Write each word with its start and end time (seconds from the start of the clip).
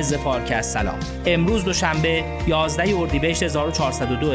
از 0.00 0.14
فارکست 0.14 0.74
سلام 0.74 0.98
امروز 1.26 1.64
دوشنبه 1.64 2.24
11 2.46 2.96
اردیبهشت 2.96 3.42
1402 3.42 4.32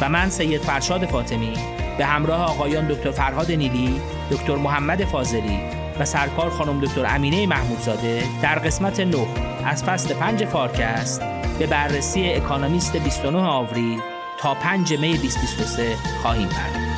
و 0.00 0.08
من 0.08 0.28
سید 0.30 0.60
فرشاد 0.60 1.06
فاطمی 1.06 1.52
به 1.98 2.04
همراه 2.04 2.42
آقایان 2.42 2.88
دکتر 2.88 3.10
فرهاد 3.10 3.52
نیلی، 3.52 4.00
دکتر 4.30 4.56
محمد 4.56 5.04
فاضلی 5.04 5.60
و 6.00 6.04
سرکار 6.04 6.50
خانم 6.50 6.80
دکتر 6.80 7.06
امینه 7.06 7.46
محمودزاده 7.46 8.22
در 8.42 8.58
قسمت 8.58 9.00
9 9.00 9.26
از 9.64 9.84
فصل 9.84 10.14
5 10.14 10.44
فارکست 10.44 11.22
به 11.58 11.66
بررسی 11.66 12.32
اکانومیست 12.32 12.96
29 12.96 13.38
آوریل 13.38 14.00
تا 14.38 14.54
5 14.54 14.92
می 14.92 15.16
2023 15.16 15.96
خواهیم 16.22 16.48
پرداخت. 16.48 16.89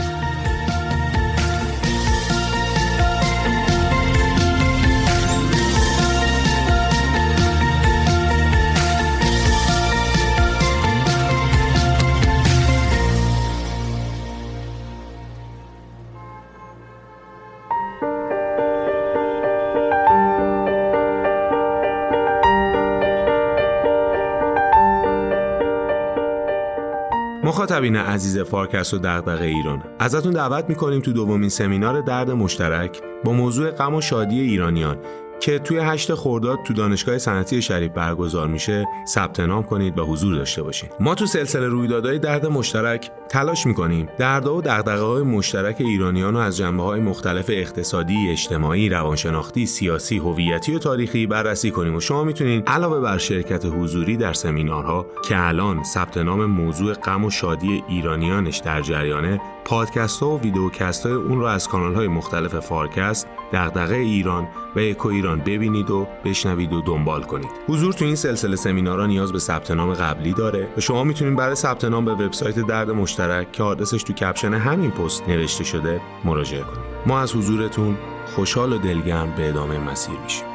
مخاطبین 27.72 27.96
عزیز 27.96 28.38
فارکست 28.38 28.94
و 28.94 28.98
دغدغه 28.98 29.44
ایران. 29.44 29.82
ازتون 29.98 30.32
دعوت 30.32 30.64
می‌کنیم 30.68 31.00
تو 31.00 31.12
دومین 31.12 31.48
سمینار 31.48 32.00
درد 32.00 32.30
مشترک 32.30 33.02
با 33.24 33.32
موضوع 33.32 33.70
غم 33.70 33.94
و 33.94 34.00
شادی 34.00 34.40
ایرانیان. 34.40 34.96
که 35.42 35.58
توی 35.58 35.78
هشت 35.78 36.14
خرداد 36.14 36.62
تو 36.62 36.74
دانشگاه 36.74 37.18
صنعتی 37.18 37.62
شریف 37.62 37.92
برگزار 37.92 38.48
میشه 38.48 38.86
ثبت 39.06 39.40
نام 39.40 39.62
کنید 39.62 39.98
و 39.98 40.04
حضور 40.04 40.36
داشته 40.36 40.62
باشید 40.62 40.90
ما 41.00 41.14
تو 41.14 41.26
سلسله 41.26 41.66
رویدادهای 41.66 42.18
درد 42.18 42.46
مشترک 42.46 43.10
تلاش 43.28 43.66
می‌کنیم 43.66 44.08
دردها 44.18 44.56
و 44.56 44.62
دغدغه 44.62 45.02
های 45.02 45.22
مشترک 45.22 45.76
ایرانیان 45.78 46.34
رو 46.34 46.40
از 46.40 46.56
جنبه 46.56 46.82
های 46.82 47.00
مختلف 47.00 47.50
اقتصادی، 47.52 48.30
اجتماعی، 48.30 48.88
روانشناختی، 48.88 49.66
سیاسی، 49.66 50.18
هویتی 50.18 50.74
و 50.74 50.78
تاریخی 50.78 51.26
بررسی 51.26 51.70
کنیم 51.70 51.94
و 51.94 52.00
شما 52.00 52.24
می‌تونید 52.24 52.68
علاوه 52.68 53.00
بر 53.00 53.18
شرکت 53.18 53.64
حضوری 53.64 54.16
در 54.16 54.32
سمینارها 54.32 55.06
که 55.28 55.46
الان 55.46 55.84
ثبت 55.84 56.18
نام 56.18 56.44
موضوع 56.44 56.92
غم 56.92 57.24
و 57.24 57.30
شادی 57.30 57.84
ایرانیانش 57.88 58.58
در 58.58 58.80
جریانه 58.80 59.40
پادکست 59.64 60.22
ها 60.22 60.28
و 60.28 60.40
ویدیوکست 60.40 61.06
های 61.06 61.14
اون 61.14 61.38
رو 61.38 61.44
از 61.44 61.68
کانال 61.68 61.94
های 61.94 62.08
مختلف 62.08 62.54
فارکست، 62.54 63.28
دغدغه 63.52 63.96
ایران 63.96 64.48
و 64.76 64.78
اکو 64.78 65.08
ایران 65.08 65.40
ببینید 65.40 65.90
و 65.90 66.06
بشنوید 66.24 66.72
و 66.72 66.80
دنبال 66.80 67.22
کنید. 67.22 67.50
حضور 67.68 67.92
تو 67.92 68.04
این 68.04 68.16
سلسله 68.16 68.56
سمینارها 68.56 69.06
نیاز 69.06 69.32
به 69.32 69.38
ثبت 69.38 69.70
نام 69.70 69.94
قبلی 69.94 70.32
داره 70.32 70.68
و 70.76 70.80
شما 70.80 71.04
می‌تونید 71.04 71.36
برای 71.36 71.54
ثبت 71.54 71.84
نام 71.84 72.04
به 72.04 72.12
وبسایت 72.12 72.58
درد 72.58 72.90
مشترک 72.90 73.52
که 73.52 73.62
آدرسش 73.62 74.02
تو 74.02 74.12
کپشن 74.12 74.54
همین 74.54 74.90
پست 74.90 75.28
نوشته 75.28 75.64
شده 75.64 76.00
مراجعه 76.24 76.62
کنید. 76.62 76.92
ما 77.06 77.20
از 77.20 77.34
حضورتون 77.34 77.96
خوشحال 78.34 78.72
و 78.72 78.78
دلگرم 78.78 79.32
به 79.36 79.48
ادامه 79.48 79.78
مسیر 79.78 80.14
میشیم. 80.24 80.51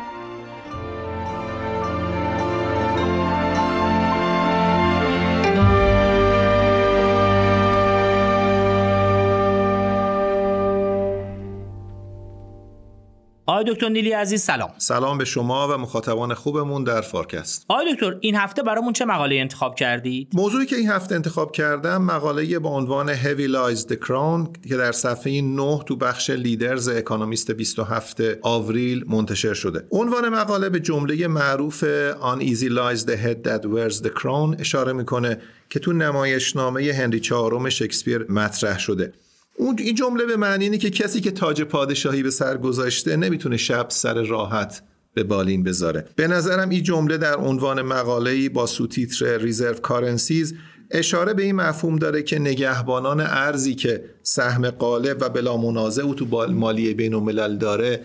آقای 13.57 13.73
دکتر 13.73 13.90
نیلی 13.90 14.12
عزیز 14.12 14.41
سلام. 14.41 14.72
سلام 14.78 15.18
به 15.18 15.25
شما 15.25 15.68
و 15.68 15.78
مخاطبان 15.78 16.34
خوبمون 16.34 16.84
در 16.84 17.01
فارکست. 17.01 17.66
آقای 17.68 17.94
دکتر 17.94 18.18
این 18.19 18.35
هفته 18.35 18.63
برامون 18.63 18.94
چه 18.94 19.06
مقاله 19.06 19.35
انتخاب 19.35 19.75
کردید؟ 19.75 20.31
موضوعی 20.34 20.66
که 20.66 20.75
این 20.75 20.90
هفته 20.90 21.16
انتخاب 21.16 21.51
کردم 21.51 22.01
مقاله 22.01 22.59
با 22.59 22.69
عنوان 22.69 23.16
Heavy 23.16 23.47
Lies 23.50 23.81
the 23.81 23.95
Crown 24.07 24.68
که 24.69 24.78
در 24.78 24.91
صفحه 24.91 25.41
9 25.41 25.79
تو 25.85 25.95
بخش 25.95 26.29
Leaders 26.29 26.90
اکانومیست 26.90 27.51
27 27.51 28.22
آوریل 28.41 29.06
منتشر 29.07 29.53
شده. 29.53 29.88
عنوان 29.91 30.29
مقاله 30.29 30.69
به 30.69 30.79
جمله 30.79 31.28
معروف 31.28 31.84
Uneasy 32.13 32.69
Lies 32.69 33.01
the 33.01 33.18
Head 33.25 33.47
That 33.47 33.63
Wears 33.63 34.03
the 34.03 34.22
Crown 34.22 34.59
اشاره 34.59 34.94
می‌کنه 34.94 35.38
که 35.69 35.79
تو 35.79 35.94
نمایشنامه 35.94 36.94
هنری 36.94 37.19
چهارم 37.19 37.69
شکسپیر 37.69 38.25
مطرح 38.31 38.79
شده. 38.79 39.13
اون 39.57 39.75
این 39.79 39.95
جمله 39.95 40.25
به 40.25 40.38
معنی 40.38 40.63
اینه 40.63 40.78
که 40.78 40.90
کسی 40.90 41.22
که 41.22 41.31
تاج 41.31 41.62
پادشاهی 41.62 42.23
به 42.23 42.29
سر 42.29 42.57
گذاشته 42.57 43.16
نمی‌تونه 43.16 43.57
شب 43.57 43.85
سر 43.90 44.23
راحت 44.23 44.81
به 45.13 45.23
بالین 45.23 45.63
بذاره. 45.63 46.06
به 46.16 46.28
نظرم 46.28 46.69
این 46.69 46.84
جمله 46.84 47.18
در 47.18 47.35
عنوان 47.35 47.81
مقاله‌ای 47.81 48.50
با 48.50 48.66
سوتیتر 48.66 49.38
reserve 49.38 49.73
currencies 49.73 50.53
اشاره 50.91 51.34
به 51.34 51.44
این 51.44 51.56
مفهوم 51.56 51.95
داره 51.95 52.23
که 52.23 52.40
نگهبانان 52.40 53.19
ارزی 53.19 53.75
که 53.75 54.03
سهم 54.23 54.69
غالب 54.69 55.18
و 55.22 55.29
بلا 55.29 55.57
منازع 55.57 56.03
او 56.03 56.16
تو 56.16 56.47
مالیه 56.47 56.94
بین 56.94 57.13
الملل 57.13 57.57
داره 57.57 58.01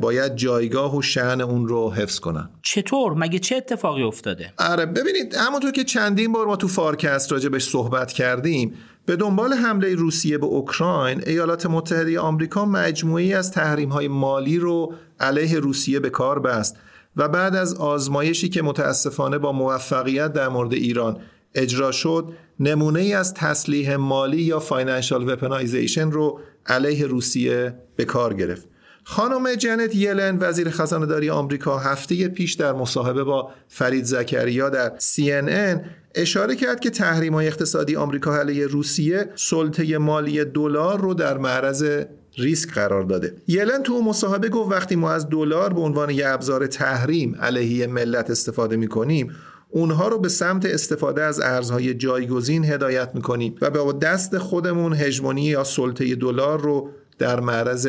باید 0.00 0.36
جایگاه 0.36 0.96
و 0.96 1.02
شأن 1.02 1.40
اون 1.40 1.68
رو 1.68 1.90
حفظ 1.90 2.18
کنن. 2.18 2.50
چطور؟ 2.62 3.12
مگه 3.12 3.38
چه 3.38 3.56
اتفاقی 3.56 4.02
افتاده؟ 4.02 4.52
آره 4.58 4.86
ببینید 4.86 5.34
همونطور 5.34 5.70
که 5.70 5.84
چندین 5.84 6.32
بار 6.32 6.46
ما 6.46 6.56
تو 6.56 6.68
فارکست 6.68 7.32
راجع 7.32 7.48
بهش 7.48 7.68
صحبت 7.68 8.12
کردیم 8.12 8.74
به 9.06 9.16
دنبال 9.16 9.52
حمله 9.52 9.94
روسیه 9.94 10.38
به 10.38 10.46
اوکراین 10.46 11.22
ایالات 11.26 11.66
متحده 11.66 12.20
آمریکا 12.20 12.64
مجموعه‌ای 12.64 13.34
از 13.34 13.52
تحریم 13.52 13.88
های 13.88 14.08
مالی 14.08 14.58
رو 14.58 14.94
علیه 15.20 15.58
روسیه 15.58 16.00
به 16.00 16.10
کار 16.10 16.38
بست 16.38 16.76
و 17.16 17.28
بعد 17.28 17.56
از 17.56 17.74
آزمایشی 17.74 18.48
که 18.48 18.62
متاسفانه 18.62 19.38
با 19.38 19.52
موفقیت 19.52 20.32
در 20.32 20.48
مورد 20.48 20.72
ایران 20.72 21.16
اجرا 21.54 21.92
شد 21.92 22.32
نمونه 22.60 23.00
ای 23.00 23.14
از 23.14 23.34
تسلیح 23.34 23.96
مالی 23.96 24.42
یا 24.42 24.58
financial 24.58 25.28
weaponization 25.28 26.10
رو 26.10 26.40
علیه 26.66 27.06
روسیه 27.06 27.74
به 27.96 28.04
کار 28.04 28.34
گرفت. 28.34 28.68
خانم 29.10 29.54
جنت 29.54 29.94
یلن 29.94 30.38
وزیر 30.40 30.70
خزانه 30.70 31.06
داری 31.06 31.30
آمریکا 31.30 31.78
هفته 31.78 32.28
پیش 32.28 32.54
در 32.54 32.72
مصاحبه 32.72 33.24
با 33.24 33.50
فرید 33.68 34.04
زکریا 34.04 34.70
در 34.70 34.92
CNN 34.98 35.80
اشاره 36.14 36.56
کرد 36.56 36.80
که 36.80 36.90
تحریم 36.90 37.34
های 37.34 37.46
اقتصادی 37.46 37.96
آمریکا 37.96 38.36
علیه 38.36 38.66
روسیه 38.66 39.30
سلطه 39.34 39.98
مالی 39.98 40.44
دلار 40.44 41.00
رو 41.00 41.14
در 41.14 41.38
معرض 41.38 42.04
ریسک 42.38 42.70
قرار 42.72 43.02
داده. 43.02 43.34
یلن 43.46 43.82
تو 43.82 44.02
مصاحبه 44.02 44.48
گفت 44.48 44.72
وقتی 44.72 44.96
ما 44.96 45.10
از 45.10 45.28
دلار 45.28 45.72
به 45.72 45.80
عنوان 45.80 46.10
یه 46.10 46.28
ابزار 46.28 46.66
تحریم 46.66 47.36
علیه 47.40 47.86
ملت 47.86 48.30
استفاده 48.30 48.76
می‌کنیم 48.76 49.32
اونها 49.70 50.08
رو 50.08 50.18
به 50.18 50.28
سمت 50.28 50.66
استفاده 50.66 51.22
از 51.22 51.40
ارزهای 51.40 51.94
جایگزین 51.94 52.64
هدایت 52.64 53.10
می‌کنیم 53.14 53.54
و 53.60 53.70
با 53.70 53.92
دست 53.92 54.38
خودمون 54.38 54.92
هژمونی 54.92 55.44
یا 55.44 55.64
سلطه 55.64 56.14
دلار 56.14 56.60
رو 56.60 56.90
در 57.18 57.40
معرض 57.40 57.88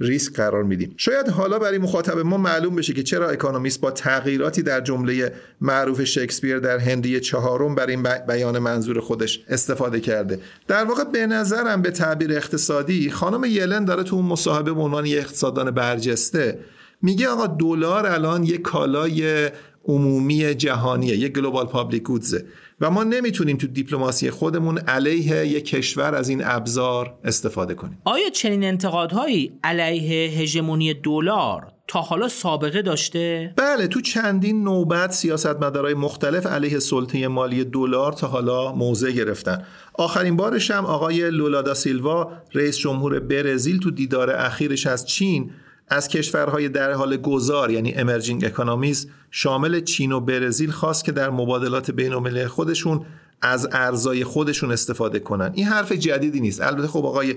ریسک 0.00 0.32
قرار 0.32 0.64
میدیم. 0.64 0.94
شاید 0.96 1.28
حالا 1.28 1.58
برای 1.58 1.78
مخاطب 1.78 2.18
ما 2.18 2.36
معلوم 2.36 2.76
بشه 2.76 2.92
که 2.92 3.02
چرا 3.02 3.30
اکانومیست 3.30 3.80
با 3.80 3.90
تغییراتی 3.90 4.62
در 4.62 4.80
جمله 4.80 5.32
معروف 5.60 6.04
شکسپیر 6.04 6.58
در 6.58 6.78
هنری 6.78 7.20
چهارم 7.20 7.74
برای 7.74 8.02
بیان 8.02 8.58
منظور 8.58 9.00
خودش 9.00 9.44
استفاده 9.48 10.00
کرده. 10.00 10.40
در 10.68 10.84
واقع 10.84 11.04
به 11.04 11.26
نظرم 11.26 11.82
به 11.82 11.90
تعبیر 11.90 12.32
اقتصادی 12.32 13.10
خانم 13.10 13.44
یلن 13.44 13.84
داره 13.84 14.02
تو 14.02 14.16
اون 14.16 14.24
مصاحبه 14.24 14.72
به 14.72 14.80
عنوان 14.80 15.06
یک 15.06 15.18
اقتصاددان 15.18 15.70
برجسته 15.70 16.58
میگه 17.02 17.28
آقا 17.28 17.46
دلار 17.46 18.06
الان 18.06 18.44
یک 18.44 18.62
کالای 18.62 19.50
عمومی 19.84 20.54
جهانیه 20.54 21.16
یک 21.16 21.32
global 21.32 21.66
public 21.66 22.02
goods 22.02 22.32
ه. 22.32 22.44
و 22.80 22.90
ما 22.90 23.04
نمی‌تونیم 23.04 23.56
تو 23.56 23.66
دیپلماسی 23.66 24.30
خودمون 24.30 24.78
علیه 24.78 25.46
یک 25.46 25.64
کشور 25.64 26.14
از 26.14 26.28
این 26.28 26.42
ابزار 26.44 27.18
استفاده 27.24 27.74
کنیم 27.74 27.98
آیا 28.04 28.30
چنین 28.30 28.64
انتقادهایی 28.64 29.52
علیه 29.64 30.30
هژمونی 30.30 30.94
دلار 30.94 31.72
تا 31.88 32.00
حالا 32.00 32.28
سابقه 32.28 32.82
داشته؟ 32.82 33.54
بله 33.56 33.86
تو 33.86 34.00
چندین 34.00 34.64
نوبت 34.64 35.12
سیاستمدارای 35.12 35.94
مختلف 35.94 36.46
علیه 36.46 36.78
سلطه 36.78 37.28
مالی 37.28 37.64
دلار 37.64 38.12
تا 38.12 38.26
حالا 38.26 38.72
موضع 38.72 39.10
گرفتن 39.10 39.64
آخرین 39.94 40.36
بارش 40.36 40.70
هم 40.70 40.86
آقای 40.86 41.30
لولا 41.30 41.74
سیلوا 41.74 42.32
رئیس 42.54 42.78
جمهور 42.78 43.20
برزیل 43.20 43.78
تو 43.78 43.90
دیدار 43.90 44.30
اخیرش 44.30 44.86
از 44.86 45.06
چین 45.06 45.50
از 45.90 46.08
کشورهای 46.08 46.68
در 46.68 46.92
حال 46.92 47.16
گذار 47.16 47.70
یعنی 47.70 47.94
امرجینگ 47.94 48.44
اکانومیز 48.44 49.08
شامل 49.30 49.80
چین 49.80 50.12
و 50.12 50.20
برزیل 50.20 50.70
خواست 50.70 51.04
که 51.04 51.12
در 51.12 51.30
مبادلات 51.30 51.90
بین 51.90 52.46
خودشون 52.46 53.06
از 53.42 53.68
ارزای 53.72 54.24
خودشون 54.24 54.72
استفاده 54.72 55.18
کنن. 55.18 55.50
این 55.54 55.66
حرف 55.66 55.92
جدیدی 55.92 56.40
نیست. 56.40 56.60
البته 56.60 56.86
خب 56.86 57.06
آقای 57.06 57.36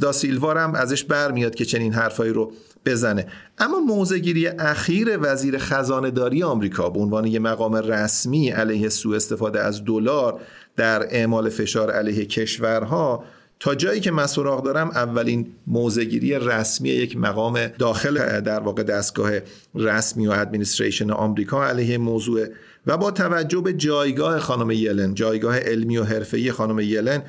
داسیلوار 0.00 0.58
هم 0.58 0.74
ازش 0.74 1.04
برمیاد 1.04 1.54
که 1.54 1.64
چنین 1.64 1.92
حرفایی 1.92 2.32
رو 2.32 2.52
بزنه. 2.86 3.26
اما 3.58 3.78
موزگیری 3.80 4.46
اخیر 4.46 5.18
وزیر 5.20 5.58
خزانه 5.58 6.10
داری 6.10 6.42
آمریکا 6.42 6.90
به 6.90 7.00
عنوان 7.00 7.26
یه 7.26 7.38
مقام 7.38 7.74
رسمی 7.74 8.48
علیه 8.48 8.88
سوء 8.88 9.16
استفاده 9.16 9.60
از 9.60 9.84
دلار 9.84 10.40
در 10.76 11.06
اعمال 11.10 11.48
فشار 11.48 11.90
علیه 11.90 12.24
کشورها 12.24 13.24
تا 13.62 13.74
جایی 13.74 14.00
که 14.00 14.10
من 14.10 14.26
سراغ 14.26 14.64
دارم 14.64 14.90
اولین 14.90 15.46
موزگیری 15.66 16.34
رسمی 16.34 16.88
یک 16.88 17.16
مقام 17.16 17.66
داخل 17.66 18.40
در 18.40 18.60
واقع 18.60 18.82
دستگاه 18.82 19.30
رسمی 19.74 20.26
و 20.26 20.30
ادمنستریشن 20.30 21.10
آمریکا 21.10 21.66
علیه 21.66 21.98
موضوع 21.98 22.46
و 22.86 22.96
با 22.96 23.10
توجه 23.10 23.60
به 23.60 23.72
جایگاه 23.72 24.38
خانم 24.38 24.70
یلن 24.70 25.14
جایگاه 25.14 25.58
علمی 25.58 25.96
و 25.96 26.04
حرفه‌ای 26.04 26.52
خانم 26.52 26.80
یلن 26.80 27.22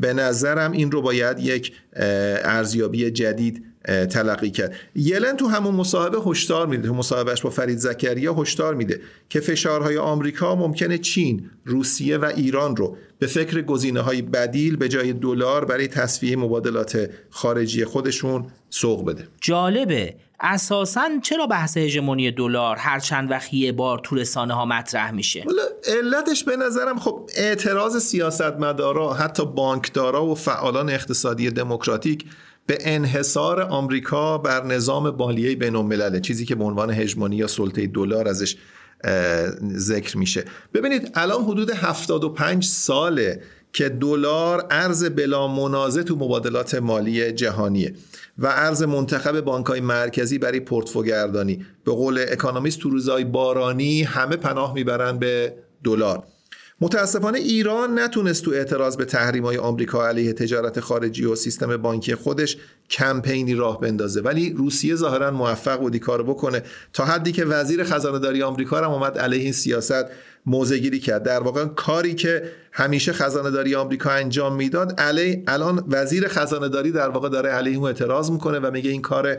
به 0.00 0.12
نظرم 0.12 0.72
این 0.72 0.92
رو 0.92 1.02
باید 1.02 1.38
یک 1.38 1.72
ارزیابی 2.44 3.10
جدید 3.10 3.64
تلقی 4.10 4.50
کرد 4.50 4.74
یلن 4.94 5.36
تو 5.36 5.48
همون 5.48 5.74
مصاحبه 5.74 6.18
هشدار 6.26 6.66
میده 6.66 6.88
تو 6.88 6.94
مصاحبهش 6.94 7.40
با 7.40 7.50
فرید 7.50 7.78
زکریا 7.78 8.34
هشدار 8.34 8.74
میده 8.74 9.00
که 9.28 9.40
فشارهای 9.40 9.98
آمریکا 9.98 10.54
ممکنه 10.54 10.98
چین، 10.98 11.50
روسیه 11.64 12.18
و 12.18 12.24
ایران 12.36 12.76
رو 12.76 12.96
به 13.18 13.26
فکر 13.26 13.62
گزینه 13.62 14.00
های 14.00 14.22
بدیل 14.22 14.76
به 14.76 14.88
جای 14.88 15.12
دلار 15.12 15.64
برای 15.64 15.88
تصفیه 15.88 16.36
مبادلات 16.36 17.10
خارجی 17.30 17.84
خودشون 17.84 18.46
سوق 18.70 19.04
بده. 19.04 19.28
جالبه 19.40 20.14
اساسا 20.40 21.08
چرا 21.22 21.46
بحث 21.46 21.76
هژمونی 21.76 22.30
دلار 22.30 22.76
هر 22.76 22.98
چند 22.98 23.30
وقت 23.30 23.54
یه 23.54 23.72
بار 23.72 23.98
تو 23.98 24.16
رسانه 24.16 24.54
ها 24.54 24.64
مطرح 24.64 25.10
میشه؟ 25.10 25.44
علتش 25.86 26.44
به 26.44 26.56
نظرم 26.56 26.98
خب 26.98 27.30
اعتراض 27.36 27.96
سیاستمدارا 27.96 29.12
حتی 29.12 29.46
بانکدارا 29.46 30.26
و 30.26 30.34
فعالان 30.34 30.90
اقتصادی 30.90 31.50
دموکراتیک 31.50 32.24
به 32.66 32.78
انحصار 32.80 33.62
آمریکا 33.62 34.38
بر 34.38 34.64
نظام 34.64 35.10
مالیه 35.10 35.56
بین 35.56 36.20
چیزی 36.20 36.44
که 36.44 36.54
به 36.54 36.64
عنوان 36.64 36.90
هژمونی 36.90 37.36
یا 37.36 37.46
سلطه 37.46 37.86
دلار 37.86 38.28
ازش 38.28 38.56
ذکر 39.76 40.18
میشه. 40.18 40.44
ببینید 40.74 41.10
الان 41.14 41.44
حدود 41.44 41.70
75 41.70 42.64
ساله 42.64 43.42
که 43.72 43.88
دلار 43.88 44.66
ارز 44.70 45.04
بلا 45.04 45.48
منازه 45.48 46.02
تو 46.02 46.16
مبادلات 46.16 46.74
مالی 46.74 47.32
جهانیه. 47.32 47.94
و 48.38 48.46
ارز 48.46 48.82
منتخب 48.82 49.40
بانکهای 49.40 49.80
مرکزی 49.80 50.38
برای 50.38 50.60
پورتفوگردانی. 50.60 51.66
به 51.84 51.92
قول 51.92 52.24
اکانومیست 52.28 52.78
تو 52.80 52.90
روزای 52.90 53.24
بارانی 53.24 54.02
همه 54.02 54.36
پناه 54.36 54.74
می‌برن 54.74 55.18
به 55.18 55.54
دلار. 55.84 56.22
متاسفانه 56.80 57.38
ایران 57.38 57.98
نتونست 57.98 58.44
تو 58.44 58.50
اعتراض 58.50 58.96
به 58.96 59.04
تحریم 59.04 59.44
های 59.44 59.56
آمریکا 59.56 60.08
علیه 60.08 60.32
تجارت 60.32 60.80
خارجی 60.80 61.24
و 61.24 61.34
سیستم 61.34 61.76
بانکی 61.76 62.14
خودش 62.14 62.56
کمپینی 62.90 63.54
راه 63.54 63.80
بندازه. 63.80 64.20
ولی 64.20 64.52
روسیه 64.52 64.94
ظاهرا 64.94 65.30
موفق 65.30 65.80
بودی 65.80 65.98
کار 65.98 66.22
بکنه. 66.22 66.62
تا 66.92 67.04
حدی 67.04 67.32
که 67.32 67.44
وزیر 67.44 67.84
خزانه 67.84 68.18
داری 68.18 68.42
آمریکا 68.42 68.78
هم 68.78 68.90
اومد 68.90 69.18
علیه 69.18 69.42
این 69.42 69.52
سیاست 69.52 70.04
موزگیری 70.46 70.98
کرد. 71.00 71.22
در 71.22 71.40
واقع 71.40 71.64
کاری 71.64 72.14
که 72.14 72.42
همیشه 72.72 73.12
خزانه 73.12 73.50
داری 73.50 73.74
آمریکا 73.74 74.10
انجام 74.10 74.56
می‌داد 74.56 75.00
علی 75.00 75.44
الان 75.46 75.84
وزیر 75.88 76.28
خزانه 76.28 76.68
داری 76.68 76.92
در 76.92 77.08
واقع 77.08 77.28
داره 77.28 77.50
علیه 77.50 77.76
اون 77.76 77.86
اعتراض 77.86 78.30
می‌کنه 78.30 78.58
و 78.58 78.70
میگه 78.70 78.90
این 78.90 79.02
کار 79.02 79.36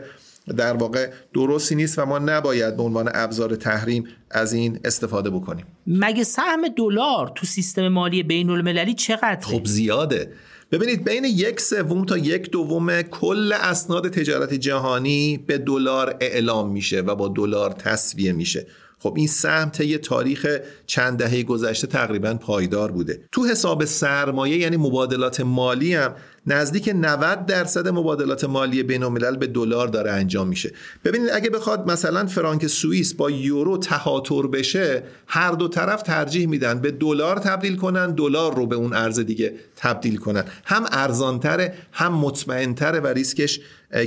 در 0.56 0.76
واقع 0.76 1.10
درستی 1.34 1.74
نیست 1.74 1.98
و 1.98 2.04
ما 2.04 2.18
نباید 2.18 2.76
به 2.76 2.82
عنوان 2.82 3.10
ابزار 3.14 3.56
تحریم 3.56 4.04
از 4.30 4.52
این 4.52 4.80
استفاده 4.84 5.30
بکنیم. 5.30 5.66
مگه 5.86 6.24
سهم 6.24 6.68
دلار 6.68 7.32
تو 7.34 7.46
سیستم 7.46 7.88
مالی 7.88 8.22
بین 8.22 8.50
المللی 8.50 8.94
چقدر 8.94 9.40
خب 9.46 9.64
زیاده. 9.64 10.32
ببینید 10.72 11.04
بین 11.04 11.24
یک 11.24 11.60
سوم 11.60 12.04
تا 12.04 12.18
یک 12.18 12.50
دوم 12.50 13.02
کل 13.02 13.52
اسناد 13.52 14.08
تجارت 14.08 14.54
جهانی 14.54 15.44
به 15.46 15.58
دلار 15.58 16.16
اعلام 16.20 16.72
میشه 16.72 17.00
و 17.00 17.14
با 17.14 17.28
دلار 17.28 17.72
تصویه 17.72 18.32
میشه. 18.32 18.66
خب 18.98 19.14
این 19.16 19.26
سهم 19.26 19.70
طی 19.70 19.98
تاریخ 19.98 20.58
چند 20.86 21.18
دهه 21.18 21.42
گذشته 21.42 21.86
تقریبا 21.86 22.34
پایدار 22.34 22.90
بوده. 22.90 23.20
تو 23.32 23.44
حساب 23.44 23.84
سرمایه 23.84 24.56
یعنی 24.56 24.76
مبادلات 24.76 25.40
مالی 25.40 25.94
هم 25.94 26.14
نزدیک 26.50 26.88
90 26.94 27.46
درصد 27.46 27.88
مبادلات 27.88 28.44
مالی 28.44 28.82
بین 28.82 29.02
الملل 29.02 29.36
به 29.36 29.46
دلار 29.46 29.88
داره 29.88 30.10
انجام 30.10 30.48
میشه. 30.48 30.72
ببینید 31.04 31.30
اگه 31.32 31.50
بخواد 31.50 31.90
مثلا 31.90 32.26
فرانک 32.26 32.66
سوئیس 32.66 33.14
با 33.14 33.30
یورو 33.30 33.78
تهاتر 33.78 34.46
بشه 34.46 35.02
هر 35.26 35.52
دو 35.52 35.68
طرف 35.68 36.02
ترجیح 36.02 36.48
میدن 36.48 36.80
به 36.80 36.90
دلار 36.90 37.38
تبدیل 37.38 37.76
کنن 37.76 38.10
دلار 38.10 38.56
رو 38.56 38.66
به 38.66 38.76
اون 38.76 38.92
ارز 38.92 39.20
دیگه. 39.20 39.54
تبدیل 39.80 40.16
کنن. 40.16 40.44
هم 40.64 40.86
ارزانتره 40.92 41.74
هم 41.92 42.14
مطمئنتره 42.14 43.00
و 43.00 43.06
ریسکش 43.06 43.60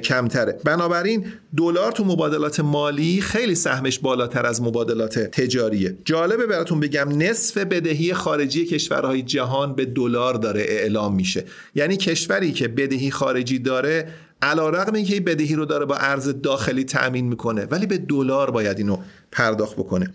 کمتره. 0.03 0.59
بنابراین 0.63 1.25
دلار 1.57 1.91
تو 1.91 2.05
مبادلات 2.05 2.59
مالی 2.59 3.21
خیلی 3.21 3.55
سهمش 3.55 3.99
بالاتر 3.99 4.45
از 4.45 4.61
مبادلات 4.61 5.19
تجاریه. 5.19 5.97
جالبه 6.05 6.45
براتون 6.45 6.79
بگم 6.79 7.09
نصف 7.09 7.57
بدهی 7.57 8.13
خارجی 8.13 8.65
کشورهای 8.65 9.21
جهان 9.21 9.75
به 9.75 9.85
دلار 9.85 10.33
داره 10.33 10.61
اعلام 10.67 11.15
میشه. 11.15 11.43
یعنی 11.75 11.97
کشوری 11.97 12.51
که 12.51 12.67
بدهی 12.67 13.11
خارجی 13.11 13.59
داره 13.59 14.07
علا 14.41 14.69
رقم 14.69 14.93
اینکه 14.93 15.13
این 15.13 15.23
بدهی 15.23 15.55
رو 15.55 15.65
داره 15.65 15.85
با 15.85 15.95
ارز 15.95 16.41
داخلی 16.41 16.83
تأمین 16.83 17.27
می‌کنه 17.27 17.65
ولی 17.65 17.85
به 17.85 17.97
دلار 17.97 18.51
باید 18.51 18.77
اینو 18.77 18.97
پرداخت 19.31 19.75
بکنه. 19.75 20.13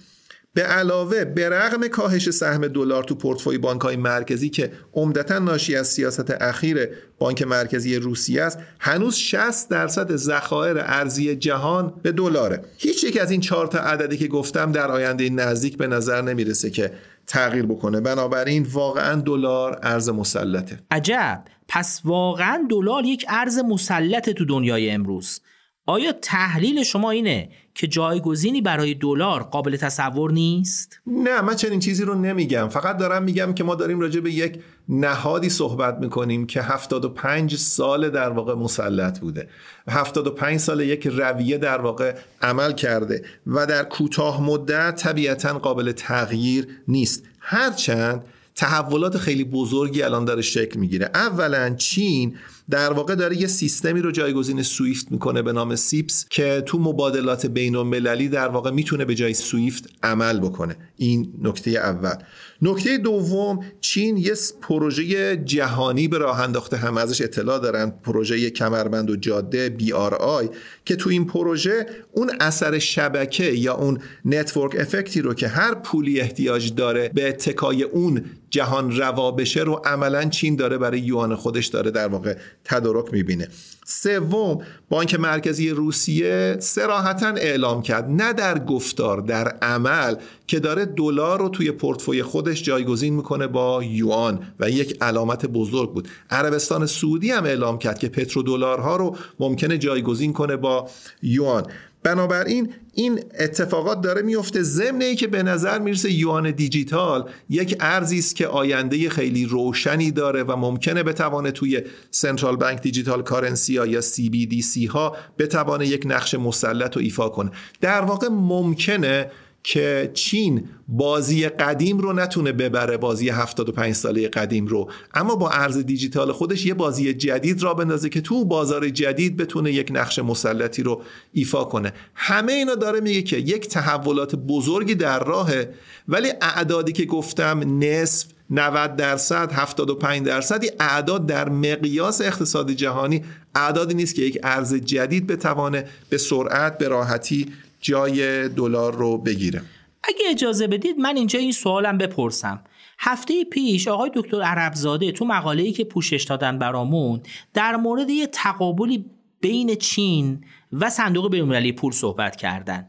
به 0.59 0.65
علاوه 0.65 1.25
به 1.25 1.49
رغم 1.49 1.89
کاهش 1.89 2.31
سهم 2.31 2.69
دلار 2.69 3.05
تو 3.05 3.15
پورتفوی 3.15 3.59
بانک 3.59 3.81
های 3.81 3.97
مرکزی 3.97 4.49
که 4.49 4.73
عمدتا 4.95 5.39
ناشی 5.39 5.77
از 5.77 5.89
سیاست 5.89 6.31
اخیر 6.41 6.89
بانک 7.19 7.43
مرکزی 7.43 7.97
روسیه 7.97 8.43
است 8.43 8.59
هنوز 8.81 9.17
60 9.17 9.69
درصد 9.69 10.17
ذخایر 10.17 10.77
ارزی 10.79 11.37
جهان 11.37 11.95
به 12.03 12.13
دلاره. 12.13 12.65
هیچ 12.79 13.05
یک 13.05 13.21
از 13.21 13.31
این 13.31 13.41
چهار 13.41 13.67
تا 13.67 13.79
عددی 13.79 14.17
که 14.17 14.29
گفتم 14.29 14.73
در 14.73 14.91
آینده 14.91 15.31
نزدیک 15.31 15.77
به 15.77 15.87
نظر 15.87 16.23
نمی‌رسه 16.23 16.71
که 16.71 16.93
تغییر 17.27 17.67
بکنه. 17.67 18.01
بنابراین 18.01 18.67
واقعا 18.73 19.21
دلار 19.21 19.79
ارز 19.83 20.09
مسلطه. 20.09 20.79
عجب! 20.91 21.43
پس 21.69 22.01
واقعا 22.05 22.67
دلار 22.71 23.05
یک 23.05 23.25
ارز 23.29 23.59
مسلط 23.59 24.31
تو 24.31 24.45
دنیای 24.45 24.91
امروز. 24.91 25.41
آیا 25.89 26.13
تحلیل 26.13 26.83
شما 26.83 27.11
اینه 27.11 27.49
که 27.75 27.87
جایگزینی 27.87 28.61
برای 28.61 28.95
دلار 28.95 29.43
قابل 29.43 29.77
تصور 29.77 30.33
نیست؟ 30.33 31.01
نه 31.07 31.41
من 31.41 31.57
چنین 31.57 31.81
چیزی 31.81 32.05
رو 32.05 32.15
نمیگم. 32.15 32.69
فقط 32.69 32.97
دارم 32.97 33.23
میگم 33.23 33.55
که 33.55 33.65
ما 33.65 33.75
داریم 33.75 34.01
راجع 34.01 34.21
به 34.21 34.33
یک 34.33 34.59
نهادی 34.89 35.49
صحبت 35.49 35.99
می‌کنیم 35.99 36.47
که 36.47 36.63
75 36.63 37.57
سال 37.57 38.11
در 38.11 38.31
واقع 38.31 38.55
مسلط 38.55 39.21
بوده. 39.21 39.49
75 39.89 40.61
سال 40.61 40.81
یک 40.81 41.07
رویه 41.07 41.59
در 41.59 41.81
واقع 41.81 42.15
عمل 42.43 42.73
کرده 42.73 43.25
و 43.47 43.67
در 43.67 43.85
کوتاه 43.85 44.43
مدت 44.43 44.97
طبیعتا 44.97 45.59
قابل 45.59 45.93
تغییر 45.93 46.69
نیست. 46.89 47.23
هرچند 47.41 48.25
تحولات 48.55 49.19
خیلی 49.19 49.45
بزرگی 49.45 50.03
الان 50.03 50.25
داره 50.25 50.43
شکل 50.43 50.81
می‌گیره. 50.81 51.11
اولا 51.15 51.75
چین 51.75 52.37
در 52.71 52.93
واقع 52.93 53.15
داره 53.15 53.41
یه 53.41 53.47
سیستمی 53.47 54.01
رو 54.01 54.11
جایگزین 54.11 54.63
سویفت 54.63 55.13
می‌کنه 55.13 55.43
به 55.43 55.53
نام 55.53 55.77
سیپس 55.77 56.27
که 56.31 56.63
تو 56.67 56.79
مبادلات 56.79 57.47
بین 57.47 57.77
المللی 57.77 58.29
در 58.29 58.49
واقع 58.49 58.71
می‌تونه 58.71 59.05
به 59.05 59.15
جای 59.15 59.35
سویفت 59.35 59.91
عمل 60.03 60.41
بکنه. 60.41 60.77
این 60.97 61.33
نکته 61.43 61.71
اول. 61.71 62.15
نکته 62.63 62.99
دوم 62.99 63.61
چین 63.81 64.17
یه 64.17 64.33
پروژه 64.63 65.37
جهانی 65.37 66.09
به 66.09 66.19
راه 66.19 66.41
انداخته. 66.41 66.77
هم 66.77 66.97
ازش 66.97 67.21
اطلاع 67.21 67.59
دارن. 67.59 67.91
پروژه 67.91 68.51
کمربند 68.51 69.11
و 69.11 69.17
جاده 69.17 69.69
BRI 69.69 70.49
که 70.85 70.97
تو 70.97 71.11
این 71.11 71.27
پروژه 71.27 71.87
اون 72.13 72.31
اثر 72.41 72.79
شبکه 72.79 73.45
یا 73.45 73.75
اون 73.75 73.99
network 74.25 74.77
effect 74.81 75.15
ی 75.15 75.21
رو 75.21 75.35
که 75.35 75.49
هر 75.49 75.75
پولی 75.75 76.21
احتیاج 76.21 76.75
داره 76.75 77.11
به 77.15 77.29
اتکای 77.29 77.83
اون 77.83 78.25
جهان 78.51 78.97
روا 78.97 79.31
بشه 79.31 79.61
رو 79.61 79.83
عملا 79.85 80.25
چین 80.25 80.57
داره 80.57 80.79
برای 80.79 81.01
یوان 81.01 81.35
خودش 81.35 81.67
داره 81.67 81.91
در 81.91 82.09
واقع 82.09 82.37
تدارک 82.65 83.13
می‌بینه. 83.13 83.49
سوم 83.87 84.59
بانک 84.89 85.15
مرکزی 85.15 85.71
روسیه 85.71 86.57
صراحتا 86.61 87.29
اعلام 87.29 87.83
کرد 87.83 88.05
نه 88.09 88.33
در 88.33 88.59
گفتار 88.59 89.21
در 89.21 89.49
عمل 89.49 90.15
که 90.47 90.61
داره 90.61 90.85
دلار 90.85 91.39
رو 91.39 91.49
توی 91.49 91.71
پورتفوی 91.71 92.23
خودش 92.23 92.63
جایگزین 92.63 93.15
می‌کنه 93.15 93.47
با 93.47 93.85
یوان 93.85 94.41
و 94.61 94.71
یک 94.71 94.97
علامت 95.01 95.47
بزرگ 95.47 95.93
بود. 95.93 96.09
عربستان 96.31 96.87
سعودی 96.87 97.31
هم 97.31 97.45
اعلام 97.45 97.79
کرد 97.79 97.99
که 97.99 98.09
پترودلارها 98.09 98.97
رو 98.97 99.17
ممکنه 99.41 99.79
جایگزین 99.79 100.33
کنه 100.33 100.57
با 100.57 100.89
یوان. 101.23 101.67
بنابراین 102.09 102.73
این 102.95 103.21
اتفاقات 103.39 104.01
داره 104.01 104.23
میفته. 104.23 104.63
ضمن 104.63 105.03
ای 105.03 105.17
که 105.17 105.27
به 105.27 105.43
نظر 105.43 105.79
می‌رسه 105.79 106.13
یوان 106.13 106.51
دیجیتال 106.51 107.31
یک 107.51 107.77
ارزی 107.81 108.19
است 108.19 108.37
که 108.37 108.47
آینده 108.47 109.09
خیلی 109.09 109.45
روشنی 109.45 110.11
داره 110.11 110.43
و 110.43 110.57
ممکنه 110.57 111.03
بتوانه 111.03 111.51
توی 111.51 111.83
سنترال 112.11 112.57
بانک 112.57 112.83
دیجیتال 112.83 113.23
کارنسی 113.23 113.77
ها 113.77 113.87
یا 113.87 114.01
CBDC 114.01 114.89
ها 114.91 115.17
بتوانه 115.39 115.87
یک 115.87 116.03
نقش 116.07 116.35
مسلط 116.35 116.97
رو 116.97 117.03
ایفا 117.03 117.29
کنه. 117.29 117.51
در 117.81 118.01
واقع 118.01 118.29
ممکنه 118.29 119.31
که 119.71 120.11
چین 120.15 120.69
بازی 120.89 121.49
قدیم 121.49 121.99
رو 121.99 122.13
نتونه 122.13 122.53
ببره 122.53 122.97
بازی 122.97 123.29
75 123.29 123.95
ساله 123.95 124.29
قدیم 124.29 124.67
رو. 124.67 124.91
اما 125.15 125.37
با 125.37 125.51
ارز 125.51 125.79
دیجیتال 125.79 126.33
خودش 126.33 126.67
یه 126.67 126.75
بازی 126.75 127.15
جدید 127.15 127.63
را 127.63 127.75
بندازه 127.75 128.09
که 128.09 128.21
تو 128.21 128.45
بازار 128.45 128.89
جدید 128.89 129.37
بتونه 129.37 129.73
یک 129.73 129.89
نقش 129.95 130.19
مسلطی 130.19 130.83
رو 130.83 131.03
ایفا 131.33 131.65
کنه. 131.65 131.93
همه 132.15 132.53
اینا 132.53 132.75
داره 132.75 133.01
میگه 133.01 133.23
که 133.23 133.37
یک 133.37 133.69
تحولات 133.69 134.37
بزرگی 134.37 134.95
در 134.95 135.25
راهه 135.25 135.75
ولی 136.09 136.33
اعدادی 136.43 136.93
که 136.93 137.05
گفتم 137.05 137.79
نصف 137.85 138.27
90 138.51 138.97
درصد 138.97 139.53
75 139.53 140.27
درصدی 140.27 140.71
اعداد 140.81 141.27
در 141.27 141.49
مقیاس 141.49 142.21
اقتصاد 142.21 142.71
جهانی. 142.71 143.25
اعدادی 143.55 143.95
نیست 143.95 144.15
که 144.15 144.23
یک 144.23 144.39
ارز 144.43 144.75
جدید 144.75 145.27
بتوانه 145.27 145.85
به 146.09 146.19
سرعت 146.19 146.79
به 146.79 146.89
راحتی 146.89 147.47
جای 147.81 148.49
دلار 148.49 148.95
رو 148.95 149.19
بگیره. 149.19 149.63
اگه 150.05 150.21
اجازه 150.31 150.67
بدید 150.67 150.99
من 150.99 151.17
اینجا 151.17 151.39
این 151.39 151.53
سوالم 151.53 151.99
بپرسم. 151.99 152.65
هفته 152.99 153.45
پیش 153.45 153.89
آقای 153.89 154.11
دکتر 154.15 154.43
عربزاده 154.43 155.13
تو 155.13 155.25
مقاله‌ای 155.25 155.73
که 155.73 155.85
پوشش 155.85 156.23
دادن 156.23 156.59
برامون 156.59 157.21
در 157.55 157.77
مورد 157.77 158.11
یه 158.11 158.27
تقابلی 158.27 159.05
بین 159.41 159.75
چین 159.75 160.45
و 160.73 160.91
صندوق 160.91 161.31
بین‌المللی 161.31 161.73
پول 161.73 161.93
صحبت 161.93 162.37
کردن. 162.37 162.87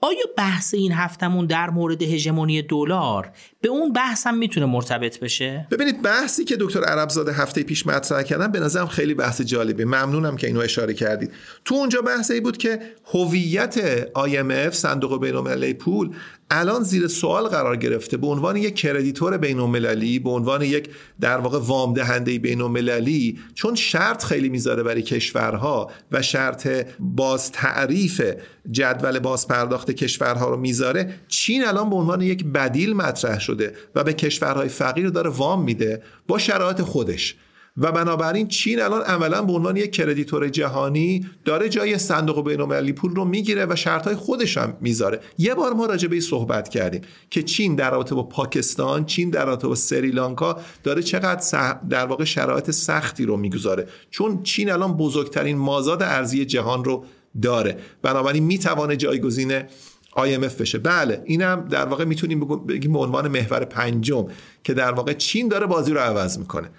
آیا 0.00 0.24
بحث 0.36 0.74
این 0.74 0.92
هفتمون 0.92 1.46
در 1.46 1.70
مورد 1.70 2.02
هژمونی 2.02 2.62
دلار 2.62 3.30
به 3.60 3.68
اون 3.68 3.92
بحث 3.92 4.26
هم 4.26 4.38
می‌تونه 4.38 4.66
مرتبط 4.66 5.20
بشه؟ 5.20 5.66
ببینید 5.70 6.02
بحثی 6.02 6.44
که 6.44 6.56
دکتر 6.60 6.84
عربزاده 6.84 7.32
هفته 7.32 7.62
پیش 7.62 7.86
مطرح 7.86 8.22
کردن 8.22 8.52
به 8.52 8.60
نظرم 8.60 8.86
خیلی 8.86 9.14
بحث 9.14 9.40
جالبی 9.40 9.84
ممنونم 9.84 10.36
که 10.36 10.46
اینو 10.46 10.60
اشاره 10.60 10.94
کردید. 10.94 11.32
تو 11.64 11.74
اونجا 11.74 12.02
بحثی 12.02 12.40
بود 12.40 12.56
که 12.56 12.80
هویت 13.14 14.04
IMF 14.04 14.72
صندوق 14.72 15.20
بین‌المللی 15.20 15.74
پول 15.74 16.14
الان 16.50 16.82
زیر 16.82 17.06
سوال 17.06 17.46
قرار 17.48 17.76
گرفته 17.76 18.16
به 18.16 18.26
عنوان 18.26 18.56
یک 18.56 18.74
کردیتور 18.74 19.36
بین‌المللی 19.36 20.18
به 20.18 20.30
عنوان 20.30 20.62
یک 20.62 20.90
در 21.20 21.38
واقع 21.38 21.58
وام 21.58 21.94
دهنده 21.94 22.38
بین‌المللی 22.38 23.38
چون 23.54 23.74
شرط 23.74 24.24
خیلی 24.24 24.48
می‌ذاره 24.48 24.82
برای 24.82 25.02
کشورها 25.02 25.90
و 26.12 26.22
شرط 26.22 26.86
باز 27.00 27.52
تعریف 27.52 28.22
جدول 28.70 29.18
باز 29.18 29.48
پرداخت 29.48 29.90
کشورها 29.90 30.50
رو 30.50 30.56
می‌ذاره 30.56 31.14
چین 31.28 31.64
الان 31.64 31.90
به 31.90 31.96
عنوان 31.96 32.20
یک 32.20 32.44
بدیل 32.44 32.92
مطرح 32.92 33.40
شده 33.40 33.74
و 33.94 34.04
به 34.04 34.12
کشورهای 34.12 34.68
فقیر 34.68 35.08
داره 35.10 35.30
وام 35.30 35.64
میده 35.64 36.02
با 36.26 36.38
شرایط 36.38 36.80
خودش. 36.80 37.36
و 37.78 37.92
بنابراین 37.92 38.48
چین 38.48 38.82
الان 38.82 39.02
عملا 39.02 39.42
به 39.42 39.52
عنوان 39.52 39.76
یک 39.76 39.92
کردیتور 39.92 40.48
جهانی 40.48 41.26
داره 41.44 41.68
جای 41.68 41.98
صندوق 41.98 42.48
بین‌المللی 42.48 42.92
پول 42.92 43.14
رو 43.14 43.24
می‌گیره 43.24 43.66
و 43.66 43.76
شرطهای 43.76 44.16
خودش 44.16 44.58
هم 44.58 44.76
می‌ذاره. 44.80 45.20
یه 45.38 45.54
بار 45.54 45.72
ما 45.72 45.86
راجع 45.86 46.08
به 46.08 46.20
صحبت 46.20 46.68
کردیم 46.68 47.00
که 47.30 47.42
چین 47.42 47.74
در 47.74 47.90
رابطه 47.90 48.14
با 48.14 48.22
پاکستان 48.22 49.04
چین 49.04 49.30
در 49.30 49.44
رابطه 49.44 49.68
با 49.68 49.74
سریلانکا 49.74 50.58
داره 50.84 51.02
چقدر 51.02 51.76
در 51.90 52.06
واقع 52.06 52.24
شرایط 52.24 52.70
سختی 52.70 53.24
رو 53.24 53.36
می‌گذاره. 53.36 53.86
چون 54.10 54.42
چین 54.42 54.70
الان 54.70 54.96
بزرگترین 54.96 55.56
مازاد 55.56 56.02
ارزی 56.02 56.44
جهان 56.44 56.84
رو 56.84 57.04
داره. 57.42 57.78
بنابراین 58.02 58.44
می‌توانه 58.44 58.96
جایگزین 58.96 59.60
IMF 60.16 60.52
بشه. 60.60 60.78
بله 60.78 61.22
اینم 61.24 61.66
در 61.70 61.84
واقع 61.84 62.04
می‌تونیم 62.04 62.66
بگیم 62.66 62.92
به 62.92 62.98
عنوان 62.98 63.28
محور 63.28 63.64
پنجم 63.64 64.26
که 64.64 64.74
در 64.74 64.92
واقع 64.92 65.12
چین 65.12 65.48
داره 65.48 65.66
بازی 65.66 65.92
رو 65.92 66.00
عوض 66.00 66.38
می‌کنه. 66.38 66.70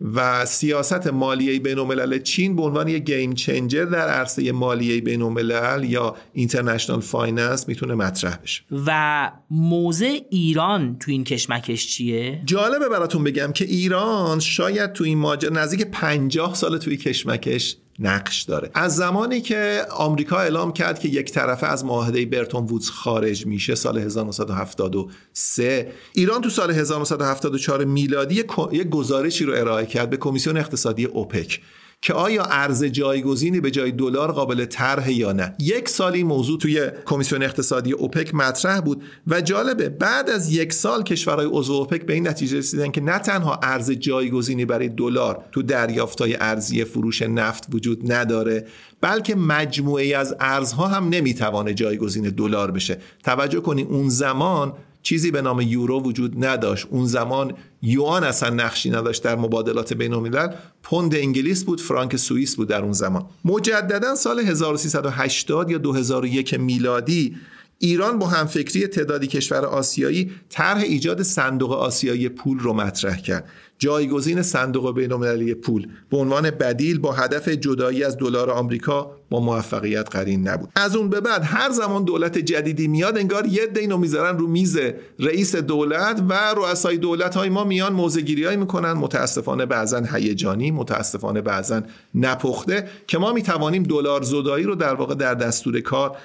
و 0.00 0.46
سیاست 0.46 1.06
مالیه 1.06 1.60
بین 1.60 1.78
الملل 1.78 2.18
چین 2.18 2.56
به 2.56 2.62
عنوان 2.62 2.88
یک 2.88 3.04
game 3.04 3.34
changer 3.34 3.84
در 3.84 4.08
عرصه 4.08 4.52
مالیه 4.52 5.00
بین 5.00 5.22
الملل 5.22 5.84
یا 5.84 6.16
international 6.32 7.00
finance 7.00 7.68
می‌تونه 7.68 7.94
مطرح 7.94 8.36
بشه. 8.36 8.62
و 8.86 9.32
موضع 9.50 10.18
ایران 10.30 10.96
تو 10.98 11.10
این 11.10 11.24
کشمکش 11.24 11.86
چیه؟ 11.86 12.42
جالبه 12.44 12.88
براتون 12.88 13.24
بگم 13.24 13.52
که 13.52 13.64
ایران 13.64 14.40
شاید 14.40 14.92
تو 14.92 15.04
این 15.04 15.18
ماجرا 15.18 15.62
نزدیک 15.62 15.82
50 15.82 16.54
سال 16.54 16.78
توی 16.78 16.96
کشمکش 16.96 17.76
نقش 17.98 18.42
داره. 18.42 18.70
از 18.74 18.96
زمانی 18.96 19.40
که 19.40 19.82
آمریکا 19.90 20.38
اعلام 20.38 20.72
کرد 20.72 20.98
که 20.98 21.08
یک 21.08 21.32
طرفه 21.32 21.66
از 21.66 21.84
معاهده 21.84 22.26
برتون 22.26 22.64
وودز 22.64 22.90
خارج 22.90 23.46
میشه 23.46 23.74
سال 23.74 23.98
1973 23.98 25.92
ایران 26.12 26.40
تو 26.40 26.50
سال 26.50 26.70
1974 26.70 27.84
میلادی 27.84 28.34
یک 28.72 28.88
گزارشی 28.90 29.44
رو 29.44 29.52
ارائه 29.54 29.86
کرد 29.86 30.10
به 30.10 30.16
کمیسیون 30.16 30.56
اقتصادی 30.56 31.04
اوپک. 31.04 31.60
که 32.02 32.12
آیا 32.12 32.44
ارز 32.44 32.84
جایگزینی 32.84 33.60
به 33.60 33.70
جای 33.70 33.92
دلار 33.92 34.32
قابل 34.32 34.64
طرح 34.64 35.12
یا 35.12 35.32
نه. 35.32 35.54
یک 35.58 35.88
سالی 35.88 36.22
موضوع 36.22 36.58
توی 36.58 36.90
کمیسیون 37.04 37.42
اقتصادی 37.42 37.92
اوپک 37.92 38.34
مطرح 38.34 38.80
بود 38.80 39.02
و 39.26 39.40
جالبه 39.40 39.88
بعد 39.88 40.30
از 40.30 40.52
یک 40.52 40.72
سال 40.72 41.02
کشورهای 41.02 41.48
عضو 41.50 41.72
اوپک 41.72 42.06
به 42.06 42.12
این 42.12 42.28
نتیجه 42.28 42.58
رسیدن 42.58 42.90
که 42.90 43.00
نه 43.00 43.18
تنها 43.18 43.60
ارز 43.62 43.90
جایگزینی 43.90 44.64
برای 44.64 44.88
دلار 44.88 45.44
تو 45.52 45.62
دریافتای 45.62 46.36
ارزی 46.40 46.84
فروش 46.84 47.22
نفت 47.22 47.66
وجود 47.72 48.12
نداره 48.12 48.66
بلکه 49.00 49.34
مجموعه 49.34 50.16
از 50.16 50.36
ارزها 50.40 50.86
هم 50.88 51.08
نمی‌توانه 51.08 51.74
جایگزین 51.74 52.22
دلار 52.22 52.70
بشه. 52.70 52.98
توجه 53.24 53.60
کنید 53.60 53.86
اون 53.90 54.08
زمان 54.08 54.72
چیزی 55.06 55.30
به 55.30 55.42
نام 55.42 55.60
یورو 55.60 56.02
وجود 56.02 56.44
نداشت. 56.44 56.86
اون 56.90 57.06
زمان 57.06 57.54
یوان 57.82 58.24
اصلا 58.24 58.50
نقشی 58.50 58.90
نداشت 58.90 59.22
در 59.22 59.36
مبادلات 59.36 59.92
بین 59.92 60.12
الملل. 60.12 60.48
پوند 60.82 61.14
انگلیس 61.14 61.64
بود 61.64 61.80
فرانک 61.80 62.16
سوئیس 62.16 62.56
بود 62.56 62.68
در 62.68 62.82
اون 62.82 62.92
زمان. 62.92 63.26
مجددا 63.44 64.14
سال 64.14 64.40
1380 64.40 65.70
یا 65.70 65.78
2001 65.78 66.54
میلادی 66.54 67.36
ایران 67.78 68.18
با 68.18 68.26
همفکری 68.26 68.86
تعدادی 68.86 69.26
کشور 69.26 69.64
آسیایی 69.64 70.30
طرح 70.48 70.80
ایجاد 70.80 71.22
صندوق 71.22 71.72
آسیایی 71.72 72.28
پول 72.28 72.58
رو 72.58 72.72
مطرح 72.72 73.16
کرد. 73.16 73.48
جایگزین 73.78 74.42
صندوق 74.42 74.94
بین‌المللی 74.94 75.54
پول 75.54 75.88
به 76.10 76.16
عنوان 76.16 76.50
بدیل 76.50 76.98
با 76.98 77.12
هدف 77.12 77.48
جدایی 77.48 78.04
از 78.04 78.16
دلار 78.16 78.50
آمریکا 78.50 79.10
با 79.30 79.40
موفقیت 79.40 80.08
قرین 80.10 80.48
نبود. 80.48 80.68
از 80.76 80.96
اون 80.96 81.10
به 81.10 81.20
بعد 81.20 81.42
هر 81.44 81.70
زمان 81.70 82.04
دولت 82.04 82.38
جدیدی 82.38 82.88
میاد 82.88 83.18
انگار 83.18 83.46
یه 83.46 83.66
دینو 83.66 83.96
می‌ذارن 83.96 84.38
رو 84.38 84.46
میز 84.46 84.78
رئیس 85.18 85.56
دولت 85.56 86.22
و 86.28 86.54
رؤسای 86.56 86.96
دولت 86.96 87.34
های 87.34 87.48
ما 87.48 87.64
میان 87.64 87.92
موزگیری 87.92 88.56
می‌کنن. 88.56 88.92
متاسفانه 88.92 89.66
بعضا 89.66 90.02
هیجانی 90.12 90.70
متاسفانه 90.70 91.40
بعضا 91.40 91.82
نپخته 92.14 92.88
که 93.06 93.18
ما 93.18 93.32
می‌توانیم 93.32 93.82
دلار 93.82 94.22
زدایی 94.22 94.64
رو 94.64 94.74
در 94.74 94.94
واقع 94.94 95.14
در 95.14 95.34
دستور 95.34 95.80
کار 95.80 96.16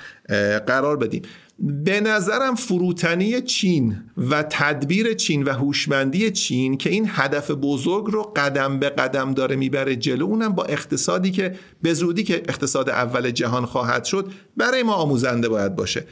قرار 0.68 0.98
بدیم. 0.98 1.22
به 1.64 2.02
نظرم 2.02 2.56
فروتنی 2.56 3.42
چین 3.42 4.04
و 4.18 4.44
تدبیر 4.44 5.14
چین 5.14 5.44
و 5.44 5.50
هوشمندی 5.50 6.32
چین 6.32 6.78
که 6.78 6.90
این 6.90 7.06
هدف 7.10 7.52
بزرگ 7.52 8.06
رو 8.06 8.24
قدم 8.36 8.80
به 8.80 8.90
قدم 8.90 9.34
داره 9.34 9.56
می‌بره 9.56 9.96
جلو 9.96 10.26
اونم 10.26 10.54
با 10.54 10.64
اقتصادی 10.64 11.32
که 11.32 11.56
به 11.82 11.94
زودی 11.94 12.24
که 12.24 12.36
اقتصاد 12.36 12.90
اول 12.90 13.32
جهان 13.32 13.66
خواهد 13.66 14.06
شد 14.06 14.32
برای 14.58 14.84
ما 14.84 14.94
آموزنده 14.94 15.50
باید 15.50 15.76
باشه. 15.76 16.06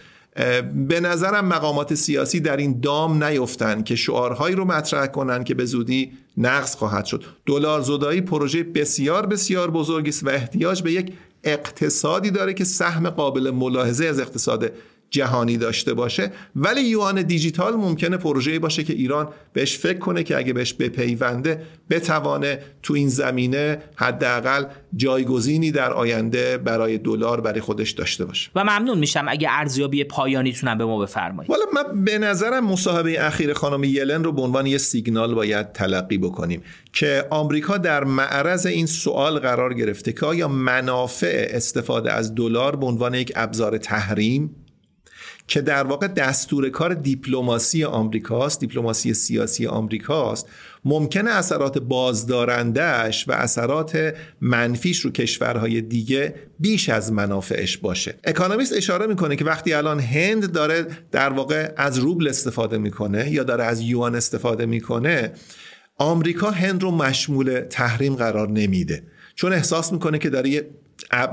به 0.87 0.99
نظرم 0.99 1.45
مقامات 1.45 1.93
سیاسی 1.95 2.39
در 2.39 2.57
این 2.57 2.79
دام 2.79 3.23
نیفتن 3.23 3.83
که 3.83 3.95
شعارهایی 3.95 4.55
رو 4.55 4.65
مطرح 4.65 5.07
کنن 5.07 5.43
که 5.43 5.55
به 5.55 5.65
زودی 5.65 6.11
نقص 6.37 6.75
خواهد 6.75 7.05
شد. 7.05 7.23
دلار 7.45 7.81
زدایی 7.81 8.21
پروژه 8.21 8.63
بسیار 8.63 9.25
بسیار 9.25 9.71
بزرگی 9.71 10.09
است 10.09 10.23
و 10.23 10.29
احتیاج 10.29 10.81
به 10.81 10.91
یک 10.91 11.13
اقتصادی 11.43 12.31
داره 12.31 12.53
که 12.53 12.63
سهم 12.63 13.09
قابل 13.09 13.51
ملاحظه 13.51 14.05
از 14.05 14.19
اقتصاد 14.19 14.71
جهانی 15.09 15.57
داشته 15.57 15.93
باشه. 15.93 16.31
ولی 16.55 16.81
یوان 16.81 17.21
دیجیتال 17.21 17.73
ممکنه 17.73 18.17
پروژه‌ای 18.17 18.59
باشه 18.59 18.83
که 18.83 18.93
ایران 18.93 19.27
بهش 19.53 19.77
فکر 19.77 19.97
کنه 19.97 20.23
که 20.23 20.37
اگه 20.37 20.53
بهش 20.53 20.73
بپیونده 20.73 21.61
بتوانه 21.89 22.59
تو 22.83 22.93
این 22.93 23.09
زمینه 23.09 23.77
حداقل 23.95 24.65
جایگزینی 24.95 25.71
در 25.71 25.93
آینده 25.93 26.57
برای 26.57 26.97
دلار 26.97 27.41
برای 27.41 27.61
خودش 27.61 27.91
داشته 27.91 28.25
باشه. 28.25 28.51
و 28.55 28.63
ممنون 28.63 28.97
میشم 28.97 29.25
اگه 29.27 29.47
ارزیابی 29.51 30.03
پایانیتونم 30.03 30.77
به 30.77 30.85
ما 30.85 30.99
بفرمایید. 30.99 31.51
والا 31.51 31.63
من 31.73 32.03
به 32.03 32.17
نظرم 32.17 32.65
مصاحبه 32.65 33.25
اخیر 33.25 33.53
خانم 33.53 33.83
یلن 33.83 34.23
رو 34.23 34.31
به 34.31 34.41
عنوان 34.41 34.65
یه 34.65 34.77
سیگنال 34.77 35.33
باید 35.33 35.71
تلقی 35.71 36.17
بکنیم 36.17 36.61
که 36.93 37.25
آمریکا 37.29 37.77
در 37.77 38.03
معرض 38.03 38.65
این 38.65 38.85
سوال 38.85 39.39
قرار 39.39 39.73
گرفته 39.73 40.13
که 40.13 40.25
آیا 40.25 40.47
منافع 40.47 41.47
استفاده 41.49 42.13
از 42.13 42.35
دلار 42.35 42.75
به 42.75 42.85
عنوان 42.85 43.13
یک 43.13 43.31
ابزار 43.35 43.77
تحریم 43.77 44.55
که 45.49 45.61
در 45.61 45.83
واقع 45.83 46.07
دستور 46.07 46.69
کار 46.69 46.93
دیپلماسی 46.93 47.83
آمریکاست 47.83 48.59
دیپلماسی 48.59 49.13
سیاسی 49.13 49.67
آمریکاست 49.67 50.47
ممکنه 50.85 51.31
اثرات 51.31 51.77
بازدارندهش 51.77 53.25
و 53.27 53.31
اثرات 53.31 54.13
منفیش 54.41 54.99
رو 54.99 55.11
کشورهای 55.11 55.81
دیگه 55.81 56.35
بیش 56.59 56.89
از 56.89 57.11
منافعش 57.11 57.77
باشه. 57.77 58.15
اکانومیست 58.23 58.73
اشاره 58.73 59.07
می‌کنه 59.07 59.35
که 59.35 59.45
وقتی 59.45 59.73
الان 59.73 59.99
هند 59.99 60.51
داره 60.51 60.87
در 61.11 61.29
واقع 61.29 61.71
از 61.77 61.97
روبل 61.97 62.27
استفاده 62.27 62.77
می‌کنه 62.77 63.31
یا 63.31 63.43
داره 63.43 63.63
از 63.63 63.81
یوان 63.81 64.15
استفاده 64.15 64.65
می‌کنه 64.65 65.31
آمریکا 65.97 66.51
هند 66.51 66.83
رو 66.83 66.91
مشمول 66.91 67.59
تحریم 67.59 68.15
قرار 68.15 68.49
نمیده. 68.49 69.03
چون 69.35 69.53
احساس 69.53 69.93
می‌کنه 69.93 70.17
که 70.17 70.29
داره 70.29 70.69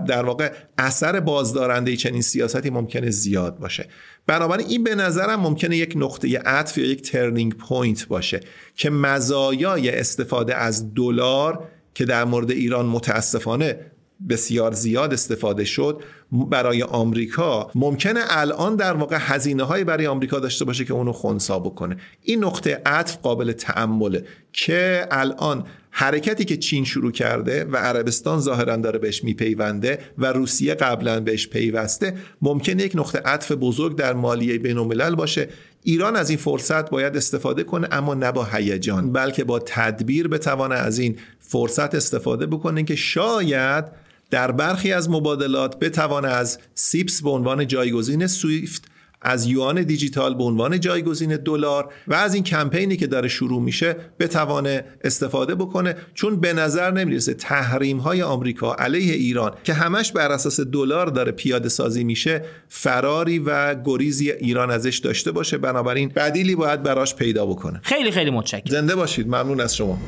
در 0.09 0.25
واقع 0.25 0.53
اثر 0.79 1.21
بازدارنده 1.21 1.97
چنین 1.97 2.23
سیاستی 2.23 2.71
ممکنه 2.71 3.11
زیاد 3.11 3.59
باشه. 3.59 3.89
بنابراین 4.27 4.67
این 4.67 4.85
به 4.85 4.95
نظرم 4.95 5.41
ممکنه 5.41 5.77
یک 5.77 5.93
نقطه 5.97 6.39
عطف 6.39 6.79
یا 6.79 6.87
یک 6.87 7.03
turning 7.03 7.55
point 7.55 8.09
باشه 8.09 8.41
که 8.77 8.91
مزایای 8.91 9.91
استفاده 9.91 10.55
از 10.55 10.95
دلار 10.95 11.69
که 11.95 12.05
در 12.05 12.25
مورد 12.25 12.51
ایران 12.51 12.87
متاسفانه 12.87 13.79
بسیار 14.29 14.73
زیاد 14.73 15.13
استفاده 15.13 15.65
شد 15.65 16.03
برای 16.33 16.83
آمریکا 16.83 17.71
ممکنه 17.75 18.21
الان 18.29 18.77
در 18.77 18.93
واقع 18.93 19.17
هزینه 19.21 19.63
های 19.63 19.85
برای 19.85 20.07
آمریکا 20.07 20.39
داشته 20.39 20.65
باشه 20.65 20.85
که 20.85 20.93
اونو 20.93 21.13
خونسا 21.13 21.59
بکنه. 21.59 21.97
این 22.23 22.45
نقطه 22.45 22.83
عطف 22.87 23.17
قابل 23.17 23.53
تعمله 23.53 24.25
که 24.53 25.07
الان 25.11 25.65
حرکتی 25.99 26.45
که 26.45 26.57
چین 26.57 26.85
شروع 26.85 27.13
کرده 27.13 27.65
و 27.65 27.77
عربستان 27.77 28.41
ظاهرا 28.41 28.77
داره 28.77 28.99
بهش 28.99 29.25
میپیونده 29.25 29.99
و 30.19 30.27
روسیه 30.27 30.75
قبلا 30.75 31.21
بهش 31.21 31.49
پیوسته 31.49 32.17
ممکنه 32.43 32.83
یک 32.83 32.93
نقطه 32.95 33.19
عطف 33.19 33.53
بزرگ 33.53 33.97
در 33.97 34.13
مالیه 34.13 34.59
بین 34.59 34.79
الملل 34.79 35.15
باشه. 35.15 35.49
ایران 35.83 36.17
از 36.17 36.31
این 36.31 36.39
فرصت 36.39 36.91
باید 36.91 37.17
استفاده 37.17 37.65
کنه 37.65 37.89
اما 37.93 38.15
نه 38.15 38.33
با 38.33 38.45
هیجان 38.45 39.13
بلکه 39.13 39.45
با 39.45 39.59
تدبیر 39.59 40.29
بتوانه 40.29 40.75
از 40.75 40.99
این 40.99 41.17
فرصت 41.41 41.95
استفاده 41.95 42.47
بکنه 42.47 42.83
که 42.83 42.97
شاید 42.97 43.85
در 44.31 44.51
برخی 44.51 44.93
از 44.93 45.11
مبادلات 45.11 45.79
بتوانه 45.79 46.29
از 46.29 46.59
سیپس 46.75 47.23
به 47.23 47.31
عنوان 47.31 47.67
جایگزین 47.67 48.27
سویفت 48.27 48.85
از 49.27 49.47
یوان 49.47 49.83
دیجیتال 49.83 50.35
به 50.35 50.45
عنوان 50.45 50.81
جایگزین 50.81 51.37
دلار 51.37 51.93
و 52.09 52.15
از 52.15 52.35
این 52.35 52.43
کمپینی 52.43 52.97
که 52.97 53.07
داره 53.07 53.29
شروع 53.29 53.63
میشه 53.63 53.97
بتوانه 54.21 54.85
استفاده 55.05 55.55
بکنه 55.55 55.97
چون 56.15 56.41
به 56.41 56.53
نظر 56.53 56.91
نمی‌رسه 56.91 57.35
تحریم 57.35 57.99
های 57.99 58.23
آمریکا 58.23 58.75
علیه 58.75 59.15
ایران 59.15 59.53
که 59.65 59.73
همش 59.73 60.13
بر 60.13 60.33
اساس 60.33 60.61
دلار 60.61 61.07
داره 61.07 61.33
پیاده 61.33 61.69
سازی 61.69 62.05
میشه 62.05 62.43
فراری 62.69 63.39
و 63.39 63.75
گریزی 63.85 64.31
ایران 64.31 64.71
ازش 64.71 64.99
داشته 64.99 65.33
باشه. 65.33 65.59
بنابراین 65.59 66.09
بدیلی 66.09 66.55
باید 66.57 66.83
براش 66.83 67.15
پیدا 67.15 67.47
بکنه. 67.47 67.81
خیلی 67.83 68.11
خیلی 68.11 68.31
متشکرم. 68.31 68.73
زنده 68.73 68.95
باشید. 68.95 69.27
ممنون 69.27 69.61
از 69.61 69.77
شما. 69.77 69.99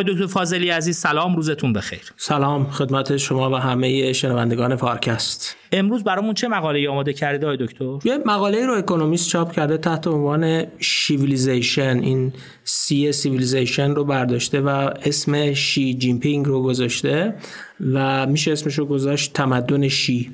آقای 0.00 0.14
دکتر 0.14 0.26
فاضلی 0.26 0.68
عزیز 0.68 0.96
سلام 0.96 1.36
روزتون 1.36 1.72
بخیر. 1.72 2.00
سلام 2.16 2.70
خدمت 2.70 3.16
شما 3.16 3.50
و 3.50 3.54
همه 3.54 4.12
شنوندگان 4.12 4.76
فارکست 4.76 5.56
امروز 5.72 6.04
برامون 6.04 6.34
چه 6.34 6.48
مقاله 6.48 6.88
آماده 6.88 7.12
کردید 7.12 7.44
آقای 7.44 7.56
دکتر؟ 7.56 7.98
یه 8.04 8.18
مقاله 8.26 8.66
رو 8.66 8.74
اکونومیست 8.74 9.28
چاپ 9.28 9.52
کرده 9.52 9.78
تحت 9.78 10.06
عنوان 10.06 10.64
Xivilisation. 10.78 11.98
این 12.02 12.32
C 12.64 13.12
civilisation 13.12 13.90
رو 13.90 14.04
برداشته 14.04 14.60
و 14.60 14.68
اسم 15.04 15.54
شی 15.54 15.94
جینپینگ 15.94 16.46
رو 16.46 16.62
گذاشته 16.62 17.34
و 17.92 18.26
میشه 18.26 18.52
اسمش 18.52 18.78
رو 18.78 18.86
گذاشت 18.86 19.32
تمدن 19.32 19.88
شی 19.88 20.30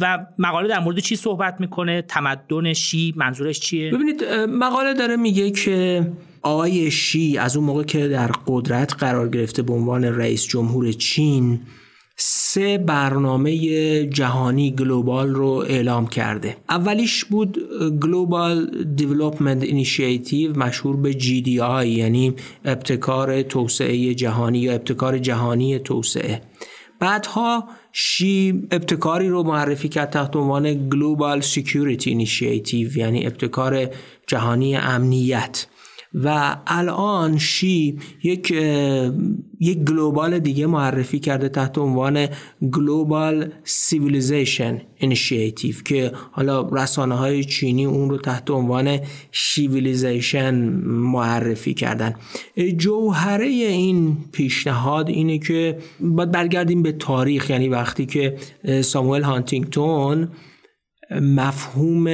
و 0.00 0.26
مقاله 0.38 0.68
در 0.68 0.78
مورد 0.80 0.98
چی 0.98 1.16
صحبت 1.16 1.56
می‌کنه؟ 1.60 2.02
تمدن 2.02 2.72
شی 2.72 3.14
منظورش 3.16 3.60
چیه؟ 3.60 3.90
ببینید 3.90 4.24
مقاله 4.48 4.94
داره 4.94 5.16
میگه 5.16 5.50
که 5.50 6.06
آقای 6.42 6.90
شی 6.90 7.38
از 7.38 7.56
اون 7.56 7.66
موقع 7.66 7.82
که 7.82 8.08
در 8.08 8.30
قدرت 8.46 8.94
قرار 8.94 9.28
گرفته 9.28 9.62
به 9.62 9.72
عنوان 9.72 10.04
رئیس 10.04 10.46
جمهور 10.46 10.92
چین 10.92 11.60
سه 12.22 12.78
برنامه 12.78 14.06
جهانی 14.06 14.70
global 14.70 15.34
رو 15.34 15.64
اعلام 15.68 16.06
کرده. 16.06 16.56
اولیش 16.68 17.24
بود 17.24 17.58
Global 18.00 18.84
Development 18.96 19.62
Initiative 19.62 20.58
مشهور 20.58 20.96
به 20.96 21.12
GDI 21.12 21.86
یعنی 21.86 22.34
ابتکار 22.64 23.42
توسعه 23.42 24.14
جهانی 24.14 24.58
یا 24.58 24.72
ابتکار 24.72 25.18
جهانی 25.18 25.78
توسعه. 25.78 26.42
بعدها 26.98 27.68
شی 27.92 28.62
ابتکاری 28.70 29.28
رو 29.28 29.42
معرفی 29.42 29.88
کرد 29.88 30.10
تحت 30.10 30.36
عنوان 30.36 30.88
Global 30.88 31.40
Security 31.40 32.10
Initiative 32.10 32.98
یعنی 32.98 33.26
ابتکار 33.26 33.86
جهانی 34.26 34.76
امنیت. 34.76 35.66
و 36.14 36.56
الان 36.66 37.38
شی 37.38 37.98
یک 38.22 38.50
یک 39.60 39.78
global 39.78 40.38
دیگه 40.38 40.66
معرفی 40.66 41.18
کرده 41.18 41.48
تحت 41.48 41.78
عنوان 41.78 42.26
Global 42.72 43.52
Civilization 43.64 44.80
Initiative 44.96 45.74
که 45.84 46.12
حالا 46.32 46.68
رسانه 46.72 47.14
های 47.14 47.44
چینی 47.44 47.84
اون 47.84 48.10
رو 48.10 48.18
تحت 48.18 48.50
عنوان 48.50 48.98
Xivilization 49.30 50.54
معرفی 50.84 51.74
کردن. 51.74 52.14
جوهره 52.76 53.46
این 53.46 54.16
پیشنهاد 54.32 55.08
اینه 55.08 55.38
که 55.38 55.78
باید 56.00 56.30
برگردیم 56.30 56.82
به 56.82 56.92
تاریخ 56.92 57.50
یعنی 57.50 57.68
وقتی 57.68 58.06
که 58.06 58.36
ساموئل 58.82 59.22
هانتینگتون 59.22 60.28
مفهوم 61.20 62.06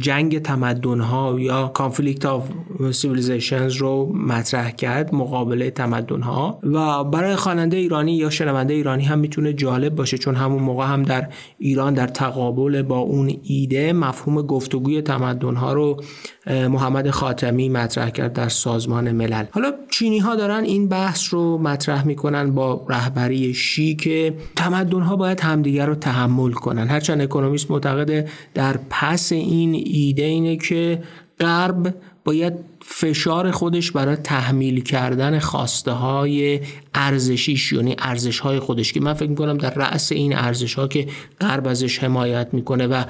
جنگ 0.00 0.42
تمدن 0.42 1.00
ها 1.00 1.40
یا 1.40 1.68
conflict 1.68 2.26
of 2.26 2.48
civilizations 2.92 3.76
رو 3.76 4.12
مطرح 4.12 4.70
کرد 4.70 5.14
مقابله 5.14 5.70
تمدن 5.70 6.22
ها 6.22 6.58
و 6.62 7.04
برای 7.04 7.36
خواننده 7.36 7.76
ایرانی 7.76 8.16
یا 8.16 8.30
شنونده 8.30 8.74
ایرانی 8.74 9.04
هم 9.04 9.18
می‌تونه 9.18 9.52
جالب 9.52 9.94
باشه 9.94 10.18
چون 10.18 10.34
همون 10.34 10.62
موقع 10.62 10.86
هم 10.86 11.02
در 11.02 11.28
ایران 11.58 11.94
در 11.94 12.06
تقابل 12.06 12.82
با 12.82 12.98
اون 12.98 13.36
ایده 13.42 13.92
مفهوم 13.92 14.42
گفتگوی 14.42 15.02
تمدن 15.02 15.54
ها 15.54 15.72
رو 15.72 16.02
محمد 16.46 17.10
خاتمی 17.10 17.68
مطرح 17.68 18.10
کرد 18.10 18.32
در 18.32 18.48
سازمان 18.48 19.12
ملل. 19.12 19.44
حالا 19.50 19.72
چینی 19.90 20.18
ها 20.18 20.36
دارن 20.36 20.64
این 20.64 20.88
بحث 20.88 21.34
رو 21.34 21.58
مطرح 21.58 22.06
می‌کنن 22.06 22.50
با 22.50 22.86
رهبری 22.88 23.54
شی 23.54 23.94
که 23.96 24.34
تمدن 24.56 25.00
ها 25.00 25.16
باید 25.16 25.40
همدیگر 25.40 25.86
رو 25.86 25.94
تحمل 25.94 26.52
کنن. 26.52 26.88
هرچند 26.88 27.20
اکونومیست 27.20 27.70
معتقد 27.70 28.28
در 28.54 28.78
پس 28.90 29.32
این 29.40 29.74
ایده 29.74 30.22
اینه 30.22 30.56
که 30.56 31.02
غرب 31.40 31.94
باید 32.24 32.69
فشار 32.82 33.50
خودش 33.50 33.90
برای 33.90 34.16
تحمیل 34.16 34.82
کردن 34.82 35.38
خواسته 35.38 35.90
های 35.90 36.60
ارزشیش 36.94 37.72
یعنی 37.72 37.96
ارزش 37.98 38.38
های 38.38 38.58
خودش 38.58 38.92
که 38.92 39.00
من 39.00 39.14
فکر 39.14 39.28
می‌کنم 39.28 39.58
در 39.58 39.74
رأس 39.74 40.12
این 40.12 40.36
ارزش 40.36 40.74
ها 40.74 40.88
که 40.88 41.06
غرب 41.40 41.66
ازش 41.66 41.98
حمایت 41.98 42.48
می‌کنه 42.52 42.86
و 42.86 43.04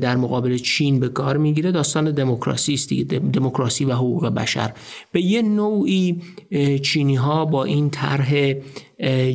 در 0.00 0.16
مقابل 0.16 0.56
چین 0.56 1.00
به 1.00 1.08
کار 1.08 1.36
می‌گیره 1.36 1.72
داستان 1.72 2.10
دموکراسی 2.10 2.74
است 2.74 2.92
دموکراسی 3.14 3.84
و 3.84 3.92
حقوق 3.92 4.26
بشر. 4.26 4.72
به 5.12 5.20
یه 5.20 5.42
نوعی 5.42 6.20
چینی 6.82 7.14
ها 7.14 7.44
با 7.44 7.64
این 7.64 7.90
طرح 7.90 8.52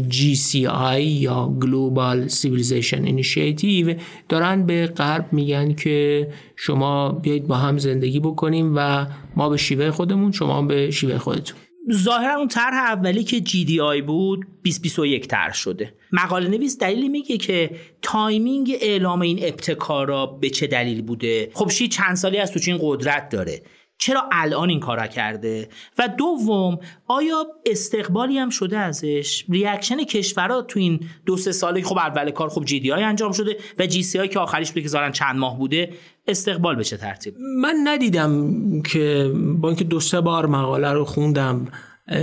GCI 0.10 1.00
یا 1.00 1.54
Global 1.60 2.32
Civilization 2.32 3.08
Initiative 3.08 3.96
دارن 4.30 4.66
به 4.66 4.88
غرب 4.88 5.34
میگن 5.34 5.74
که 5.74 6.28
شما 6.56 7.10
بیایید 7.12 7.48
با 7.48 7.56
هم 7.56 7.78
زندگی 7.78 8.20
بکنیم 8.20 8.74
و 8.76 9.06
ما 9.36 9.50
به 9.50 9.58
شیوه 9.58 9.92
خودمون 9.92 10.32
شما 10.32 10.62
به 10.62 10.92
شیوه 10.92 11.18
خودتون. 11.18 11.58
ظاهرا 11.92 12.36
اون 12.36 12.48
طرح 12.48 12.92
اولی 12.92 13.24
که 13.24 13.42
GDI 13.42 14.02
بود 14.02 14.40
2021 14.40 15.28
طرح 15.28 15.54
شده. 15.54 15.94
مقاله 16.12 16.50
نویس 16.50 16.78
دلیلی 16.78 17.10
میگه 17.10 17.38
که 17.38 17.70
timing 18.02 18.78
اعلام 18.82 19.22
این 19.22 19.40
ابتکارا 19.42 20.26
به 20.26 20.50
چه 20.50 20.68
دلیل 20.68 21.02
بوده؟ 21.02 21.52
خب 21.54 21.70
شی 21.70 21.88
چند 21.88 22.16
سالی 22.16 22.38
از 22.38 22.52
تو 22.52 22.60
چین 22.60 22.78
قدرت 22.82 23.30
داره. 23.30 23.62
چرا 24.02 24.30
الان 24.32 24.70
این 24.70 24.80
کارا 24.80 25.08
کرده؟ 25.08 25.70
و 25.98 26.08
دوم 26.08 26.80
آیا 27.08 27.46
استقبالی 27.66 28.38
هم 28.38 28.50
شده 28.50 28.78
ازش؟ 28.78 29.46
reaction 29.50 30.04
کشورها 30.04 30.62
تو 30.62 30.80
این 30.80 31.00
دو 31.26 31.38
سه 31.38 31.52
ساله 31.52 31.82
خب 31.82 31.98
اول 31.98 32.32
کار 32.32 32.50
خب 32.50 32.66
GDI 32.66 33.04
انجام 33.04 33.32
شده 33.32 33.58
و 33.80 33.86
GCI 33.86 34.28
که 34.28 34.40
آخریش 34.40 34.72
که 34.72 35.12
چند 35.14 35.36
ماه 35.36 35.58
بوده 35.58 35.94
استقبال 36.28 36.76
بشه 36.76 36.98
ترتیب. 36.98 37.36
من 37.62 37.76
ندیدم 37.84 38.52
که 38.82 39.34
با 39.36 39.70
اینکه 39.70 39.84
دو 39.84 40.00
سه 40.00 40.22
بار 40.22 40.46
مقاله 40.46 40.92
رو 40.92 41.06
خوندم 41.06 41.68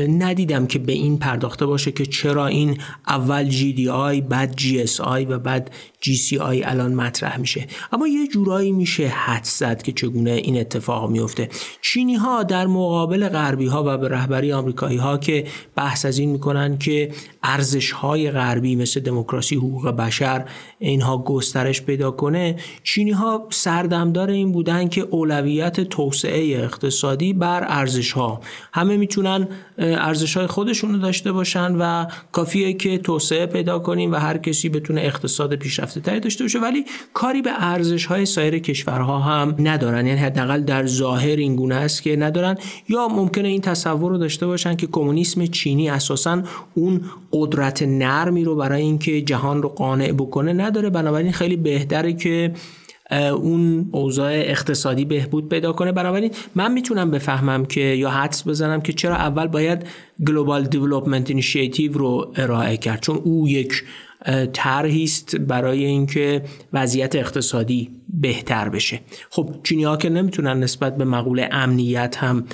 ندیدم 0.09 0.67
که 0.67 0.79
به 0.79 0.93
این 0.93 1.19
پرداخته 1.19 1.67
باشه 1.67 1.93
که 1.93 2.07
چرا 2.07 2.47
این 2.47 2.79
اول 3.09 3.51
GDI 3.51 4.23
بعد 4.29 4.61
GSI 4.61 5.27
و 5.29 5.39
بعد 5.39 5.71
GCI 6.05 6.41
الان 6.41 6.95
مطرح 6.95 7.41
میشه. 7.41 7.67
اما 7.93 8.09
یه 8.09 8.29
جورایی 8.29 8.73
میشه 8.73 9.07
حد 9.07 9.45
زد 9.45 9.83
که 9.83 9.93
چگونه 9.93 10.31
این 10.31 10.61
اتفاق 10.61 11.11
میفته. 11.11 11.49
چینی 11.83 12.15
ها 12.15 12.43
در 12.43 12.67
مقابل 12.67 13.29
غربی 13.29 13.67
ها 13.67 13.85
و 13.87 13.99
به 13.99 14.09
رهبری 14.09 14.53
آمریکایی 14.53 14.99
ها 14.99 15.19
که 15.19 15.45
بحث 15.77 16.05
از 16.07 16.19
این 16.19 16.31
می‌کنن 16.31 16.79
که 16.79 17.13
ارزش 17.43 17.91
های 17.91 18.31
غربی 18.31 18.77
مثل 18.77 19.01
دموکراسی 19.01 19.57
حقوق 19.57 19.89
بشر 19.89 20.45
اینها 20.79 21.19
گسترش 21.19 21.83
پیدا 21.83 22.11
کنه 22.11 22.57
چینی 22.83 23.11
ها 23.11 23.47
سردمدار 23.51 24.31
این 24.31 24.53
بودن 24.53 24.89
که 24.89 25.01
اولویت 25.01 25.81
توسعه 25.81 26.59
اقتصادی 26.65 27.33
بر 27.33 27.65
ارزش 27.69 28.13
ها 28.13 28.41
همه 28.73 28.97
می‌تونن 28.97 29.49
ارزش 29.79 30.37
های 30.37 30.47
خودشون 30.47 30.93
رو 30.93 30.99
داشته 30.99 31.33
باشن 31.33 31.77
و 31.77 32.07
کافیه 32.33 32.73
که 32.73 32.99
توسعه 32.99 33.47
پیدا 33.47 33.79
کنیم 33.79 34.13
و 34.13 34.17
هر 34.17 34.39
کسی 34.39 34.69
بتونه 34.69 35.01
اقتصاد 35.01 35.55
پیشرفته 35.55 36.01
تری 36.01 36.21
داشته 36.21 36.45
باشه. 36.45 36.59
ولی 36.59 36.85
کاری 37.15 37.43
به 37.43 37.51
ارزش 37.59 38.07
های 38.07 38.27
سایر 38.27 38.59
کشورها 38.59 39.19
هم 39.19 39.57
ندارن. 39.59 40.07
یعنی 40.07 40.21
حداقل 40.21 40.61
در 40.61 40.87
ظاهر 40.87 41.37
این 41.37 41.57
گونه 41.57 41.75
است 41.75 42.03
که 42.03 42.17
ندارن. 42.17 42.57
یا 42.89 43.09
ممکنه 43.09 43.49
این 43.49 43.61
تصور 43.61 44.11
رو 44.11 44.19
داشته 44.19 44.47
باشن 44.47 44.77
که 44.77 44.87
کمونیسم 44.87 45.47
چینی 45.47 45.91
اساسا 45.91 46.43
اون 46.75 47.01
قدرت 47.33 47.83
نرمی 47.83 48.45
رو 48.45 48.57
برای 48.57 48.83
اینکه 48.83 49.23
جهان 49.23 49.63
رو 49.63 49.69
قانع 49.69 50.13
بکنه 50.13 50.53
نداره. 50.53 50.91
بنابراین 50.91 51.33
خیلی 51.33 51.57
بهتره 51.57 52.13
که 52.13 52.53
اون 53.11 53.89
اوضاع 53.93 54.33
اقتصادی 54.33 55.05
بهبود 55.05 55.49
پیدا 55.49 55.73
کنه. 55.73 55.93
بنابراین 55.93 56.31
من 56.55 56.73
می‌تونم 56.73 57.11
بفهمم 57.11 57.65
که 57.65 57.81
یا 57.81 58.11
حدس 58.11 58.49
بزنم 58.49 58.81
که 58.81 58.93
چرا 58.93 59.15
اول 59.15 59.47
باید 59.47 59.87
Global 60.27 60.65
Development 60.65 61.31
Initiative 61.31 61.93
رو 61.93 62.33
ارائه 62.37 62.77
کرد. 62.77 63.01
چون 63.01 63.17
او 63.17 63.49
یک 63.49 63.85
طرحی 64.53 65.05
است 65.05 65.37
برای 65.37 65.85
اینکه 65.85 66.43
وضعیت 66.73 67.17
اقتصادی 67.17 67.91
بهتر 68.09 68.69
بشه. 68.69 69.01
خب 69.31 69.51
چینی 69.63 69.85
ها 69.85 69.97
که 69.97 70.09
نمی‌تونن 70.09 70.61
نسبت 70.61 70.97
به 70.97 71.05
مقوله 71.05 71.49
امنیت 71.53 72.17
هم 72.17 72.45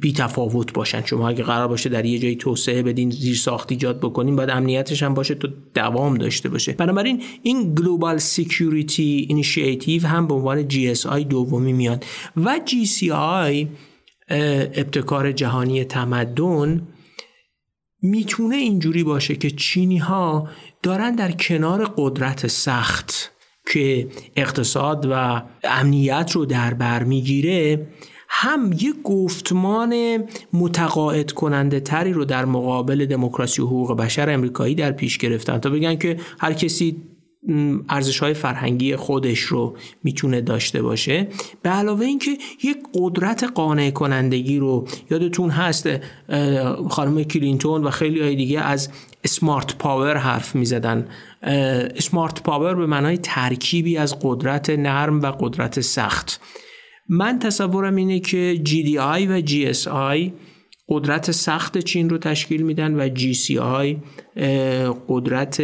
بی 0.00 0.12
تفاوت 0.12 0.72
باشن. 0.72 1.04
شما 1.04 1.28
اگه 1.28 1.42
قرار 1.42 1.68
باشه 1.68 1.88
در 1.88 2.04
یه 2.04 2.18
جایی 2.18 2.36
توسعه 2.36 2.82
بدین 2.82 3.10
زیر 3.10 3.36
ساخت 3.36 3.72
ایجاد 3.72 3.98
بکنین 4.00 4.36
باید 4.36 4.50
امنیتش 4.50 5.02
هم 5.02 5.14
باشه 5.14 5.34
تو 5.34 5.48
دوام 5.74 6.14
داشته 6.16 6.48
باشه. 6.48 6.72
بنابراین 6.72 7.22
این 7.42 7.74
Global 7.74 8.18
Security 8.18 9.26
Initiative 9.28 10.06
هم 10.06 10.26
به 10.26 10.34
عنوان 10.34 10.68
GSI 10.68 11.18
دومی 11.28 11.72
میاد. 11.72 12.04
و 12.36 12.60
GCI 12.66 13.66
ابتکار 14.30 15.32
جهانی 15.32 15.84
تمدن 15.84 16.88
می‌تونه 18.02 18.56
اینجوری 18.56 19.04
باشه 19.04 19.36
که 19.36 19.50
چینی 19.50 19.98
ها 19.98 20.48
دارن 20.82 21.14
در 21.14 21.32
کنار 21.32 21.94
قدرت 21.96 22.46
سخت 22.46 23.32
که 23.72 24.08
اقتصاد 24.36 25.06
و 25.10 25.42
امنیت 25.64 26.32
رو 26.34 26.46
در 26.46 26.74
بر 26.74 27.02
می‌گیره 27.02 27.86
هم 28.32 28.72
یک 28.72 29.02
گفتمان 29.04 30.24
متقاعد 30.52 31.32
کننده 31.32 31.80
تری 31.80 32.12
رو 32.12 32.24
در 32.24 32.44
مقابل 32.44 33.06
دموکراسی 33.06 33.62
و 33.62 33.66
حقوق 33.66 33.96
بشر 33.96 34.30
امریکایی 34.30 34.74
در 34.74 34.92
پیش 34.92 35.18
گرفتن 35.18 35.58
تا 35.58 35.70
بگن 35.70 35.96
که 35.96 36.16
هر 36.38 36.52
کسی 36.52 36.96
ارزش 37.88 38.18
های 38.18 38.34
فرهنگی 38.34 38.96
خودش 38.96 39.40
رو 39.40 39.76
می‌تونه 40.04 40.40
داشته 40.40 40.82
باشه. 40.82 41.28
به 41.62 41.70
علاوه 41.70 42.06
اینکه 42.06 42.30
یک 42.64 42.76
قدرت 42.94 43.44
قانع 43.54 43.90
کنندگی 43.90 44.58
رو 44.58 44.86
یادتون 45.10 45.50
هست 45.50 45.88
خانم 46.90 47.22
کلینتون 47.22 47.84
و 47.84 47.90
خیلی 47.90 48.20
های 48.20 48.36
دیگه 48.36 48.60
از 48.60 48.88
smart 49.26 49.78
power 49.78 50.16
حرف 50.16 50.54
می‌زدن. 50.54 51.08
smart 51.98 52.42
power 52.42 52.74
به 52.74 52.86
معنای 52.86 53.18
ترکیبی 53.18 53.96
از 53.96 54.16
قدرت 54.22 54.70
نرم 54.70 55.20
و 55.22 55.26
قدرت 55.26 55.80
سخت. 55.80 56.40
من 57.12 57.38
تصورم 57.38 57.96
اینه 57.96 58.20
که 58.20 58.60
GDI 58.64 59.28
و 59.28 59.40
GSI 59.40 60.30
قدرت 60.88 61.30
سخت 61.30 61.78
چین 61.78 62.10
رو 62.10 62.18
تشکیل 62.18 62.62
میدن 62.62 62.94
و 62.94 63.08
GCI 63.14 63.96
قدرت 65.08 65.62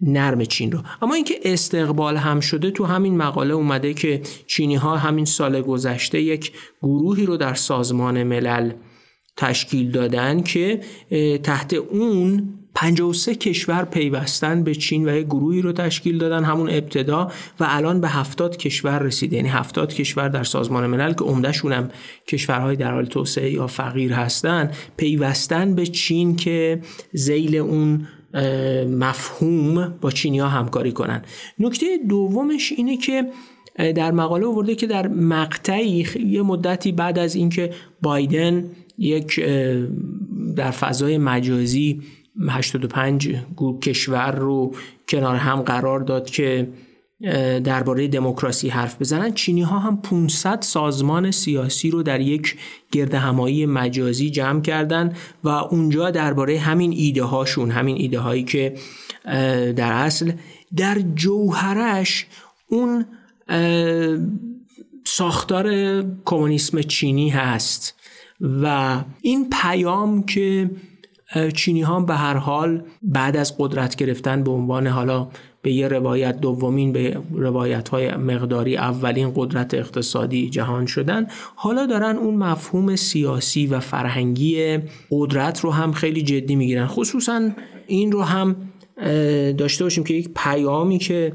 نرم 0.00 0.44
چین 0.44 0.72
رو. 0.72 0.82
اما 1.02 1.14
اینکه 1.14 1.34
استقبال 1.44 2.16
هم 2.16 2.40
شده 2.40 2.70
تو 2.70 2.84
همین 2.84 3.16
مقاله 3.16 3.54
اومده 3.54 3.94
که 3.94 4.22
چینی 4.46 4.74
ها 4.74 4.96
همین 4.96 5.24
سال 5.24 5.60
گذشته 5.60 6.20
یک 6.20 6.52
گروهی 6.82 7.26
رو 7.26 7.36
در 7.36 7.54
سازمان 7.54 8.22
ملل 8.22 8.72
تشکیل 9.36 9.90
دادن 9.90 10.42
که 10.42 10.80
تحت 11.42 11.74
اون 11.74 12.48
53 12.74 13.34
کشور 13.34 13.84
پیوستن 13.84 14.62
به 14.62 14.74
چین 14.74 15.08
و 15.08 15.16
یک 15.16 15.26
گروهی 15.26 15.62
رو 15.62 15.72
تشکیل 15.72 16.18
دادن 16.18 16.44
همون 16.44 16.70
ابتدا 16.70 17.30
و 17.60 17.66
الان 17.68 18.00
به 18.00 18.08
70 18.08 18.56
کشور 18.56 18.98
رسیده. 18.98 19.36
یعنی 19.36 19.48
70 19.48 19.94
کشور 19.94 20.28
در 20.28 20.44
سازمان 20.44 20.86
ملل 20.86 21.12
که 21.12 21.24
عمدهشون 21.24 21.72
هم 21.72 21.88
کشورهای 22.28 22.76
در 22.76 22.92
حال 22.92 23.04
توسعه 23.04 23.50
یا 23.50 23.66
فقیر 23.66 24.12
هستن 24.12 24.70
پیوستن 24.96 25.74
به 25.74 25.86
چین 25.86 26.36
که 26.36 26.80
زیل 27.12 27.56
اون 27.56 28.06
مفهوم 28.88 29.94
با 30.00 30.10
چینیا 30.10 30.48
همکاری 30.48 30.92
کنن. 30.92 31.22
نکته 31.58 31.86
دومش 32.08 32.72
اینه 32.76 32.96
که 32.96 33.26
در 33.76 34.10
مقاله 34.10 34.46
آورده 34.46 34.74
که 34.74 34.86
در 34.86 35.08
مقطعی 35.08 36.06
یه 36.26 36.42
مدتی 36.42 36.92
بعد 36.92 37.18
از 37.18 37.34
اینکه 37.34 37.70
بایدن 38.02 38.70
یک 38.98 39.40
در 40.56 40.70
فضای 40.70 41.18
مجازی 41.18 42.02
85 42.48 43.36
کشور 43.82 44.30
رو 44.30 44.74
کنار 45.08 45.36
هم 45.36 45.62
قرار 45.62 46.00
داد 46.00 46.30
که 46.30 46.68
درباره 47.64 48.08
دموکراسی 48.08 48.68
حرف 48.68 49.00
بزنن. 49.00 49.34
چینی 49.34 49.62
ها 49.62 49.78
هم 49.78 49.96
500 49.96 50.60
سازمان 50.60 51.30
سیاسی 51.30 51.90
رو 51.90 52.02
در 52.02 52.20
یک 52.20 52.56
گرد 52.92 53.14
همایی 53.14 53.66
مجازی 53.66 54.30
جمع 54.30 54.60
کردن 54.60 55.12
و 55.44 55.48
اونجا 55.48 56.10
درباره 56.10 56.58
همین 56.58 56.92
ایده 56.92 57.22
هاشون 57.22 57.70
همین 57.70 57.96
ایده 57.96 58.18
هایی 58.18 58.44
که 58.44 58.74
در 59.76 59.92
اصل 59.92 60.32
در 60.76 60.98
جوهرش 61.14 62.26
اون 62.68 63.04
ساختار 65.04 65.66
کمونیسم 66.24 66.80
چینی 66.80 67.28
هست 67.28 67.94
و 68.40 68.96
این 69.20 69.50
پیام 69.62 70.22
که 70.22 70.70
چینی 71.54 71.82
ها 71.82 72.00
به 72.00 72.14
هر 72.14 72.36
حال 72.36 72.82
بعد 73.02 73.36
از 73.36 73.58
قدرت 73.58 73.96
گرفتن 73.96 74.42
به 74.42 74.50
عنوان 74.50 74.86
حالا 74.86 75.28
به 75.62 75.72
یه 75.72 75.88
روایت 75.88 76.40
دومین 76.40 76.92
به 76.92 77.18
روایت 77.32 77.88
های 77.88 78.10
مقداری 78.16 78.76
اولین 78.76 79.32
قدرت 79.36 79.74
اقتصادی 79.74 80.50
جهان 80.50 80.86
شدن 80.86 81.26
حالا 81.54 81.86
دارن 81.86 82.16
اون 82.16 82.34
مفهوم 82.34 82.96
سیاسی 82.96 83.66
و 83.66 83.80
فرهنگی 83.80 84.78
قدرت 85.10 85.60
رو 85.60 85.70
هم 85.70 85.92
خیلی 85.92 86.22
جدی 86.22 86.56
می‌گیرن. 86.56 86.86
خصوصا 86.86 87.50
این 87.86 88.12
رو 88.12 88.22
هم 88.22 88.56
داشته 89.58 89.84
باشیم 89.84 90.04
که 90.04 90.14
یک 90.14 90.30
پیامی 90.36 90.98
که 90.98 91.32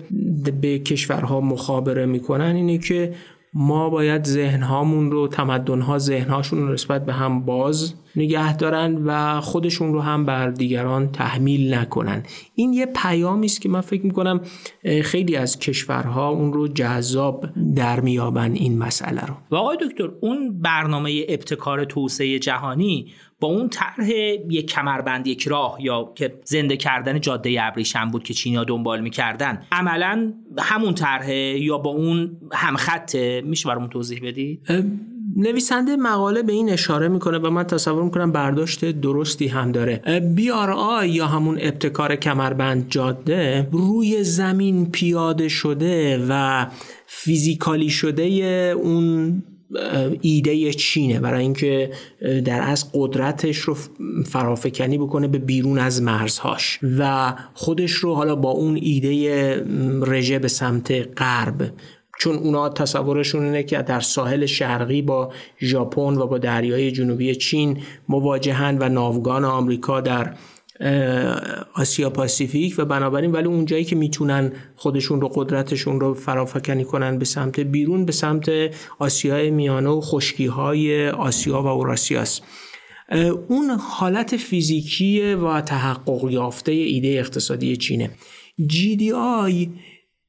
به 0.62 0.80
کشورها 0.80 1.42
مخابره 1.42 2.06
می‌کنن 2.06 2.56
اینه 2.56 2.78
که 2.78 3.14
ما 3.54 3.90
باید 3.90 4.26
ذهنهامون 4.26 5.12
رو 5.12 5.28
تمدنها 5.28 5.98
ذهنهاشون 5.98 6.60
رو 6.60 6.74
نسبت 6.74 7.06
به 7.06 7.14
هم 7.14 7.46
باز 7.46 7.94
نگه 8.16 8.58
دارن 8.58 8.96
و 9.06 9.42
خودشون 9.42 9.94
رو 9.94 10.02
هم 10.02 10.26
بر 10.26 10.50
دیگران 10.50 11.12
تحمیل 11.12 11.74
نکنن. 11.74 12.24
این 12.56 12.74
یه 12.74 12.86
پیامی 12.86 13.46
است 13.46 13.62
که 13.62 13.70
من 13.70 13.82
فکر 13.82 14.06
می‌کنم 14.06 14.42
خیلی 15.04 15.36
از 15.36 15.60
کشورها 15.60 16.30
اون 16.30 16.54
رو 16.54 16.68
جذاب 16.68 17.46
در 17.76 18.00
میابن 18.00 18.52
این 18.52 18.78
مسئله 18.78 19.22
رو. 19.26 19.34
و 19.52 19.56
آقای 19.56 19.78
دکتر 19.82 20.10
اون 20.22 20.62
برنامه 20.62 21.26
ابتکار 21.30 21.86
توسعه 21.86 22.40
جهانی 22.40 23.08
با 23.40 23.48
اون 23.48 23.70
طرح 23.70 24.10
یک 24.50 24.72
کمربند 24.72 25.28
یک 25.28 25.48
راه 25.48 25.78
یا 25.80 26.12
که 26.16 26.40
زنده 26.44 26.78
کردن 26.78 27.22
جاده 27.22 27.58
ابریشم 27.60 28.12
بود 28.12 28.24
که 28.24 28.34
چینیا 28.34 28.64
دنبال 28.64 29.02
می‌کردن 29.02 29.64
عملا 29.72 30.34
همون 30.60 30.94
طرح 30.94 31.32
یا 31.36 31.78
با 31.78 31.90
اون 31.90 32.38
هم 32.52 32.76
خطه 32.76 33.42
میشه 33.46 33.70
برامون 33.70 33.90
توضیح 33.90 34.20
بدید 34.24 34.62
نویسنده 35.36 35.96
مقاله 35.96 36.44
به 36.44 36.54
این 36.54 36.70
اشاره 36.70 37.08
می‌کنه 37.08 37.38
و 37.38 37.50
من 37.50 37.64
تصور 37.64 38.04
می‌کنم 38.04 38.32
برداشت 38.32 38.86
درستی 38.86 39.48
هم 39.48 39.72
داره. 39.72 40.02
آی 40.76 41.10
یا 41.10 41.28
همون 41.28 41.58
ابتکار 41.62 42.16
کمربند 42.16 42.90
جاده 42.90 43.68
روی 43.72 44.24
زمین 44.24 44.92
پیاده 44.92 45.48
شده 45.48 46.26
و 46.30 46.66
فیزیکالی 47.08 47.90
شده 47.90 48.24
اون 48.78 49.44
ایده 50.22 50.74
چینه 50.74 51.20
برای 51.20 51.42
اینکه 51.42 51.92
در 52.46 52.62
از 52.62 52.92
قدرتش 52.94 53.58
رو 53.58 53.78
فرافکنی 54.26 54.98
بکنه 54.98 55.28
به 55.28 55.38
بیرون 55.38 55.80
از 55.80 56.02
مرزهاش 56.02 56.80
و 57.00 57.34
خودش 57.54 57.92
رو 57.92 58.14
حالا 58.14 58.36
با 58.36 58.50
اون 58.50 58.80
ایده 58.82 59.66
رژه 60.02 60.40
به 60.40 60.48
سمت 60.48 60.92
غرب. 61.18 61.72
چون 62.20 62.36
اونا 62.36 62.70
تصورشون 62.70 63.44
اینه 63.44 63.64
که 63.64 63.82
در 63.82 64.00
ساحل 64.00 64.46
شرقی 64.46 65.02
با 65.02 65.32
ژاپن 65.62 66.18
و 66.18 66.28
با 66.28 66.38
دریای 66.38 66.92
جنوبی 66.92 67.36
چین 67.36 67.78
مواجهن 68.10 68.78
و 68.78 68.90
ناوگان 68.90 69.46
آمریکا 69.46 70.02
در 70.02 70.34
آسیا 71.74 72.10
پاسیفیک 72.10 72.76
و 72.78 72.86
بنابراین 72.86 73.32
ولی 73.32 73.48
اونجایی 73.48 73.84
که 73.84 73.96
می‌تونن 73.96 74.52
خودشون 74.76 75.22
رو 75.22 75.28
قدرتشون 75.28 76.00
رو 76.00 76.14
فرافکنی 76.14 76.84
کنن 76.84 77.18
به 77.18 77.26
سمت 77.26 77.60
بیرون 77.60 78.06
به 78.06 78.12
سمت 78.12 78.50
آسیای 79.00 79.52
میانه 79.52 79.90
و 79.90 80.02
خشکی 80.02 80.46
های 80.46 81.10
آسیا 81.10 81.62
و 81.62 81.68
اوراسیاست 81.68 82.44
اون 83.48 83.70
حالت 83.70 84.38
فیزیکی 84.38 85.34
و 85.34 85.62
تحقق 85.62 86.32
یافته 86.32 86.72
ایده 86.72 87.08
اقتصادی 87.08 87.78
چینه. 87.78 88.10
GDI 88.62 89.70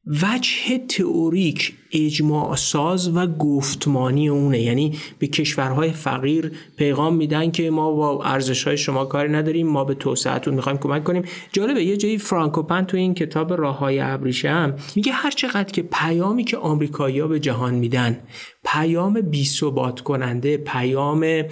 وجه 0.09 0.79
تئوریک 0.88 1.73
اجماع 1.92 2.57
ساز 2.57 3.16
و 3.16 3.27
گفتمانی 3.27 4.29
اونه. 4.29 4.61
یعنی 4.61 4.99
به 5.18 5.27
کشورهای 5.27 5.90
فقیر 5.90 6.53
پیغام 6.77 7.16
میدن 7.16 7.51
که 7.51 7.71
ما 7.71 7.92
با 7.92 8.25
ارزش 8.25 8.66
های 8.66 8.77
شما 8.77 9.05
کاری 9.05 9.33
نداریم 9.33 9.66
ما 9.66 9.85
به 9.85 9.94
توسعهتون 9.94 10.55
می‌خوایم 10.55 10.79
کمک 10.79 11.05
کنیم. 11.05 11.23
جالبه 11.53 11.85
یه 11.85 11.97
جایی 11.97 12.18
فرانکوپن 12.18 12.85
تو 12.85 12.97
این 12.97 13.14
کتاب 13.14 13.53
راه 13.53 13.79
های 13.79 14.01
ابریشم 14.01 14.77
میگه 14.97 15.12
هر 15.12 15.31
چقدر 15.31 15.73
که 15.73 15.83
پیامی 15.83 16.44
که 16.44 16.57
آمریکایی‌ها 16.57 17.29
به 17.29 17.40
جهان 17.40 17.75
میدن 17.75 18.18
پیام 18.64 19.21
بی 19.21 19.44
ثبات 19.44 20.01
کننده 20.01 20.57
پیام 20.57 21.44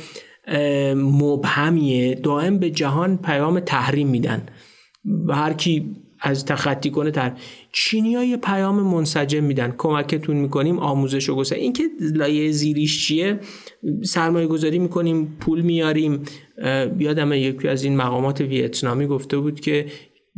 مبهمیه 0.96 2.14
دائم 2.14 2.58
به 2.58 2.70
جهان 2.70 3.16
پیام 3.16 3.60
تحریم 3.60 4.08
میدن. 4.08 4.46
هر 5.30 5.52
کی 5.52 5.96
از 6.20 6.44
تخطی 6.44 6.90
کنه 6.90 7.10
تر. 7.10 7.32
چینی 7.72 8.14
ها 8.14 8.24
یه 8.24 8.36
پیام 8.36 8.82
منسجم 8.82 9.44
میدن. 9.44 9.74
کمکتون 9.78 10.36
می‌کنیم 10.36 10.78
آموزش 10.78 11.28
و 11.28 11.36
گستر 11.36 11.56
این 11.56 11.72
که 11.72 11.82
لایه 12.14 12.50
زیریش 12.50 13.06
چیه؟ 13.06 13.40
سرمایه 14.04 14.46
گذاری 14.46 14.78
می‌کنیم 14.78 15.36
پول 15.40 15.60
میاریم 15.60 16.22
یادم 16.98 17.32
یکی 17.32 17.68
از 17.68 17.84
این 17.84 17.96
مقامات 17.96 18.40
ویتنامی 18.40 19.06
گفته 19.06 19.38
بود 19.38 19.60
که 19.60 19.86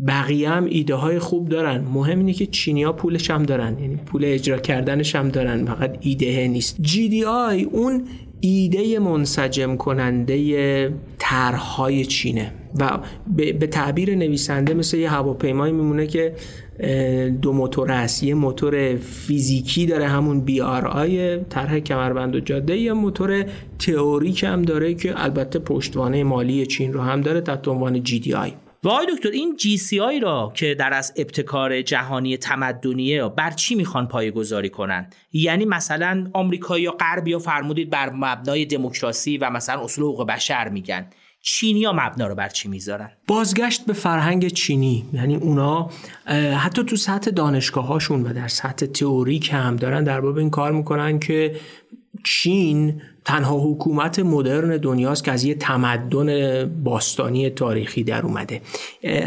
بقیه 0.06 0.50
هم 0.50 0.64
ایده 0.64 0.94
های 0.94 1.18
خوب 1.18 1.48
دارن. 1.48 1.80
مهم 1.80 2.18
اینه 2.18 2.32
که 2.32 2.46
چینی 2.46 2.82
ها 2.82 2.92
پولش 2.92 3.30
هم 3.30 3.42
دارن. 3.42 3.78
یعنی 3.78 3.96
پول 3.96 4.24
اجرا 4.24 4.58
کردنش 4.58 5.16
هم 5.16 5.28
دارن. 5.28 5.64
فقط 5.64 5.96
ایده 6.00 6.48
نیست. 6.48 6.76
جی 6.80 7.08
دی 7.08 7.24
آی 7.24 7.62
اون 7.62 8.04
ایده 8.40 8.98
منسجم 8.98 9.76
کننده 9.76 10.94
طرحهای 11.18 12.04
چینه. 12.04 12.52
و 12.80 12.98
به 13.36 13.66
تعبیر 13.66 14.14
نویسنده 14.14 14.74
مثل 14.74 14.96
یه 14.96 15.10
هواپیمایی 15.10 15.72
میمونه 15.72 16.06
که 16.06 16.34
دو 17.42 17.52
موتور 17.52 17.92
است. 17.92 18.22
یه 18.22 18.34
موتور 18.34 18.96
فیزیکی 18.96 19.86
داره 19.86 20.06
همون 20.06 20.40
بی 20.40 20.60
آر 20.60 20.86
آی 20.86 21.38
طرح 21.44 21.78
کمربند 21.78 22.34
و 22.34 22.40
جاده 22.40 22.76
یه 22.76 22.92
موتور 22.92 23.44
تئوریک 23.78 24.44
هم 24.44 24.62
داره 24.62 24.94
که 24.94 25.22
البته 25.22 25.58
پشتوانه 25.58 26.24
مالی 26.24 26.66
چین 26.66 26.92
رو 26.92 27.00
هم 27.00 27.20
داره 27.20 27.40
تحت 27.40 27.68
عنوان 27.68 28.02
جی 28.02 28.20
دی 28.20 28.34
آی. 28.34 28.52
و 28.84 28.88
آقای 28.88 29.06
دکتر 29.16 29.28
این 29.28 29.56
جی 29.56 29.76
سی 29.76 30.00
آی 30.00 30.20
را 30.20 30.52
که 30.54 30.74
در 30.74 30.92
از 30.92 31.12
ابتکار 31.16 31.82
جهانی 31.82 32.36
تمدنیه 32.36 33.28
بر 33.28 33.50
چی 33.50 33.74
می‌خوان 33.74 34.08
پایه 34.08 34.30
گذاری 34.30 34.68
کنن؟ 34.68 35.10
یعنی 35.32 35.64
مثلا 35.64 36.30
آمریکا 36.32 36.78
یا 36.78 36.90
غرب 36.90 37.28
یا 37.28 37.38
فرمودید 37.38 37.90
بر 37.90 38.10
مبنای 38.10 38.64
دموکراسی 38.64 39.38
و 39.38 39.50
مثلا 39.50 39.84
اصول 39.84 40.04
حقوق 40.04 40.26
بشر 40.26 40.68
میگن. 40.68 41.06
چینی 41.50 41.84
ها 41.84 41.92
مبنا 41.92 42.26
رو 42.26 42.34
بر 42.34 42.48
چی 42.48 42.68
می‌ذارن؟ 42.68 43.10
بازگشت 43.26 43.86
به 43.86 43.92
فرهنگ 43.92 44.48
چینی. 44.48 45.04
یعنی 45.12 45.36
اونا 45.36 45.90
حتی 46.56 46.84
تو 46.84 46.96
سطح 46.96 47.30
دانشگاه 47.30 47.86
هاشون 47.86 48.22
و 48.22 48.32
در 48.32 48.48
سطح 48.48 48.86
تئوریک 48.86 49.50
هم 49.52 49.76
دارن 49.76 50.04
در 50.04 50.20
باب 50.20 50.36
این 50.36 50.50
کار 50.50 50.72
می‌کنن 50.72 51.18
که 51.18 51.56
چین 52.24 53.02
تنها 53.24 53.58
حکومت 53.58 54.18
مدرن 54.18 54.76
دنیاست 54.76 55.24
که 55.24 55.32
از 55.32 55.44
یه 55.44 55.54
تمدن 55.54 56.64
باستانی 56.84 57.50
تاریخی 57.50 58.04
در 58.04 58.22
اومده. 58.22 58.60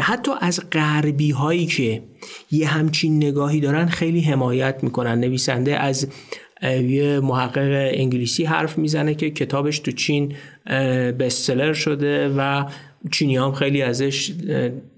حتی 0.00 0.30
از 0.40 0.70
غربی 0.70 1.30
هایی 1.30 1.66
که 1.66 2.02
یه 2.50 2.68
همچین 2.68 3.16
نگاهی 3.16 3.60
دارن 3.60 3.86
خیلی 3.86 4.20
حمایت 4.20 4.78
می‌کنن. 4.82 5.20
نویسنده 5.20 5.76
از 5.76 6.08
یه 6.62 7.20
محقق 7.20 7.90
انگلیسی 7.94 8.44
حرف 8.44 8.78
می‌زنه 8.78 9.14
که 9.14 9.30
کتابش 9.30 9.78
تو 9.78 9.90
چین 9.90 10.34
بستسلر 11.18 11.72
شده 11.72 12.28
و 12.28 12.64
چینی 13.12 13.36
هم 13.36 13.52
خیلی 13.52 13.82
ازش 13.82 14.32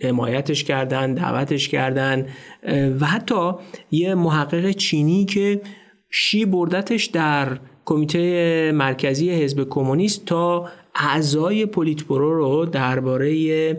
حمایتش 0.00 0.64
کردن 0.64 1.14
دعوتش 1.14 1.68
کردن 1.68 2.26
و 3.00 3.06
حتی 3.06 3.52
یه 3.90 4.14
محقق 4.14 4.70
چینی 4.70 5.24
که 5.24 5.60
شی 6.10 6.44
بردتش 6.44 7.04
در 7.04 7.58
کمیته 7.84 8.72
مرکزی 8.74 9.30
حزب 9.30 9.68
کمونیست 9.68 10.24
تا 10.24 10.68
اعضای 10.94 11.66
پولیتبرو 11.66 12.34
رو 12.34 12.66
درباره 12.66 13.76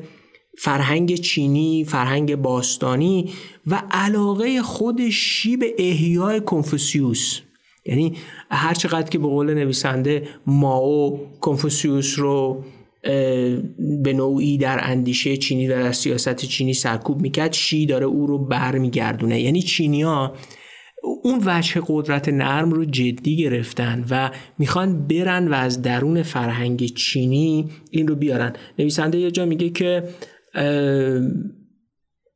فرهنگ 0.58 1.16
چینی، 1.16 1.86
فرهنگ 1.86 2.36
باستانی 2.36 3.32
و 3.68 3.84
علاقه 3.92 4.62
خود 4.62 5.10
شی 5.10 5.58
به 5.58 5.76
احیای 5.78 6.42
کنفوسیوس 6.42 7.42
یعنی 7.86 8.14
هر 8.52 8.74
چقدر 8.74 9.10
که 9.10 9.18
به 9.20 9.28
قول 9.28 9.54
نویسنده 9.54 10.28
ماو 10.48 11.20
کنفوسیوس 11.42 12.20
رو 12.20 12.64
به 14.04 14.14
نوعی 14.14 14.58
در 14.58 14.80
اندیشه 14.84 15.38
چینی 15.38 15.68
و 15.68 15.70
در 15.70 15.92
سیاست 15.92 16.46
چینی 16.46 16.74
سرکوب 16.74 17.22
می‌کرد 17.22 17.54
شی 17.54 17.86
داره 17.86 18.06
او 18.06 18.28
رو 18.28 18.46
برمیگردونه. 18.46 19.42
یعنی 19.42 19.62
چینیا 19.62 20.34
اون 21.24 21.42
وجه 21.46 21.82
قدرت 21.88 22.30
نرم 22.30 22.72
رو 22.72 22.86
جدی 22.86 23.38
گرفتن 23.38 24.06
و 24.10 24.32
می‌خوان 24.58 25.08
برن 25.08 25.48
و 25.48 25.54
از 25.54 25.82
درون 25.82 26.24
فرهنگ 26.24 26.86
چینی 26.86 27.70
این 27.92 28.08
رو 28.08 28.16
بیارن. 28.16 28.54
نویسنده 28.80 29.18
یه 29.18 29.32
جا 29.32 29.46
میگه 29.46 29.70
که 29.70 30.04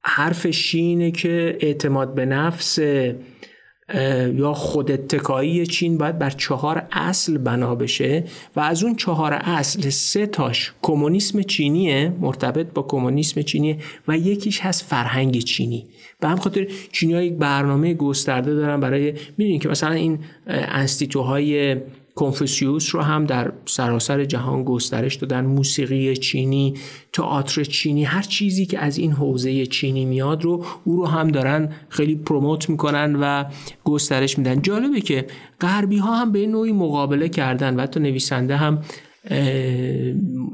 حرف 0.04 0.48
شینه 0.48 1.12
که 1.12 1.58
اعتماد 1.60 2.16
به 2.16 2.26
نفس 2.26 2.80
یا 4.36 4.54
خود 4.54 4.92
اتکایی 4.92 5.66
چین 5.66 5.98
باید 5.98 6.20
بر 6.20 6.30
چهار 6.30 6.88
اصل 6.92 7.38
بنا 7.38 7.76
بشه 7.76 8.24
و 8.56 8.60
از 8.60 8.84
اون 8.84 8.96
چهار 8.96 9.34
اصل 9.34 9.90
سه 9.90 10.28
تاش 10.28 10.74
کمونیسم 10.82 11.42
چینیه 11.42 12.14
مرتبط 12.22 12.68
با 12.74 12.82
کمونیسم 12.82 13.42
چینیه 13.42 13.78
و 14.08 14.18
یکیش 14.18 14.60
هست 14.62 14.86
فرهنگ 14.86 15.40
چینی. 15.40 15.86
به 16.20 16.28
هم 16.28 16.38
خاطر 16.38 16.68
چینی 16.92 17.26
یک 17.26 17.34
برنامه 17.34 17.94
گسترده 17.94 18.56
دارن 18.56 18.80
برای 18.80 19.14
می‌دونین 19.38 19.60
که 19.60 19.70
مثلا 19.70 19.94
این 19.94 20.20
انستیتوهای 20.48 21.78
کنفوسیوس 22.20 22.96
رو 22.96 23.02
هم 23.02 23.26
در 23.26 23.52
سراسر 23.66 24.26
جهان 24.26 24.64
گسترش 24.64 25.16
دادن. 25.16 25.46
موسیقی 25.46 26.16
چینی 26.16 26.74
تئاتر 27.14 27.64
چینی 27.64 28.04
هر 28.04 28.22
چیزی 28.22 28.66
که 28.66 28.80
از 28.80 28.98
این 28.98 29.12
حوزه 29.12 29.66
چینی 29.66 30.06
میاد 30.06 30.44
رو 30.44 30.66
او 30.84 30.96
رو 30.96 31.06
هم 31.06 31.28
دارن 31.28 31.70
خیلی 31.90 32.16
پروموت 32.16 32.70
می‌کنن 32.70 33.16
و 33.16 33.44
گسترش 33.84 34.38
میدن. 34.38 34.62
جالبه 34.62 35.02
که 35.02 35.28
غربی 35.62 35.98
ها 35.98 36.16
هم 36.16 36.32
به 36.32 36.48
نوعی 36.48 36.72
مقابله 36.72 37.30
کردن 37.30 37.76
و 37.76 37.82
حتی 37.82 38.00
نویسنده 38.00 38.56
هم 38.56 38.84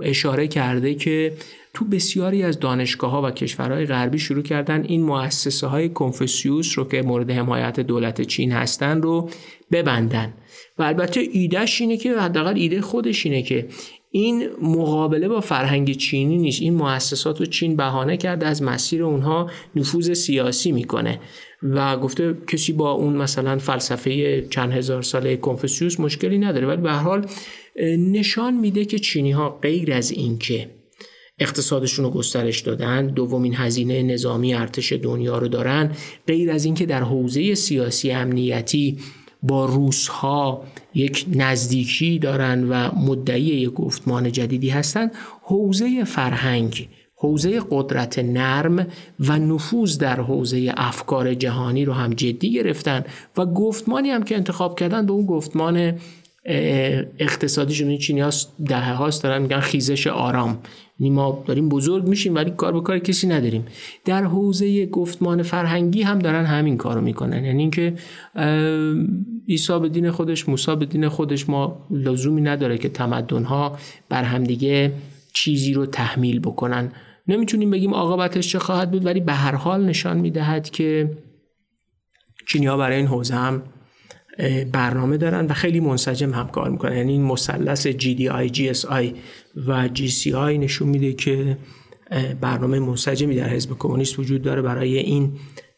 اشاره 0.01 0.47
کرده 0.47 0.95
که 0.95 1.33
تو 1.73 1.85
بسیاری 1.85 2.43
از 2.43 2.59
دانشگاه 2.59 3.11
ها 3.11 3.21
و 3.21 3.31
کشورهای 3.31 3.85
غربی 3.85 4.19
شروع 4.19 4.43
کردن 4.43 4.83
این 4.83 5.03
مؤسسه 5.03 5.67
های 5.67 5.89
کنفوسیوس 5.89 6.77
رو 6.77 6.87
که 6.87 7.01
مورد 7.01 7.31
حمایت 7.31 7.79
دولت 7.79 8.21
چین 8.21 8.51
هستن 8.51 9.01
رو 9.01 9.29
ببندن. 9.71 10.33
و 10.77 10.83
البته 10.83 11.21
ایدهش 11.31 11.81
اینه 11.81 11.97
که 11.97 12.19
حداقل 12.19 12.55
ایده 12.55 12.81
خودش 12.81 13.25
اینه 13.25 13.41
که 13.41 13.67
این 14.11 14.49
مقابله 14.61 15.27
با 15.27 15.41
فرهنگ 15.41 15.91
چینی 15.91 16.37
نیست. 16.37 16.61
این 16.61 16.73
مؤسسات 16.73 17.39
رو 17.39 17.45
چین 17.45 17.75
بهانه 17.75 18.17
کرده 18.17 18.47
از 18.47 18.63
مسیر 18.63 19.03
اونها 19.03 19.49
نفوذ 19.75 20.13
سیاسی 20.13 20.71
می‌کنه. 20.71 21.19
و 21.63 21.97
گفته 21.97 22.37
کسی 22.47 22.73
با 22.73 22.91
اون 22.91 23.15
مثلا 23.15 23.57
فلسفه 23.57 24.41
چند 24.49 24.71
هزار 24.71 25.01
ساله 25.01 25.37
کنفوسیوس 25.37 25.99
مشکلی 25.99 26.37
نداره. 26.37 26.67
ولی 26.67 26.81
به 26.81 26.91
حال 26.91 27.25
نشان 27.97 28.53
میده 28.53 28.85
که 28.85 28.99
چینی 28.99 29.31
ها 29.31 29.49
غیر 29.49 29.93
از 29.93 30.11
اینکه 30.11 30.69
اقتصادشون 31.39 32.05
رو 32.05 32.11
گسترش 32.11 32.61
دادن 32.61 33.07
دومین 33.07 33.55
هزینه 33.55 34.03
نظامی 34.03 34.53
ارتش 34.53 34.93
دنیا 34.93 35.37
رو 35.37 35.47
دارن 35.47 35.91
غیر 36.27 36.51
از 36.51 36.65
اینکه 36.65 36.85
در 36.85 37.03
حوزه 37.03 37.55
سیاسی 37.55 38.11
امنیتی 38.11 38.97
با 39.47 39.65
روس 39.65 40.07
ها 40.07 40.63
یک 40.93 41.25
نزدیکی 41.33 42.19
دارن 42.19 42.63
و 42.69 42.95
مدعی 42.95 43.41
یک 43.41 43.69
گفتمان 43.69 44.31
جدیدی 44.31 44.69
هستند 44.69 45.11
حوزه 45.41 46.03
فرهنگ 46.03 46.87
حوزه 47.17 47.61
قدرت 47.71 48.19
نرم 48.19 48.87
و 49.19 49.39
نفوذ 49.39 49.97
در 49.97 50.19
حوزه 50.21 50.73
افکار 50.77 51.33
جهانی 51.33 51.85
رو 51.85 51.93
هم 51.93 52.13
جدی 52.13 52.53
گرفتن 52.53 53.03
و 53.37 53.45
گفتمانی 53.45 54.09
هم 54.09 54.23
که 54.23 54.35
انتخاب 54.35 54.79
کردن 54.79 55.05
به 55.05 55.13
اون 55.13 55.25
گفتمان 55.25 55.99
اقتصادیشون 57.19 57.89
این 57.89 57.97
چینی 57.97 58.21
هاست 58.21 58.51
دهه 58.65 58.93
هاست 58.93 59.23
دارن 59.23 59.41
میگن 59.41 59.59
خیزش 59.59 60.07
آرام. 60.07 60.59
ما 60.99 61.43
داریم 61.45 61.69
بزرگ 61.69 62.07
میشیم 62.07 62.35
ولی 62.35 62.51
کار 62.51 62.73
به 62.73 62.81
کار 62.81 62.99
کسی 62.99 63.27
نداریم. 63.27 63.65
در 64.05 64.23
حوزه 64.23 64.85
گفتمان 64.85 65.43
فرهنگی 65.43 66.01
هم 66.01 66.19
دارن 66.19 66.45
همین 66.45 66.77
کارو 66.77 67.01
می‌کنن. 67.01 67.45
یعنی 67.45 67.59
اینکه 67.61 67.93
عیسی 69.49 69.79
به 69.79 69.89
دین 69.89 70.11
خودش 70.11 70.49
موسی 70.49 70.75
به 70.75 70.85
دین 70.85 71.09
خودش 71.09 71.49
ما 71.49 71.87
لزومی 71.91 72.41
نداره 72.41 72.77
که 72.77 72.89
تمدن 72.89 73.45
بر 74.09 74.23
همدیگه 74.23 74.93
چیزی 75.33 75.73
رو 75.73 75.85
تحمیل 75.85 76.39
بکنن. 76.39 76.91
نمی‌تونیم 77.27 77.71
بگیم 77.71 77.93
عاقبتش 77.93 78.47
چه 78.47 78.59
خواهد 78.59 78.91
بود 78.91 79.05
ولی 79.05 79.19
به 79.19 79.33
هر 79.33 79.55
حال 79.55 79.85
نشان 79.85 80.17
می‌دهد 80.17 80.69
که 80.69 81.17
چینیا 82.47 82.77
برای 82.77 82.97
این 82.97 83.07
حوزه 83.07 83.35
هم 83.35 83.63
برنامه 84.71 85.17
دارن 85.17 85.45
و 85.45 85.53
خیلی 85.53 85.79
منسجم 85.79 86.33
هم 86.33 86.47
کار 86.47 86.69
می‌کنن. 86.69 86.97
یعنی 86.97 87.11
این 87.11 87.23
مثلث 87.23 87.87
GDI, 87.87 88.49
GSI 88.53 89.15
و 89.67 89.87
GCI 89.87 90.35
نشون 90.35 90.89
میده 90.89 91.13
که 91.13 91.57
برنامه 92.41 92.79
منسجمی 92.79 93.35
در 93.35 93.49
حزب 93.49 93.77
کمونیست 93.79 94.19
وجود 94.19 94.41
داره 94.41 94.61
برای 94.61 94.97
این 94.97 95.31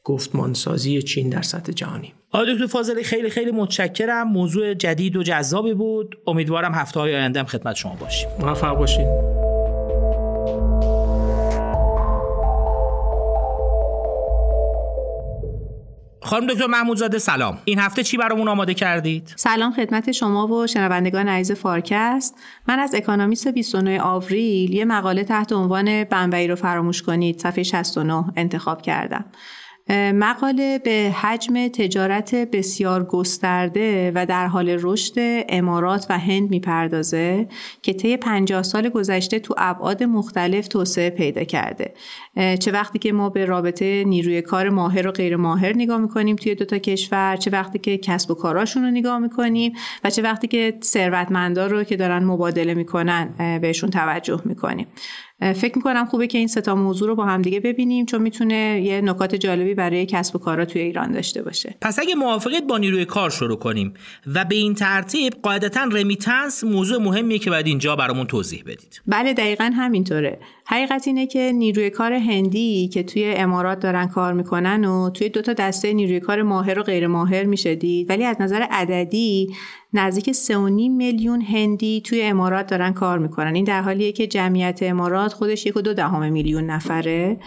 گفتمانسازی 0.03 1.01
چین 1.01 1.29
در 1.29 1.41
سطح 1.41 1.71
جهانی. 1.71 2.13
آقای 2.31 2.53
دکتر 2.53 2.67
فاضلی 2.67 3.03
خیلی 3.03 3.29
خیلی 3.29 3.51
متشکرم. 3.51 4.27
موضوع 4.27 4.73
جدید 4.73 5.15
و 5.15 5.23
جذابی 5.23 5.73
بود. 5.73 6.15
امیدوارم 6.27 6.73
هفته 6.73 6.99
های 6.99 7.15
آینده 7.15 7.43
خدمت 7.43 7.75
شما 7.75 7.95
باشیم. 7.95 8.29
موفق 8.39 8.77
باشین. 8.77 9.46
خانم 16.27 16.47
دکتر 16.47 16.67
محمودزاده 16.67 17.17
سلام. 17.17 17.57
این 17.65 17.79
هفته 17.79 18.03
چی 18.03 18.17
برامون 18.17 18.47
آماده 18.47 18.73
کردید؟ 18.73 19.33
سلام 19.35 19.71
خدمت 19.73 20.11
شما 20.11 20.47
و 20.47 20.67
شنوندگان 20.67 21.27
عزیز 21.27 21.57
فارکست. 21.57 22.35
من 22.67 22.79
از 22.79 22.95
اکانومیست 22.95 23.47
29 23.47 24.01
آوریل 24.01 24.73
یه 24.73 24.85
مقاله 24.85 25.23
تحت 25.23 25.53
عنوان 25.53 26.03
بمبئی 26.03 26.47
رو 26.47 26.55
فراموش 26.55 27.01
کنید 27.01 27.39
صفحه 27.39 27.63
69 27.63 28.23
انتخاب 28.35 28.81
کردم. 28.81 29.25
مقاله 29.89 30.79
به 30.79 31.13
حجم 31.21 31.67
تجارت 31.67 32.35
بسیار 32.35 33.03
گسترده 33.03 34.11
و 34.15 34.25
در 34.25 34.47
حال 34.47 34.77
رشد 34.81 35.13
امارات 35.49 36.05
و 36.09 36.19
هند 36.19 36.49
می‌پردازه 36.49 37.47
که 37.81 37.93
طی 37.93 38.17
50 38.17 38.63
سال 38.63 38.89
گذشته 38.89 39.39
تو 39.39 39.53
ابعاد 39.57 40.03
مختلف 40.03 40.67
توسعه 40.67 41.09
پیدا 41.09 41.43
کرده. 41.43 41.93
چه 42.59 42.71
وقتی 42.71 42.99
که 42.99 43.11
ما 43.11 43.29
به 43.29 43.45
رابطه 43.45 44.03
نیروی 44.03 44.41
کار 44.41 44.69
ماهر 44.69 45.07
و 45.07 45.11
غیر 45.11 45.35
ماهر 45.35 45.73
نگاه 45.75 45.97
می‌کنیم 45.97 46.35
توی 46.35 46.55
دوتا 46.55 46.77
کشور 46.77 47.35
چه 47.35 47.51
وقتی 47.51 47.79
که 47.79 47.97
کسب 47.97 48.31
و 48.31 48.33
کاراشون 48.33 48.83
رو 48.83 48.91
نگاه 48.91 49.19
می‌کنیم 49.19 49.73
و 50.03 50.09
چه 50.09 50.21
وقتی 50.21 50.47
که 50.47 50.77
ثروتمندا 50.83 51.67
رو 51.67 51.83
که 51.83 51.95
دارن 51.95 52.23
مبادله 52.23 52.73
می‌کنن 52.73 53.29
بهشون 53.61 53.89
توجه 53.89 54.41
می‌کنیم. 54.45 54.87
فکر 55.39 55.75
می‌کنم 55.75 56.05
خوبه 56.05 56.27
که 56.27 56.37
این 56.37 56.47
ستا 56.47 56.75
موضوع 56.75 57.07
رو 57.07 57.15
با 57.15 57.25
هم 57.25 57.41
دیگه 57.41 57.59
ببینیم 57.59 58.05
چون 58.05 58.21
می‌تونه 58.21 58.81
یه 58.83 59.01
نکات 59.01 59.35
جالبی 59.35 59.73
برای 59.73 60.05
کسب 60.05 60.35
و 60.35 60.39
کارا 60.39 60.65
توی 60.65 60.81
ایران 60.81 61.11
داشته 61.11 61.41
باشه. 61.41 61.75
پس 61.81 61.99
اگه 61.99 62.15
موافقت 62.15 62.63
با 62.63 62.77
نیروی 62.77 63.05
کار 63.05 63.29
شروع 63.29 63.57
کنیم 63.57 63.93
و 64.33 64.45
به 64.45 64.55
این 64.55 64.73
ترتیب 64.73 65.33
قاعدتا 65.33 65.83
رمیتنس 65.91 66.63
موضوع 66.63 67.03
مهمیه 67.03 67.39
که 67.39 67.49
باید 67.49 67.67
اینجا 67.67 67.95
برامون 67.95 68.27
توضیح 68.27 68.63
بدید. 68.65 69.01
بله 69.07 69.33
دقیقا 69.33 69.71
همینطوره. 69.75 70.39
حقیقت 70.65 71.07
اینه 71.07 71.27
که 71.27 71.51
نیروی 71.55 71.89
کار 71.89 72.13
هندی 72.13 72.87
که 72.87 73.03
توی 73.03 73.25
امارات 73.25 73.79
دارن 73.79 74.07
کار 74.07 74.33
می‌کنن 74.33 74.85
و 74.85 75.09
توی 75.09 75.29
دو 75.29 75.41
تا 75.41 75.53
دسته 75.53 75.93
نیروی 75.93 76.19
کار 76.19 76.41
ماهر 76.41 76.79
و 76.79 76.83
غیر 76.83 77.07
ماهر 77.07 77.43
میشه 77.43 77.75
دید 77.75 78.09
ولی 78.09 78.23
از 78.23 78.35
نظر 78.39 78.61
عددی 78.71 79.53
نزدیک 79.97 80.31
3.5 80.31 80.51
میلیون 80.89 81.41
هندی 81.41 82.01
توی 82.01 82.21
امارات 82.23 82.67
دارن 82.67 82.93
کار 82.93 83.19
می‌کنن. 83.19 83.55
این 83.55 83.63
در 83.63 83.81
حالیه 83.81 84.11
که 84.11 84.27
جمعیت 84.27 84.79
امارات 84.83 85.33
خودش 85.33 85.65
یک 85.65 85.77
و 85.77 85.81
دو 85.81 85.93
دهم 85.93 86.31
میلیون 86.31 86.63
نفره. 86.63 87.39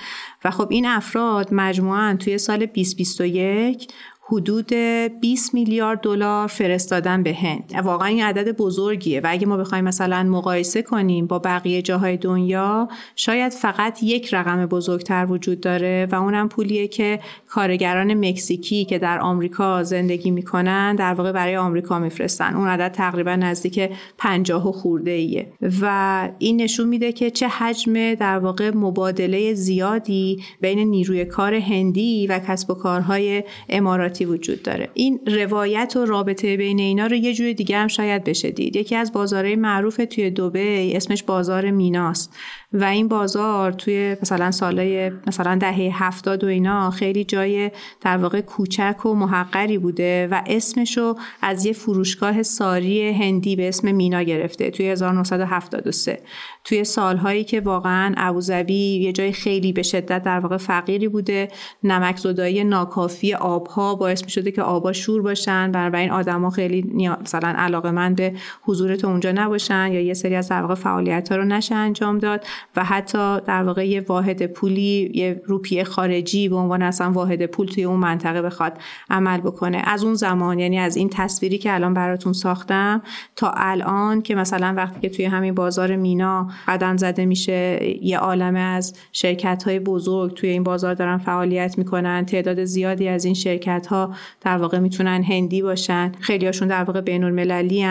و 0.44 0.50
خب 0.50 0.68
این 0.70 0.86
افراد 0.86 1.48
مجموعا 1.54 2.16
توی 2.18 2.38
سال 2.38 2.66
2021 2.66 3.92
حدود 4.32 4.72
20 4.72 5.54
میلیارد 5.54 6.00
دلار 6.00 6.46
فرستادن 6.46 7.22
به 7.22 7.34
هند. 7.34 7.72
واقعا 7.84 8.08
این 8.08 8.22
عدد 8.22 8.56
بزرگیه 8.56 9.20
و 9.20 9.26
اگه 9.30 9.46
ما 9.46 9.56
بخوایم 9.56 9.84
مثلا 9.84 10.22
مقایسه 10.22 10.82
کنیم 10.82 11.26
با 11.26 11.38
بقیه 11.38 11.82
جاهای 11.82 12.16
دنیا 12.16 12.88
شاید 13.16 13.52
فقط 13.52 14.02
یک 14.02 14.34
رقم 14.34 14.66
بزرگتر 14.66 15.26
وجود 15.30 15.60
داره 15.60 16.08
و 16.12 16.14
اونم 16.14 16.48
پولیه 16.48 16.88
که 16.88 17.20
کارگران 17.48 18.28
مکزیکی 18.28 18.84
که 18.84 18.98
در 18.98 19.20
آمریکا 19.20 19.82
زندگی 19.82 20.30
می‌کنن 20.30 20.96
در 20.96 21.14
واقع 21.14 21.32
برای 21.32 21.56
آمریکا 21.56 21.98
میفرستن. 21.98 22.54
اون 22.54 22.68
عدد 22.68 22.92
تقریبا 22.92 23.36
نزدیک 23.36 23.90
50 24.18 24.68
و 24.68 24.72
خورده 24.72 25.10
ایه 25.10 25.52
و 25.82 26.28
این 26.38 26.60
نشون 26.60 26.88
میده 26.88 27.12
که 27.12 27.30
چه 27.30 27.48
حجم 27.48 28.14
در 28.14 28.38
واقع 28.38 28.70
مبادله 28.74 29.54
زیادی 29.54 30.42
بین 30.60 30.78
نیروی 30.78 31.24
کار 31.24 31.54
هندی 31.54 32.26
و 32.26 32.38
کسب 32.38 32.70
و 32.70 32.74
کارهای 32.74 33.44
اماراتی 33.68 34.19
وجود 34.26 34.62
داره. 34.62 34.90
این 34.94 35.20
روایت 35.26 35.96
و 35.96 36.04
رابطه 36.04 36.56
بین 36.56 36.78
اینا 36.78 37.06
رو 37.06 37.16
یه 37.16 37.34
جور 37.34 37.52
دیگه 37.52 37.78
هم 37.78 37.88
شاید 37.88 38.24
بشه 38.24 38.50
دید. 38.50 38.76
یکی 38.76 38.96
از 38.96 39.12
بازارهای 39.12 39.56
معروف 39.56 40.00
توی 40.10 40.30
دوبه 40.30 40.96
اسمش 40.96 41.22
بازار 41.22 41.70
میناست. 41.70 42.34
و 42.72 42.84
این 42.84 43.08
بازار 43.08 43.72
توی 43.72 44.16
مثلا 44.22 44.50
سالای 44.50 45.10
مثلا 45.26 45.54
دهه 45.54 46.04
هفتاد 46.04 46.44
و 46.44 46.46
اینا 46.46 46.90
خیلی 46.90 47.24
جای 47.24 47.70
در 48.00 48.16
واقع 48.16 48.40
کوچک 48.40 49.06
و 49.06 49.14
محقری 49.14 49.78
بوده 49.78 50.28
و 50.30 50.42
اسمشو 50.46 51.14
از 51.42 51.66
یه 51.66 51.72
فروشگاه 51.72 52.42
ساری 52.42 53.10
هندی 53.10 53.56
به 53.56 53.68
اسم 53.68 53.94
مینا 53.94 54.22
گرفته 54.22 54.70
توی 54.70 54.88
1973 54.88 56.20
توی 56.64 56.84
سالهایی 56.84 57.44
که 57.44 57.60
واقعا 57.60 58.14
ابوظبی 58.16 59.00
یه 59.00 59.12
جای 59.12 59.32
خیلی 59.32 59.72
به 59.72 59.82
شدت 59.82 60.22
در 60.22 60.40
واقع 60.40 60.56
فقیری 60.56 61.08
بوده 61.08 61.48
نمک 61.82 62.16
زدایی 62.16 62.64
ناکافی 62.64 63.34
آبها 63.34 63.94
باعث 63.94 64.24
می 64.24 64.30
شده 64.30 64.50
که 64.50 64.62
آبا 64.62 64.92
شور 64.92 65.22
باشن. 65.22 65.72
بنابراین 65.72 66.10
آدما 66.10 66.50
خیلی 66.50 66.82
مثلا 67.22 67.48
علاقه 67.48 67.90
من 67.90 68.14
به 68.14 68.34
حضورت 68.62 69.04
اونجا 69.04 69.32
نباشن 69.32 69.92
یا 69.92 70.00
یه 70.00 70.14
سری 70.14 70.34
از 70.34 70.48
در 70.48 70.62
واقع 70.62 70.74
فعالیت 70.74 71.28
ها 71.32 71.36
رو 71.36 71.44
نشه 71.44 71.74
انجام 71.74 72.18
داد 72.18 72.44
و 72.76 72.84
حتی 72.84 73.40
در 73.40 73.62
واقع 73.62 73.88
یه 73.88 74.00
واحد 74.00 74.46
پولی 74.46 75.10
یه 75.14 75.42
روپیه 75.44 75.84
خارجی 75.84 76.48
به 76.48 76.56
عنوان 76.56 76.82
اصلا 76.82 77.12
واحد 77.12 77.46
پول 77.46 77.66
توی 77.66 77.84
اون 77.84 78.00
منطقه 78.00 78.42
بخواد 78.42 78.78
عمل 79.10 79.40
بکنه. 79.40 79.82
از 79.84 80.04
اون 80.04 80.14
زمان 80.14 80.58
یعنی 80.58 80.78
از 80.78 80.96
این 80.96 81.08
تصویری 81.12 81.58
که 81.58 81.74
الان 81.74 81.94
براتون 81.94 82.32
ساختم 82.32 83.02
تا 83.36 83.52
الان 83.56 84.22
که 84.22 84.34
مثلا 84.34 84.74
وقتی 84.76 85.00
که 85.00 85.08
توی 85.08 85.24
همین 85.24 85.54
بازار 85.54 85.96
مینا 85.96 86.49
قدم 86.68 86.96
زده 86.96 87.26
میشه. 87.26 87.80
یه 88.02 88.18
عالمه 88.18 88.58
از 88.58 88.96
شرکت 89.12 89.62
های 89.62 89.78
بزرگ 89.78 90.34
توی 90.34 90.50
این 90.50 90.62
بازار 90.62 90.94
دارن 90.94 91.18
فعالیت 91.18 91.78
می‌کنن. 91.78 92.26
تعداد 92.26 92.64
زیادی 92.64 93.08
از 93.08 93.24
این 93.24 93.34
شرکت 93.34 93.86
ها 93.86 94.14
در 94.40 94.56
واقع 94.56 94.78
می‌تونن 94.78 95.22
هندی 95.22 95.62
باشن. 95.62 96.12
خیلیاشون 96.20 96.68
در 96.68 96.84
واقع 96.84 97.00
بین 97.00 97.24
المللی 97.24 97.86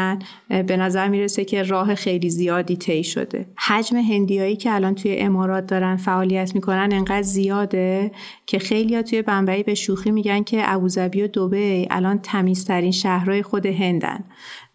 به 0.49 0.77
نظر 0.77 1.07
می‌رسه 1.07 1.45
که 1.45 1.63
راه 1.63 1.95
خیلی 1.95 2.29
زیادی 2.29 2.77
طی 2.77 3.03
شده. 3.03 3.45
حجم 3.57 3.97
هندیایی 3.97 4.55
که 4.55 4.73
الان 4.73 4.95
توی 4.95 5.17
امارات 5.17 5.67
دارن 5.67 5.95
فعالیت 5.95 6.55
می‌کنن 6.55 6.89
انقدر 6.91 7.21
زیاده 7.21 8.11
که 8.45 8.59
خیلی 8.59 9.03
توی 9.03 9.21
بمبئی 9.21 9.63
به 9.63 9.75
شوخی 9.75 10.11
میگن 10.11 10.43
که 10.43 10.61
ابوظبی 10.73 11.21
و 11.21 11.27
دبی 11.27 11.87
الان 11.89 12.19
تمیزترین 12.23 12.91
شهرهای 12.91 13.43
خود 13.43 13.65
هندن. 13.65 14.23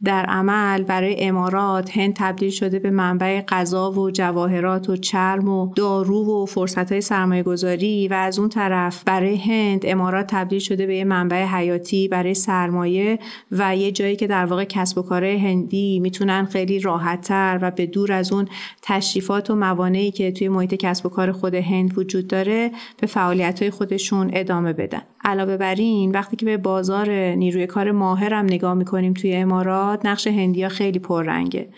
در 0.05 0.25
عمل 0.25 0.83
برای 0.83 1.17
امارات 1.25 1.99
هند 1.99 2.15
تبدیل 2.17 2.51
شده 2.51 2.79
به 2.79 2.91
منبع 2.91 3.41
غذا 3.41 3.74
و 3.75 4.11
جواهرات 4.11 4.91
و 4.91 4.97
چرم 4.97 5.49
و 5.49 5.73
دارو 5.75 6.43
و 6.43 6.47
فرصت 6.47 6.93
های 6.93 7.01
سرمایه 7.01 7.43
گذاری 7.43 8.09
و 8.09 8.15
از 8.15 8.39
اون 8.39 8.49
طرف 8.49 9.05
برای 9.05 9.37
هند 9.37 9.83
امارات 9.85 10.27
تبدیل 10.27 10.59
شده 10.59 10.87
به 10.87 10.97
یه 10.97 11.05
منبع 11.05 11.45
حیاتی 11.45 12.09
برای 12.09 12.35
سرمایه 12.35 13.19
و 13.53 13.77
یه 13.77 13.93
جایی 13.93 14.17
که 14.17 14.27
در 14.27 14.45
واقع 14.45 14.65
کسب 14.65 14.99
و 14.99 15.03
کارهای 15.03 15.37
هندی 15.37 16.01
می‌تونن 16.01 16.45
خیلی 16.45 16.81
راحتتر 16.81 17.59
و 17.63 17.71
به 17.71 17.87
دور 17.87 18.13
از 18.13 18.33
اون 18.33 18.49
تشریفات 18.83 19.51
و 19.51 19.55
موانعی 19.55 20.11
که 20.11 20.33
توی 20.33 20.49
محیط 20.49 20.75
کسب 20.75 21.07
و 21.07 21.09
کار 21.09 21.33
خود 21.33 21.55
هند 21.55 21.99
وجود 21.99 22.27
داره 22.27 22.71
به 23.01 23.07
فعالیت 23.07 23.63
های 23.63 23.71
خودشون 23.71 24.31
ادامه 24.33 24.73
بدن. 24.73 25.03
علاوه 25.25 25.57
بر 25.57 25.75
این 25.75 26.11
وقتی 26.11 26.37
که 26.37 26.47
به 26.47 26.57
بازار 26.57 27.11
نیروی 27.11 27.67
کار 27.67 27.93
ماهرم 27.93 28.45
نگاه 28.45 28.75
می‌کنیم 28.75 29.15
توی 29.15 29.35
امارات 29.35 30.07
نقش 30.07 30.27
هندیا 30.27 30.69
خیلی 30.69 30.99
پررنگه. 30.99 31.69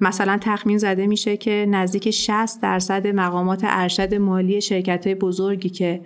مثلا 0.00 0.38
تخمین 0.40 0.78
زده 0.78 1.06
میشه 1.06 1.36
که 1.36 1.66
نزدیک 1.68 2.10
60 2.10 2.60
درصد 2.62 3.06
مقامات 3.06 3.60
ارشد 3.64 4.14
مالی 4.14 4.60
شرکت 4.60 5.06
های 5.06 5.14
بزرگی 5.14 5.68
که 5.68 6.00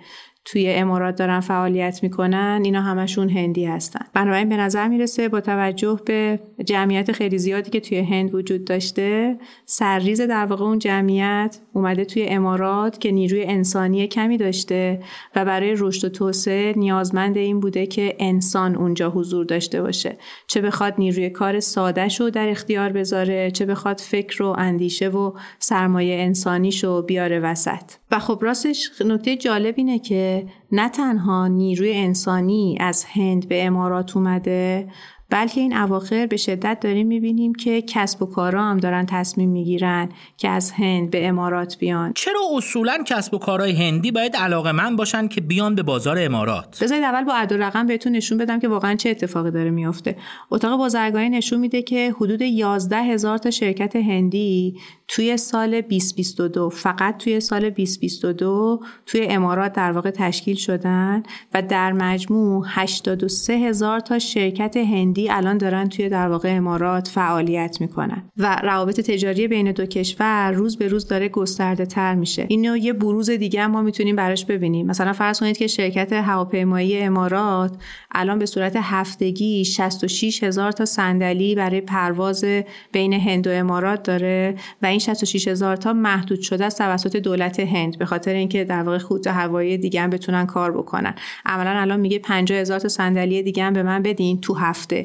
توی 0.45 0.69
امارات 0.69 1.15
دارن 1.15 1.39
فعالیت 1.39 2.03
می‌کنن 2.03 2.61
اینا 2.63 2.81
همشون 2.81 3.29
هندی 3.29 3.65
هستن. 3.65 4.05
بنابراین 4.13 4.49
به 4.49 4.57
نظر 4.57 4.87
می‌رسه 4.87 5.29
با 5.29 5.41
توجه 5.41 5.99
به 6.05 6.39
جمعیت 6.65 7.11
خیلی 7.11 7.37
زیادی 7.37 7.71
که 7.71 7.79
توی 7.79 7.99
هند 7.99 8.35
وجود 8.35 8.65
داشته 8.65 9.37
سرریز 9.65 10.21
در 10.21 10.45
واقع 10.45 10.65
اون 10.65 10.79
جمعیت 10.79 11.57
اومده 11.73 12.05
توی 12.05 12.25
امارات 12.25 12.99
که 13.01 13.11
نیروی 13.11 13.43
انسانی 13.43 14.07
کمی 14.07 14.37
داشته 14.37 14.99
و 15.35 15.45
برای 15.45 15.75
رشد 15.77 16.05
و 16.05 16.09
توسعه 16.09 16.73
نیازمند 16.77 17.37
این 17.37 17.59
بوده 17.59 17.87
که 17.87 18.15
انسان 18.19 18.75
اونجا 18.75 19.09
حضور 19.09 19.45
داشته 19.45 19.81
باشه. 19.81 20.17
چه 20.47 20.61
بخواد 20.61 20.93
نیروی 20.97 21.29
کار 21.29 21.59
ساده 21.59 22.09
شو 22.09 22.29
در 22.29 22.49
اختیار 22.49 22.91
بذاره 22.91 23.51
چه 23.51 23.65
بخواد 23.65 23.99
فکر 23.99 24.43
و 24.43 24.55
اندیشه 24.57 25.09
و 25.09 25.31
سرمایه 25.59 26.21
انسانیشو 26.21 27.01
بیاره 27.01 27.39
وسط. 27.39 27.91
و 28.11 28.19
خب 28.19 28.39
راستش 28.41 29.01
نکته 29.05 29.37
جالب 29.37 29.73
اینه 29.77 29.99
که 29.99 30.47
نه 30.71 30.89
تنها 30.89 31.47
نیروی 31.47 31.93
انسانی 31.93 32.77
از 32.79 33.05
هند 33.05 33.47
به 33.47 33.65
امارات 33.65 34.17
اومده 34.17 34.87
بلکه 35.29 35.61
این 35.61 35.77
اواخر 35.77 36.25
به 36.25 36.37
شدت 36.37 36.79
داریم 36.79 37.07
می‌بینیم 37.07 37.55
که 37.55 37.81
کسب 37.81 38.21
و 38.21 38.25
کارا 38.25 38.63
هم 38.63 38.77
دارن 38.77 39.05
تصمیم 39.05 39.49
می‌گیرن 39.49 40.09
که 40.37 40.49
از 40.49 40.71
هند 40.71 41.11
به 41.11 41.27
امارات 41.27 41.77
بیان. 41.77 42.13
چرا 42.13 42.41
اصولا 42.57 42.97
کسب 43.05 43.33
و 43.33 43.37
کارهای 43.37 43.71
هندی 43.71 44.11
باید 44.11 44.35
علاقه 44.35 44.71
من 44.71 44.95
باشن 44.95 45.27
که 45.27 45.41
بیان 45.41 45.75
به 45.75 45.83
بازار 45.83 46.17
امارات؟ 46.19 46.83
بذارید 46.83 47.03
اول 47.03 47.23
با 47.23 47.33
عدد 47.33 47.53
رقم 47.53 47.87
بهتون 47.87 48.11
نشون 48.11 48.37
بدم 48.37 48.59
که 48.59 48.67
واقعا 48.67 48.95
چه 48.95 49.09
اتفاقی 49.09 49.51
داره 49.51 49.69
میافته. 49.69 50.17
اتاق 50.51 50.77
بازرگانی 50.79 51.29
نشون 51.29 51.59
میده 51.59 51.81
که 51.81 52.15
حدود 52.17 52.41
11 52.41 52.97
هزار 52.97 53.37
تا 53.37 53.51
شرکت 53.51 53.95
هندی 53.95 54.75
توی 55.07 55.37
سال 55.37 55.81
2022 55.81 56.69
فقط 56.69 57.17
توی 57.17 57.39
سال 57.39 57.69
2022 57.69 58.79
توی 59.05 59.27
امارات 59.29 59.73
در 59.73 59.91
واقع 59.91 60.09
تشکیل 60.09 60.55
شدن 60.55 61.23
و 61.53 61.61
در 61.61 61.91
مجموع 61.91 62.65
83 62.67 63.53
هزار 63.53 63.99
تا 63.99 64.19
شرکت 64.19 64.77
هندی 64.77 65.14
هندی 65.15 65.29
الان 65.29 65.57
دارن 65.57 65.89
توی 65.89 66.09
در 66.09 66.27
واقع 66.27 66.55
امارات 66.55 67.07
فعالیت 67.07 67.77
می‌کنن 67.81 68.23
و 68.37 68.59
روابط 68.63 69.01
تجاری 69.01 69.47
بین 69.47 69.71
دو 69.71 69.85
کشور 69.85 70.51
روز 70.51 70.77
به 70.77 70.87
روز 70.87 71.07
داره 71.07 71.29
گسترده 71.29 71.85
تر 71.85 72.15
میشه. 72.15 72.45
اینو 72.49 72.77
یه 72.77 72.93
بروز 72.93 73.29
دیگه 73.29 73.67
ما 73.67 73.81
می‌تونیم 73.81 74.15
براش 74.15 74.45
ببینیم. 74.45 74.87
مثلا 74.87 75.13
فرض 75.13 75.39
کنید 75.39 75.57
که 75.57 75.67
شرکت 75.67 76.13
هواپیمایی 76.13 77.01
امارات 77.01 77.75
الان 78.11 78.39
به 78.39 78.45
صورت 78.45 78.75
هفتگی 78.75 79.65
66 79.65 80.43
هزار 80.43 80.71
تا 80.71 80.85
صندلی 80.85 81.55
برای 81.55 81.81
پرواز 81.81 82.45
بین 82.91 83.13
هند 83.13 83.47
و 83.47 83.51
امارات 83.51 84.03
داره 84.03 84.55
و 84.81 84.85
این 84.85 84.99
66 84.99 85.47
هزار 85.47 85.75
تا 85.75 85.93
محدود 85.93 86.41
شده 86.41 86.65
است 86.65 86.77
توسط 86.77 87.15
دولت 87.15 87.59
هند 87.59 87.97
به 87.97 88.05
خاطر 88.05 88.33
اینکه 88.33 88.63
در 88.63 88.83
واقع 88.83 88.97
خود 88.97 89.27
هوایی 89.27 89.77
دیگه 89.77 90.01
هم 90.01 90.09
بتونن 90.09 90.45
کار 90.45 90.71
بکنن. 90.71 91.15
عملا 91.45 91.79
الان 91.79 91.99
میگه 91.99 92.19
50 92.19 92.59
هزار 92.59 92.79
تا 92.79 92.87
صندلی 92.87 93.43
دیگه 93.43 93.63
هم 93.63 93.73
به 93.73 93.83
من 93.83 94.01
بدین 94.01 94.41
تو 94.41 94.53
هفته. 94.53 95.04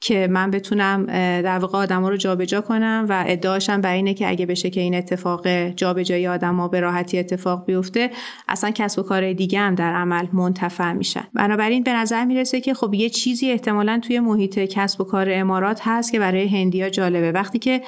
که 0.00 0.26
من 0.30 0.50
بتونم 0.50 1.06
در 1.42 1.58
واقع 1.58 1.78
آدما 1.78 2.08
رو 2.08 2.16
جابجا 2.16 2.60
کنم 2.60 3.06
و 3.08 3.24
ادعاشم 3.26 3.80
بر 3.80 3.92
اینه 3.92 4.14
که 4.14 4.28
اگه 4.28 4.46
بشه 4.46 4.70
که 4.70 4.80
این 4.80 4.94
اتفاق 4.94 5.48
جابجایی 5.68 6.26
آدما 6.26 6.68
به 6.68 6.80
راحتی 6.80 7.18
اتفاق 7.18 7.64
بیفته 7.66 8.10
اصلا 8.48 8.70
کسب 8.70 8.98
و 8.98 9.02
کار 9.02 9.32
دیگه 9.32 9.58
هم 9.58 9.74
در 9.74 9.92
عمل 9.92 10.26
منتفع 10.32 10.92
میشن. 10.92 11.24
بنابراین 11.34 11.82
به 11.82 11.92
نظر 11.92 12.24
می‌رسه 12.24 12.60
که 12.60 12.74
خب 12.74 12.94
یه 12.94 13.08
چیزی 13.08 13.50
احتمالا 13.50 14.00
توی 14.02 14.20
محیط 14.20 14.58
کسب 14.58 15.00
و 15.00 15.04
کار 15.04 15.26
امارات 15.30 15.80
هست 15.84 16.12
که 16.12 16.18
برای 16.18 16.48
هندیا 16.48 16.90
جالبه. 16.90 17.32
وقتی 17.32 17.58
که 17.58 17.82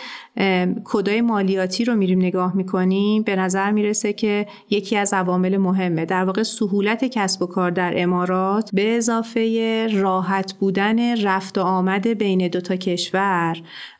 کدای 0.84 1.20
مالیاتی 1.20 1.84
رو 1.84 1.94
میریم 1.94 2.18
نگاه 2.18 2.56
می‌کنیم 2.56 3.22
به 3.22 3.36
نظر 3.36 3.70
می‌رسه 3.70 4.12
که 4.12 4.46
یکی 4.70 4.96
از 4.96 5.14
عوامل 5.14 5.56
مهمه. 5.56 6.04
در 6.04 6.24
واقع 6.24 6.42
سهولت 6.42 7.04
کسب 7.04 7.42
و 7.42 7.46
کار 7.46 7.70
در 7.70 7.92
امارات 7.96 8.70
به 8.72 8.96
اضافه 8.96 9.88
راحت 9.92 10.52
بودن 10.52 11.22
رفت 11.22 11.58
و 11.58 11.60
آمد 11.60 12.01
بین 12.06 12.48
دو 12.48 12.60
تا 12.60 12.76
کشور 12.76 13.56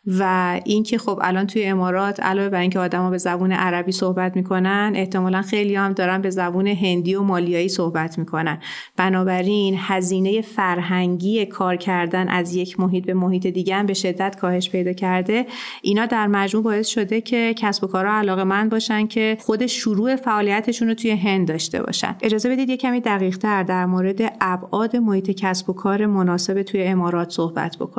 و 0.06 0.60
اینکه 0.64 0.98
خب 0.98 1.18
الان 1.22 1.46
توی 1.46 1.64
امارات 1.64 2.20
علاوه 2.20 2.48
بر 2.48 2.60
اینکه 2.60 2.78
آدما 2.78 3.10
به 3.10 3.18
زبون 3.18 3.52
عربی 3.52 3.92
صحبت 3.92 4.36
می‌کنن 4.36 4.92
احتمالا 4.94 5.42
خیلی 5.42 5.74
هم 5.74 5.92
دارن 5.92 6.22
به 6.22 6.30
زبون 6.30 6.66
هندی 6.66 7.14
و 7.14 7.22
مالیایی 7.22 7.68
صحبت 7.68 8.18
می‌کنن. 8.18 8.58
بنابراین 8.96 9.74
هزینه 9.78 10.40
فرهنگی 10.40 11.46
کار 11.46 11.76
کردن 11.76 12.28
از 12.28 12.54
یک 12.54 12.80
محیط 12.80 13.06
به 13.06 13.14
محیط 13.14 13.46
دیگه 13.46 13.74
هم 13.74 13.86
به 13.86 13.94
شدت 13.94 14.36
کاهش 14.36 14.70
پیدا 14.70 14.92
کرده. 14.92 15.46
اینا 15.82 16.06
در 16.06 16.26
مجموع 16.26 16.64
باعث 16.64 16.88
شده 16.88 17.20
که 17.20 17.54
کسب 17.56 17.84
و 17.84 17.86
کارها 17.86 18.12
علاقه 18.12 18.44
من 18.44 18.68
باشن 18.68 19.06
که 19.06 19.36
خود 19.40 19.66
شروع 19.66 20.16
فعالیتشون 20.16 20.88
رو 20.88 20.94
توی 20.94 21.10
هند 21.10 21.48
داشته 21.48 21.82
باشن. 21.82 22.16
اجازه 22.22 22.48
بدید 22.48 22.68
یه 22.68 22.76
کمی 22.76 23.00
دقیق 23.00 23.38
تر 23.38 23.62
در 23.62 23.86
مورد 23.86 24.36
ابعاد 24.40 24.96
محیط 24.96 25.30
کسب 25.30 25.70
و 25.70 25.72
کار 25.72 26.06
مناسب 26.06 26.62
توی 26.62 26.82
امارات 26.82 27.30
صحبت 27.30 27.76
بکنم 27.76 27.91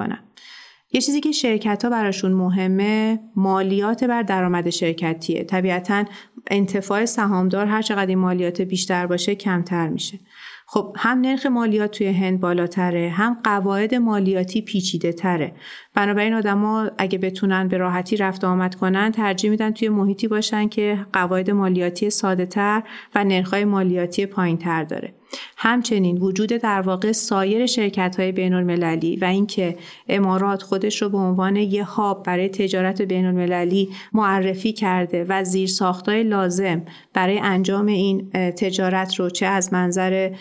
یه 0.94 1.02
چیزی 1.02 1.20
که 1.20 1.32
شرکت 1.32 1.84
ها 1.84 1.90
براشون 1.90 2.32
مهمه 2.32 3.20
مالیات 3.36 4.04
بر 4.04 4.22
درآمد 4.22 4.70
شرکتیه. 4.70 5.44
طبیعتا 5.44 6.06
انتفاع 6.52 7.06
سهامدار 7.06 7.66
هر 7.66 7.82
چقدر 7.82 8.06
این 8.06 8.18
مالیات 8.18 8.62
بیشتر 8.62 9.08
باشه 9.08 9.36
کمتر 9.36 9.88
میشه. 9.88 10.20
خب 10.68 10.96
هم 11.00 11.22
نرخ 11.22 11.46
مالیات 11.46 11.92
توی 11.92 12.08
هند 12.08 12.40
بالاتره 12.40 13.10
هم 13.10 13.42
قواعد 13.44 13.96
مالیاتی 13.96 14.62
پیچیده 14.62 15.14
تره 15.14 15.54
بنابراین 15.94 16.34
آدما 16.34 16.92
اگه 16.98 17.18
بتونن 17.18 17.68
به 17.68 17.78
راحتی 17.78 18.18
رفت 18.18 18.44
آمد 18.44 18.76
کنن 18.76 19.12
ترجیح 19.12 19.50
میدن 19.50 19.72
توی 19.72 19.90
محیطی 19.90 20.28
باشن 20.28 20.68
که 20.68 21.06
قواعد 21.14 21.52
مالیاتی 21.52 22.10
ساده 22.10 22.46
تر 22.46 22.84
و 23.16 23.24
نرخهای 23.24 23.66
مالیاتی 23.66 24.26
پایین 24.26 24.58
تر 24.58 24.84
داره. 24.84 25.14
همچنین 25.58 26.18
وجود 26.18 26.50
در 26.50 26.82
واقع 26.82 27.12
سایر 27.12 27.66
شرکت 27.66 28.20
های 28.20 28.32
بین 28.32 28.54
المللی 28.54 29.16
و 29.16 29.26
اینکه 29.26 29.78
امارات 30.10 30.62
خودش 30.62 31.02
رو 31.02 31.10
به 31.10 31.18
عنوان 31.18 31.56
یه 31.56 31.84
هاب 31.84 32.24
برای 32.24 32.50
تجارت 32.50 33.02
بین 33.02 33.26
المللی 33.26 33.90
معرفی 34.14 34.74
کرده 34.74 35.26
و 35.30 35.44
زیر 35.44 35.68
ساختای 35.68 36.24
لازم 36.24 36.82
برای 37.14 37.40
انجام 37.40 37.86
این 37.86 38.30
تجارت 38.32 39.16
رو 39.16 39.30
چه 39.30 39.46
از 39.46 39.74
منظر 39.74 40.32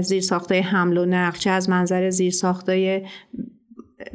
زیر 0.00 0.20
ساختای 0.20 0.58
حمل 0.58 0.98
و 0.98 1.04
نقل 1.04 1.38
چه 1.38 1.50
از 1.50 1.70
منظر 1.70 2.10
زیر 2.10 2.32
ساختای 2.32 3.02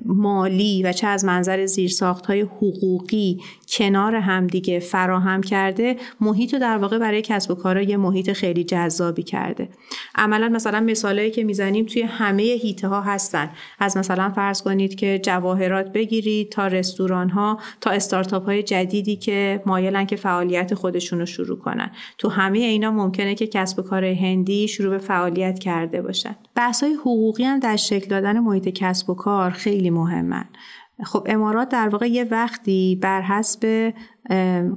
مالی 0.05 0.84
و 0.84 0.93
چه 0.93 1.07
از 1.07 1.25
منظر 1.25 1.65
زیرساخت 1.65 2.25
های 2.25 2.41
حقوقی 2.41 3.41
کنار 3.72 4.15
همدیگه 4.15 4.80
فراهم 4.80 5.41
کرده 5.41 5.95
محیط 6.22 6.53
رو 6.53 6.59
در 6.59 6.78
واقع 6.78 6.97
برای 6.97 7.22
کسب 7.22 7.51
و 7.51 7.55
کارا 7.55 7.82
یه 7.82 7.97
محیط 7.97 8.32
خیلی 8.32 8.63
جذابی 8.63 9.24
کرده. 9.24 9.70
عملا 10.15 10.49
مثلا 10.49 10.80
مثالایی 10.80 11.32
که 11.32 11.43
می‌زنیم 11.43 11.86
توی 11.86 12.01
همه 12.01 12.43
هیته 12.43 12.88
ها 12.88 13.01
هستن. 13.01 13.49
از 13.80 13.97
مثلا 13.97 14.30
فرض 14.30 14.61
کنید 14.61 14.95
که 14.95 15.20
جواهرات 15.24 15.91
بگیرید 15.93 16.49
تا 16.49 16.67
رستوران 16.67 17.30
ها 17.30 17.59
تا 17.82 17.89
استارتاپ 17.89 18.45
های 18.45 18.63
جدیدی 18.63 19.15
که 19.15 19.61
مایلن 19.65 20.05
که 20.05 20.15
فعالیت 20.15 20.74
خودشون 20.74 21.20
رو 21.20 21.26
شروع 21.26 21.59
کنن. 21.59 21.91
تو 22.17 22.30
همه 22.30 22.59
اینا 22.59 22.91
ممکنه 22.91 23.36
که 23.36 23.47
کسب 23.47 23.80
و 23.80 23.82
کار 23.82 24.05
هندی 24.05 24.67
شروع 24.67 24.89
به 24.89 24.97
فعالیت 24.97 25.59
کرده 25.59 26.01
باشن. 26.01 26.36
بحث 26.55 26.84
های 26.84 26.93
حقوقی 26.93 27.43
هم 27.43 27.59
در 27.59 27.76
شکل 27.76 28.09
دادن 28.09 28.39
محیط 28.39 28.70
کسب 28.70 29.09
و 29.09 29.13
کار 29.13 29.51
خیلی 29.51 29.89
مهمن. 29.89 30.45
خب 31.04 31.28
امارات 31.30 31.70
در 31.70 31.89
واقع 31.89 32.10
یه 32.10 32.24
وقتی 32.24 33.00
بر 33.02 33.22
حسب 33.22 33.93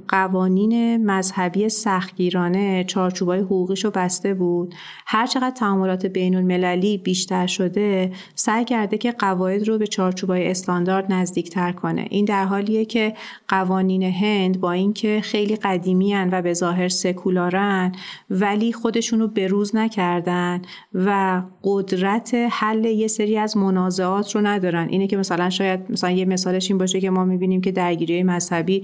قوانین 0.07 1.05
مذهبی 1.05 1.69
سختگیرانه 1.69 2.83
چارچوبای 2.83 3.39
حقوقیشو 3.39 3.91
بسته 3.91 4.33
بود. 4.33 4.75
هر 5.05 5.27
چقدر 5.27 5.55
تعاملات 5.55 6.05
بین 6.05 6.35
المللی 6.35 6.97
بیشتر 6.97 7.47
شده 7.47 8.11
سعی 8.35 8.65
کرده 8.65 8.97
که 8.97 9.11
قواعد 9.11 9.67
رو 9.67 9.77
به 9.77 9.87
چارچوبای 9.87 10.51
استاندارد 10.51 11.13
نزدیکتر 11.13 11.71
کنه. 11.71 12.07
این 12.09 12.25
در 12.25 12.45
حالیه 12.45 12.85
که 12.85 13.13
قوانین 13.47 14.03
هند 14.03 14.59
با 14.59 14.71
اینکه 14.71 15.21
خیلی 15.23 15.55
قدیمی 15.55 16.15
و 16.15 16.41
به 16.41 16.53
ظاهر 16.53 16.87
سکولارن 16.87 17.91
ولی 18.29 18.73
خودشونو 18.73 19.27
بروز 19.27 19.75
نکردن 19.75 20.61
و 20.93 21.41
قدرت 21.63 22.35
حل 22.49 22.85
یه 22.85 23.07
سری 23.07 23.37
از 23.37 23.57
منازعات 23.57 24.35
رو 24.35 24.41
ندارن. 24.41 24.87
اینه 24.89 25.07
که 25.07 25.17
مثلا 25.17 25.49
شاید 25.49 25.79
مثلا 25.89 26.11
یه 26.11 26.25
مثالش 26.25 26.71
این 26.71 26.77
باشه 26.77 27.01
که 27.01 27.09
ما 27.09 27.25
می‌بینیم 27.25 27.61
که 27.61 27.71
درگیری 27.71 28.23
مذهبی 28.23 28.83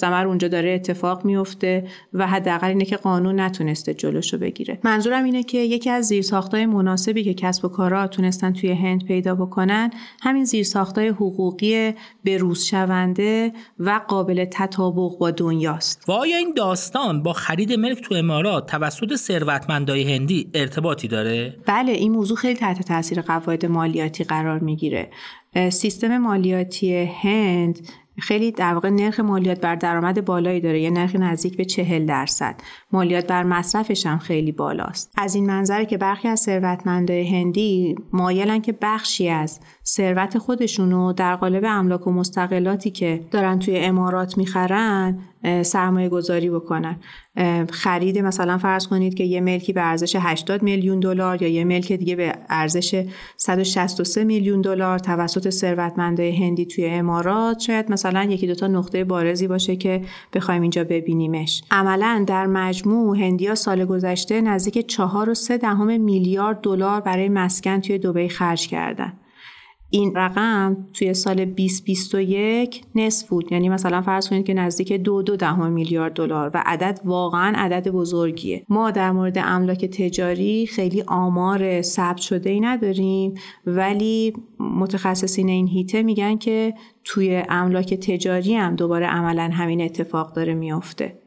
مستمر 0.00 0.26
اونجا 0.26 0.48
داره 0.48 0.70
اتفاق 0.70 1.24
میفته 1.24 1.88
و 2.12 2.26
حداقل 2.26 2.68
اینه 2.68 2.84
که 2.84 2.96
قانون 2.96 3.40
نتونسته 3.40 3.94
جلوشو 3.94 4.38
بگیره. 4.38 4.78
منظورم 4.84 5.24
اینه 5.24 5.42
که 5.42 5.58
یکی 5.58 5.90
از 5.90 6.06
زیرساختهای 6.06 6.66
مناسبی 6.66 7.24
که 7.24 7.34
کسب 7.34 7.64
و 7.64 7.68
کارها 7.68 8.06
تونستن 8.06 8.52
توی 8.52 8.72
هند 8.72 9.04
پیدا 9.04 9.34
بکنن 9.34 9.90
همین 10.22 10.44
زیرساختهای 10.44 11.08
حقوقی 11.08 11.94
بروز 12.24 12.64
شونده 12.64 13.52
و 13.78 14.00
قابل 14.08 14.44
تطابق 14.44 15.18
با 15.18 15.30
دنیاست. 15.30 16.04
و 16.08 16.12
آیا 16.12 16.36
این 16.36 16.54
داستان 16.56 17.22
با 17.22 17.32
خرید 17.32 17.72
ملک 17.72 18.00
تو 18.00 18.14
امارات 18.14 18.70
توسط 18.70 19.16
ثروتمندای 19.16 20.14
هندی 20.14 20.50
ارتباطی 20.54 21.08
داره؟ 21.08 21.56
بله 21.66 21.92
این 21.92 22.12
موضوع 22.12 22.36
خیلی 22.36 22.54
تحت 22.54 22.82
تاثیر 22.82 23.20
قواعد 23.20 23.66
مالیاتی 23.66 24.24
قرار 24.24 24.58
می‌گیره. 24.58 25.10
سیستم 25.70 26.18
مالیاتی 26.18 27.10
هند 27.22 27.88
خیلی 28.20 28.52
در 28.52 28.74
واقع 28.74 28.90
نرخ 28.90 29.20
مالیات 29.20 29.60
بر 29.60 29.74
درآمد 29.74 30.24
بالایی 30.24 30.60
داره. 30.60 30.80
یه 30.80 30.90
نرخ 30.90 31.16
نزدیک 31.16 31.56
به 31.56 31.64
چهل 31.64 32.06
درصد. 32.06 32.54
مالیات 32.92 33.26
بر 33.26 33.42
مصرفش 33.42 34.06
هم 34.06 34.18
خیلی 34.18 34.52
بالاست. 34.52 35.12
از 35.16 35.34
این 35.34 35.46
منظره 35.46 35.86
که 35.86 35.96
برخی 35.96 36.28
از 36.28 36.40
ثروتمندای 36.40 37.28
هندی 37.28 37.96
مایلن 38.12 38.60
که 38.60 38.78
بخشی 38.82 39.28
از 39.28 39.60
ثروت 39.86 40.38
خودشونو 40.38 41.12
در 41.12 41.36
قالب 41.36 41.64
املاک 41.66 42.06
و 42.06 42.12
مستقلاتی 42.12 42.90
که 42.90 43.20
دارن 43.30 43.58
توی 43.58 43.78
امارات 43.78 44.38
می‌خرن 44.38 45.18
سرمایه 45.62 46.08
گذاری 46.08 46.50
بکنن. 46.50 46.96
خرید 47.70 48.18
مثلا 48.18 48.58
فرض 48.58 48.86
کنید 48.86 49.14
که 49.14 49.24
یه 49.24 49.40
ملکی 49.40 49.72
به 49.72 49.88
ارزش 49.88 50.16
80 50.20 50.62
میلیون 50.62 51.00
دلار 51.00 51.42
یا 51.42 51.48
یه 51.48 51.64
ملک 51.64 51.92
دیگه 51.92 52.16
به 52.16 52.32
ارزش 52.48 53.04
163 53.36 54.24
میلیون 54.24 54.60
دلار 54.60 54.98
توسط 54.98 55.50
ثروتمندای 55.50 56.36
هندی 56.36 56.66
توی 56.66 56.86
امارات 56.86 57.60
شاید 57.60 57.90
مثلا 57.90 58.24
یکی 58.24 58.46
دوتا 58.46 58.66
نقطه 58.66 59.04
بارزی 59.04 59.48
باشه 59.48 59.76
که 59.76 60.02
بخوایم 60.32 60.62
اینجا 60.62 60.84
ببینیمش. 60.84 61.62
عملا 61.70 62.24
در 62.26 62.46
مجموع 62.46 63.18
هندیا 63.18 63.54
سال 63.54 63.84
گذشته 63.84 64.40
نزدیک 64.40 64.86
4 64.86 65.30
و 65.30 65.34
3 65.34 65.58
دهم 65.58 66.00
میلیارد 66.00 66.60
دلار 66.60 67.00
برای 67.00 67.28
مسکن 67.28 67.80
توی 67.80 67.98
دبی 67.98 68.28
خرج 68.28 68.68
کردن. 68.68 69.12
این 69.90 70.12
رقم 70.14 70.86
توی 70.94 71.14
سال 71.14 71.44
2021 71.44 72.82
نصف 72.94 73.28
بود. 73.28 73.52
یعنی 73.52 73.68
مثلا 73.68 74.02
فرض 74.02 74.28
کنید 74.28 74.46
که 74.46 74.54
نزدیک 74.54 74.92
دو 74.92 75.22
دو 75.22 75.36
دهم 75.36 75.72
میلیارد 75.72 76.12
دلار 76.12 76.50
و 76.54 76.62
عدد 76.66 77.00
واقعا 77.04 77.52
عدد 77.56 77.88
بزرگیه. 77.88 78.64
ما 78.68 78.90
در 78.90 79.12
مورد 79.12 79.38
املاک 79.38 79.84
تجاری 79.84 80.66
خیلی 80.66 81.02
آمار 81.06 81.82
ثبت 81.82 82.16
شده 82.16 82.50
ای 82.50 82.60
نداریم 82.60 83.34
ولی 83.66 84.32
متخصصین 84.58 85.48
این 85.48 85.68
هیته 85.68 86.02
میگن 86.02 86.36
که 86.36 86.74
توی 87.04 87.42
املاک 87.48 87.94
تجاری 87.94 88.54
هم 88.54 88.76
دوباره 88.76 89.06
عملا 89.06 89.50
همین 89.52 89.80
اتفاق 89.82 90.34
داره 90.34 90.54
میافته. 90.54 91.18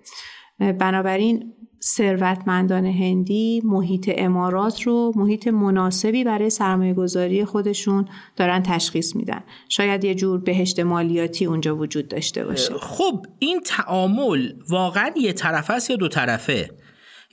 بنابراین 0.59 1.53
ثروتمندان 1.85 2.85
هندی 2.85 3.61
محیط 3.65 4.11
امارات 4.17 4.81
رو 4.81 5.13
محیط 5.15 5.47
مناسبی 5.47 6.23
برای 6.23 6.49
سرمایه 6.49 6.93
گذاری 6.93 7.45
خودشون 7.45 8.07
دارن 8.35 8.63
تشخیص 8.63 9.15
میدن. 9.15 9.43
شاید 9.69 10.03
یه 10.03 10.15
جور 10.15 10.39
بهشت 10.39 10.79
مالیاتی 10.79 11.45
اونجا 11.45 11.77
وجود 11.77 12.07
داشته 12.07 12.45
باشه. 12.45 12.73
خب 12.73 13.25
این 13.39 13.61
تعامل 13.65 14.53
واقعا 14.69 15.11
یه 15.17 15.33
طرفه 15.33 15.73
است 15.73 15.89
یا 15.89 15.95
دو 15.95 16.07
طرفه؟ 16.07 16.69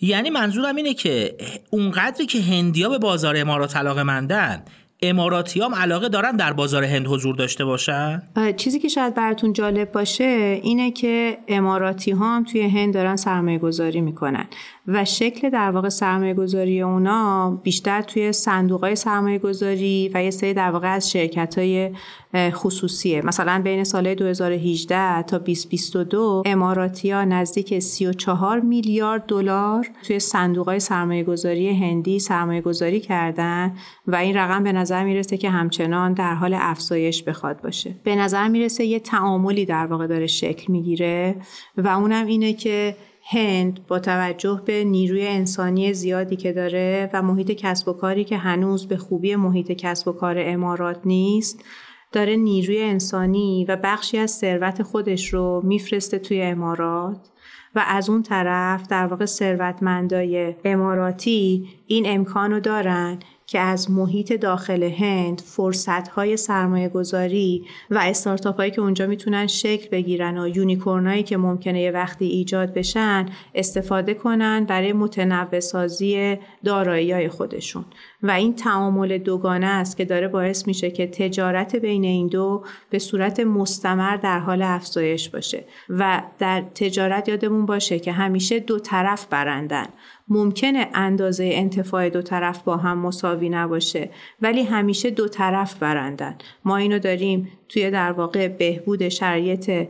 یعنی 0.01 0.31
منظورم 0.31 0.77
اینه 0.77 0.95
که 0.95 1.37
اونقدری 1.71 2.27
که 2.27 2.41
هندیا 2.43 2.89
به 2.89 2.99
بازار 2.99 3.37
امارات 3.37 3.77
علاقه 3.77 4.03
مندن 4.03 4.65
اماراتی 5.03 5.61
هم 5.61 5.75
علاقه 5.75 6.09
دارن 6.09 6.37
در 6.37 6.53
بازار 6.53 6.85
هند 6.85 7.07
حضور 7.07 7.37
داشته 7.37 7.65
باشن؟ 7.65 8.23
چیزی 8.57 8.79
که 8.79 8.89
شاید 8.89 9.15
براتون 9.15 9.53
جالب 9.53 9.93
باشه 9.93 10.61
اینه 10.63 10.91
که 10.91 11.39
اماراتی 11.49 12.11
ها 12.11 12.37
هم 12.37 12.45
توی 12.45 12.61
هند 12.61 12.95
دارن 12.95 13.17
سرمایه 13.17 13.59
گذاری 13.59 14.01
می‌کنن 14.01 14.47
و 14.87 15.05
شکل 15.05 15.51
در 15.51 15.71
واقع 15.71 15.89
سرمایه 15.89 16.35
گذاری 16.35 16.83
اونا 16.83 17.51
بیشتر 17.63 18.03
توی 18.03 18.33
صندوق 18.33 18.81
های 18.81 18.97
سرمایه 18.97 19.39
گذاری 19.39 20.11
و 20.15 20.25
یه 20.25 20.31
سری 20.31 20.55
در 20.55 20.71
واقع 20.71 20.95
از 20.95 21.11
شرکت 21.11 21.59
های 21.59 21.91
خصوصیه. 22.35 23.23
مثلا 23.23 23.61
بین 23.65 23.85
سال 23.85 24.15
2018 24.15 25.23
تا 25.23 25.39
2022 25.39 26.43
اماراتی 26.47 27.13
نزدیک 27.13 27.79
34 27.79 28.61
میلیارد 28.61 29.27
دلار 29.27 29.87
توی 30.07 30.21
صندوق 30.21 30.69
های 30.69 30.81
سرمایه 30.81 31.25
گذاری 31.25 31.69
هندی 31.69 32.19
سرمایه 32.19 32.61
گذاری 32.61 33.01
کردن 33.01 33.75
و 34.07 34.17
این 34.17 34.37
رقم 34.37 34.65
به 34.65 34.73
نظر 34.73 35.05
می‌رسه 35.05 35.37
که 35.37 35.51
همچنان 35.51 36.13
در 36.13 36.35
حال 36.35 36.57
افزایش 36.61 37.23
بخواد 37.23 37.63
باشه. 37.63 37.95
به 38.05 38.17
نظر 38.17 38.49
می‌رسه 38.49 38.85
یه 38.85 38.99
تعاملی 38.99 39.67
در 39.67 39.87
واقع 39.87 40.07
داره 40.07 40.27
شکل 40.27 40.73
می‌گیره 40.73 41.37
و 41.77 41.89
اونم 41.89 42.27
اینه 42.27 42.53
که 42.53 42.97
هند 43.33 43.87
با 43.87 43.99
توجه 43.99 44.63
به 44.65 44.85
نیروی 44.85 45.27
انسانی 45.27 45.93
زیادی 45.93 46.37
که 46.37 46.53
داره 46.53 47.11
و 47.13 47.23
محیط 47.23 47.51
کسب 47.51 47.89
و 47.89 47.93
کاری 47.93 48.25
که 48.25 48.37
هنوز 48.37 48.89
به 48.89 48.97
خوبی 48.97 49.37
محیط 49.37 49.73
کسب 49.73 50.09
و 50.09 50.13
کار 50.13 50.37
امارات 50.39 51.01
نیست 51.05 51.65
داره 52.13 52.37
نیروی 52.37 52.83
انسانی 52.83 53.65
و 53.69 53.77
بخشی 53.77 54.19
از 54.19 54.31
ثروت 54.31 54.83
خودش 54.83 55.35
رو 55.35 55.63
میفرسته 55.65 56.19
توی 56.19 56.43
امارات 56.43 57.31
و 57.75 57.85
از 57.89 58.11
اون 58.11 58.23
طرف 58.23 58.87
در 58.89 59.07
واقع 59.07 59.25
ثروتمندای 59.25 60.55
اماراتی 60.65 61.69
این 61.87 62.05
امکان 62.07 62.61
دارن 62.61 63.19
که 63.51 63.59
از 63.59 63.91
محیط 63.91 64.33
داخل 64.33 64.83
هند 64.83 65.41
فرصتهای 65.41 66.37
سرمایه 66.37 66.89
گذاری 66.89 67.65
و 67.91 67.99
استارتاپ 68.03 68.57
هایی 68.57 68.71
که 68.71 68.81
اونجا 68.81 69.07
می‌تونن 69.07 69.47
شکل 69.47 69.89
بگیرن 69.89 70.39
و 70.39 70.49
یونیکورنایی 70.49 71.23
که 71.23 71.37
ممکنه 71.37 71.83
یه 71.83 71.91
وقتی 71.91 72.25
ایجاد 72.25 72.75
بشن 72.75 73.27
استفاده 73.55 74.15
کنن 74.15 74.65
برای 74.65 74.93
متنوع 74.93 75.61
سازی 75.61 76.39
دارایی 76.65 77.13
های 77.13 77.29
خودشون. 77.29 77.85
و 78.23 78.31
این 78.31 78.55
تعامل 78.55 79.19
دوگانه 79.19 79.67
است 79.67 79.97
که 79.97 80.05
داره 80.05 80.29
باعث 80.29 80.67
میشه 80.67 80.91
که 80.91 81.07
تجارت 81.07 81.77
بین 81.77 82.05
این 82.05 82.27
دو 82.27 82.65
به 82.91 82.99
صورت 82.99 83.41
مستمر 83.41 84.17
در 84.17 84.39
حال 84.39 84.63
افزایش 84.63 85.29
باشه 85.29 85.65
و 85.89 86.23
در 86.39 86.63
تجارت 86.75 87.29
یادمون 87.29 87.67
باشه 87.67 87.99
که 87.99 88.13
همیشه 88.13 88.61
دو 88.61 88.79
طرف 88.79 89.27
برندن. 89.27 89.87
ممکنه 90.31 90.89
اندازه 90.95 91.51
انتفاع 91.53 92.09
دو 92.09 92.23
طرف 92.23 92.63
با 92.63 92.77
هم 92.77 92.99
مساوی 92.99 93.49
نباشه 93.49 94.11
ولی 94.43 94.63
همیشه 94.63 95.11
دو 95.11 95.29
طرف 95.29 95.75
برندن 95.79 96.35
ما 96.65 96.77
اینو 96.77 96.99
داریم 96.99 97.49
توی 97.69 97.91
در 97.91 98.13
واقع 98.13 98.49
بهبود 98.49 99.09
شرایط 99.09 99.89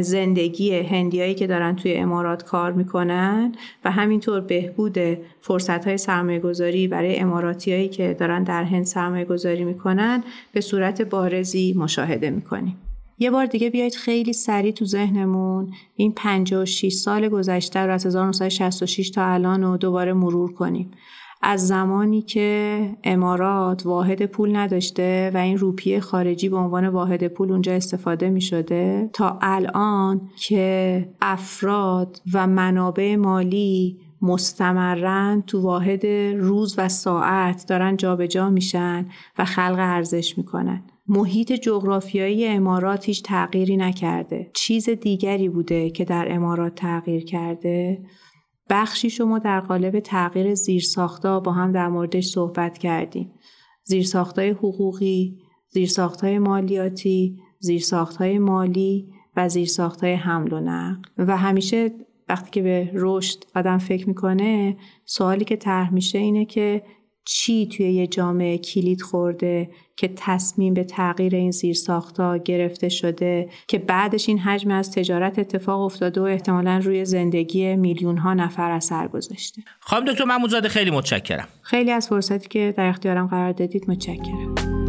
زندگی 0.00 0.78
هندیایی 0.78 1.34
که 1.34 1.46
دارن 1.46 1.76
توی 1.76 1.94
امارات 1.94 2.44
کار 2.44 2.72
می‌کنن 2.72 3.52
و 3.84 3.90
همینطور 3.90 4.40
بهبود 4.40 4.98
فرصت 5.40 5.84
های 5.84 5.98
سرمایه 5.98 6.38
گذاری 6.38 6.88
برای 6.88 7.18
اماراتیایی 7.18 7.88
که 7.88 8.14
دارن 8.14 8.42
در 8.42 8.64
هند 8.64 8.84
سرمایه 8.84 9.24
گذاری 9.24 9.64
می‌کنن 9.64 10.24
به 10.52 10.60
صورت 10.60 11.02
بارزی 11.02 11.74
مشاهده 11.78 12.30
می‌کنیم. 12.30 12.76
یه 13.22 13.30
بار 13.30 13.46
دیگه 13.46 13.70
بیایید 13.70 13.94
خیلی 13.94 14.32
سریع 14.32 14.72
تو 14.72 14.84
ذهنمون 14.84 15.72
این 15.94 16.12
56 16.16 16.92
سال 16.92 17.28
گذشته 17.28 17.80
رو 17.80 17.92
از 17.92 18.06
1966 18.06 19.10
تا 19.10 19.24
الان 19.24 19.62
رو 19.62 19.76
دوباره 19.76 20.12
مرور 20.12 20.52
کنیم. 20.52 20.90
از 21.42 21.66
زمانی 21.66 22.22
که 22.22 22.90
امارات 23.04 23.86
واحد 23.86 24.26
پول 24.26 24.56
نداشته 24.56 25.30
و 25.34 25.36
این 25.36 25.58
روپیه 25.58 26.00
خارجی 26.00 26.48
به 26.48 26.56
عنوان 26.56 26.88
واحد 26.88 27.28
پول 27.28 27.52
اونجا 27.52 27.72
استفاده 27.72 28.30
می 28.30 28.40
شده 28.40 29.10
تا 29.12 29.38
الان 29.42 30.30
که 30.36 31.08
افراد 31.20 32.20
و 32.34 32.46
منابع 32.46 33.16
مالی 33.16 33.98
مستمرن 34.22 35.42
تو 35.46 35.60
واحد 35.60 36.06
روز 36.36 36.74
و 36.78 36.88
ساعت 36.88 37.66
دارن 37.68 37.96
جابجا 37.96 38.50
میشن 38.50 39.06
و 39.38 39.44
خلق 39.44 39.76
ارزش 39.78 40.38
می‌کنن 40.38 40.82
محیط 41.06 41.52
جغرافیایی 41.52 42.46
امارات 42.46 43.06
هیچ 43.06 43.22
تغییری 43.22 43.76
نکرده. 43.76 44.50
چیز 44.54 44.88
دیگری 44.88 45.48
بوده 45.48 45.90
که 45.90 46.04
در 46.04 46.26
امارات 46.30 46.74
تغییر 46.74 47.24
کرده؟ 47.24 48.02
بخشی 48.70 49.10
شما 49.10 49.38
در 49.38 49.60
قالب 49.60 50.00
تغییر 50.00 50.54
زیرساختا 50.54 51.40
با 51.40 51.52
هم 51.52 51.72
در 51.72 51.88
موردش 51.88 52.26
صحبت 52.26 52.78
کردیم. 52.78 53.32
زیرساختای 53.84 54.50
حقوقی 54.50 55.38
زیرساختای 55.68 56.38
مالیاتی 56.38 57.36
زیرساختای 57.58 58.38
مالی 58.38 59.08
و 59.36 59.48
زیرساختای 59.48 60.12
حمل 60.12 60.52
و 60.52 60.60
نقل. 60.60 61.02
و 61.18 61.36
همیشه 61.36 61.90
وقتی 62.28 62.50
که 62.50 62.62
به 62.62 62.90
رشد 62.94 63.44
آدم 63.54 63.78
فکر 63.78 64.08
می‌کنه 64.08 64.76
سوالی 65.04 65.44
که 65.44 65.56
طرح 65.56 65.94
میشه 65.94 66.18
اینه 66.18 66.44
که 66.44 66.82
چی 67.24 67.66
توی 67.66 67.92
یه 67.92 68.06
جامعه 68.06 68.58
کلید 68.58 69.02
خورده 69.02 69.70
که 69.96 70.10
تصمیم 70.16 70.74
به 70.74 70.84
تغییر 70.84 71.34
این 71.34 71.50
زیرساختا 71.50 72.36
گرفته 72.36 72.88
شده 72.88 73.48
که 73.68 73.78
بعدش 73.78 74.28
این 74.28 74.38
حجم 74.38 74.70
از 74.70 74.92
تجارت 74.92 75.38
اتفاق 75.38 75.80
افتاده 75.80 76.20
و 76.20 76.24
احتمالا 76.24 76.80
روی 76.84 77.04
زندگی 77.04 77.76
میلیون 77.76 78.18
ها 78.18 78.34
نفر 78.34 78.70
اثر 78.70 79.08
گذاشته. 79.08 79.62
خانم 79.80 80.04
دکتر 80.04 80.24
محمودزاده 80.24 80.68
خیلی 80.68 80.90
متشکرم. 80.90 81.48
خیلی 81.62 81.90
از 81.90 82.08
فرصتی 82.08 82.48
که 82.48 82.74
در 82.76 82.86
اختیارم 82.86 83.26
قرار 83.26 83.52
دادید 83.52 83.90
متشکرم. 83.90 84.81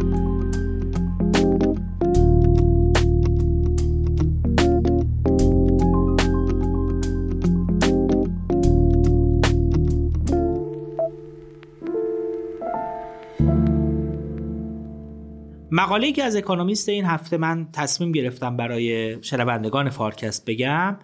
مقاله 15.76 16.12
که 16.12 16.24
از 16.24 16.36
اکونومیست 16.36 16.88
این 16.88 17.04
هفته 17.04 17.36
من 17.36 17.68
تصمیم 17.72 18.12
گرفتم 18.12 18.56
برای 18.56 19.16
شنوندگان 19.22 19.90
فارکست 19.90 20.44
بگم 20.44 20.98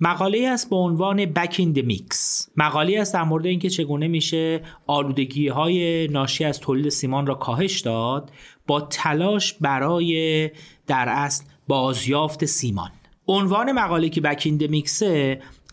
مقاله 0.00 0.48
است 0.48 0.70
به 0.70 0.76
عنوان 0.76 1.24
in 1.34 1.76
the 1.76 1.82
Mix. 1.82 2.16
مقاله 2.56 3.00
است 3.00 3.14
در 3.14 3.22
مورد 3.22 3.46
اینکه 3.46 3.70
چگونه 3.70 4.08
میشه 4.08 4.60
آلودگی 4.86 5.48
های 5.48 6.08
ناشی 6.08 6.44
از 6.44 6.60
تولید 6.60 6.88
سیمان 6.88 7.26
را 7.26 7.34
کاهش 7.34 7.80
داد 7.80 8.30
با 8.66 8.80
تلاش 8.80 9.52
برای 9.52 10.50
در 10.86 11.08
اصل 11.08 11.44
بازیافت 11.68 12.44
سیمان. 12.44 12.90
عنوان 13.28 13.72
مقاله 13.72 14.08
که 14.08 14.20
the 14.20 14.68
Mix 14.68 15.02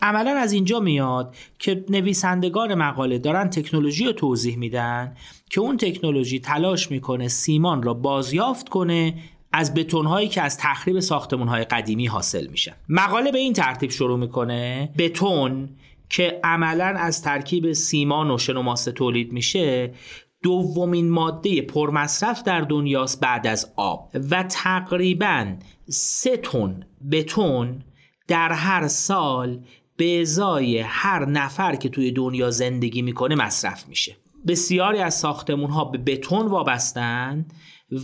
عملا 0.02 0.30
از 0.30 0.52
اینجا 0.52 0.80
میاد 0.80 1.34
که 1.58 1.84
نویسندگان 1.88 2.74
مقاله 2.74 3.18
دارن 3.18 3.50
تکنولوژی 3.50 4.04
رو 4.04 4.12
توضیح 4.12 4.56
میدن 4.56 5.16
که 5.50 5.60
اون 5.60 5.76
تکنولوژی 5.76 6.40
تلاش 6.40 6.90
می‌کنه 6.90 7.28
سیمان 7.28 7.82
را 7.82 7.94
بازیافت 7.94 8.68
کنه 8.68 9.14
از 9.52 9.74
بتونهایی 9.74 10.28
که 10.28 10.42
از 10.42 10.58
تخریب 10.58 11.00
ساختمانهای 11.00 11.64
قدیمی 11.64 12.06
حاصل 12.06 12.46
میشن. 12.46 12.72
مقاله 12.88 13.32
به 13.32 13.38
این 13.38 13.52
ترتیب 13.52 13.90
شروع 13.90 14.18
می‌کنه. 14.18 14.92
بتون 14.98 15.68
که 16.08 16.40
عملا 16.44 16.84
از 16.84 17.22
ترکیب 17.22 17.72
سیمان 17.72 18.30
و 18.30 18.38
شن 18.38 18.74
تولید 18.74 19.32
میشه 19.32 19.94
دومین 20.42 21.10
ماده 21.10 21.62
پرمصرف 21.62 22.42
در 22.42 22.60
دنیاست 22.60 23.20
بعد 23.20 23.46
از 23.46 23.72
آب 23.76 24.10
و 24.30 24.42
تقریبا 24.42 25.46
سه 25.88 26.36
تن 26.36 26.86
بتون 27.10 27.82
در 28.28 28.52
هر 28.52 28.88
سال 28.88 29.58
به 30.02 30.20
ازای 30.20 30.78
هر 30.78 31.24
نفر 31.24 31.76
که 31.76 31.88
توی 31.88 32.10
دنیا 32.10 32.50
زندگی 32.50 33.02
می‌کنه 33.02 33.34
مصرف 33.34 33.88
میشه. 33.88 34.16
بسیاری 34.46 34.98
از 34.98 35.14
ساختمون 35.14 35.70
ها 35.70 35.84
به 35.84 35.98
بتون 35.98 36.46
وابستن 36.46 37.46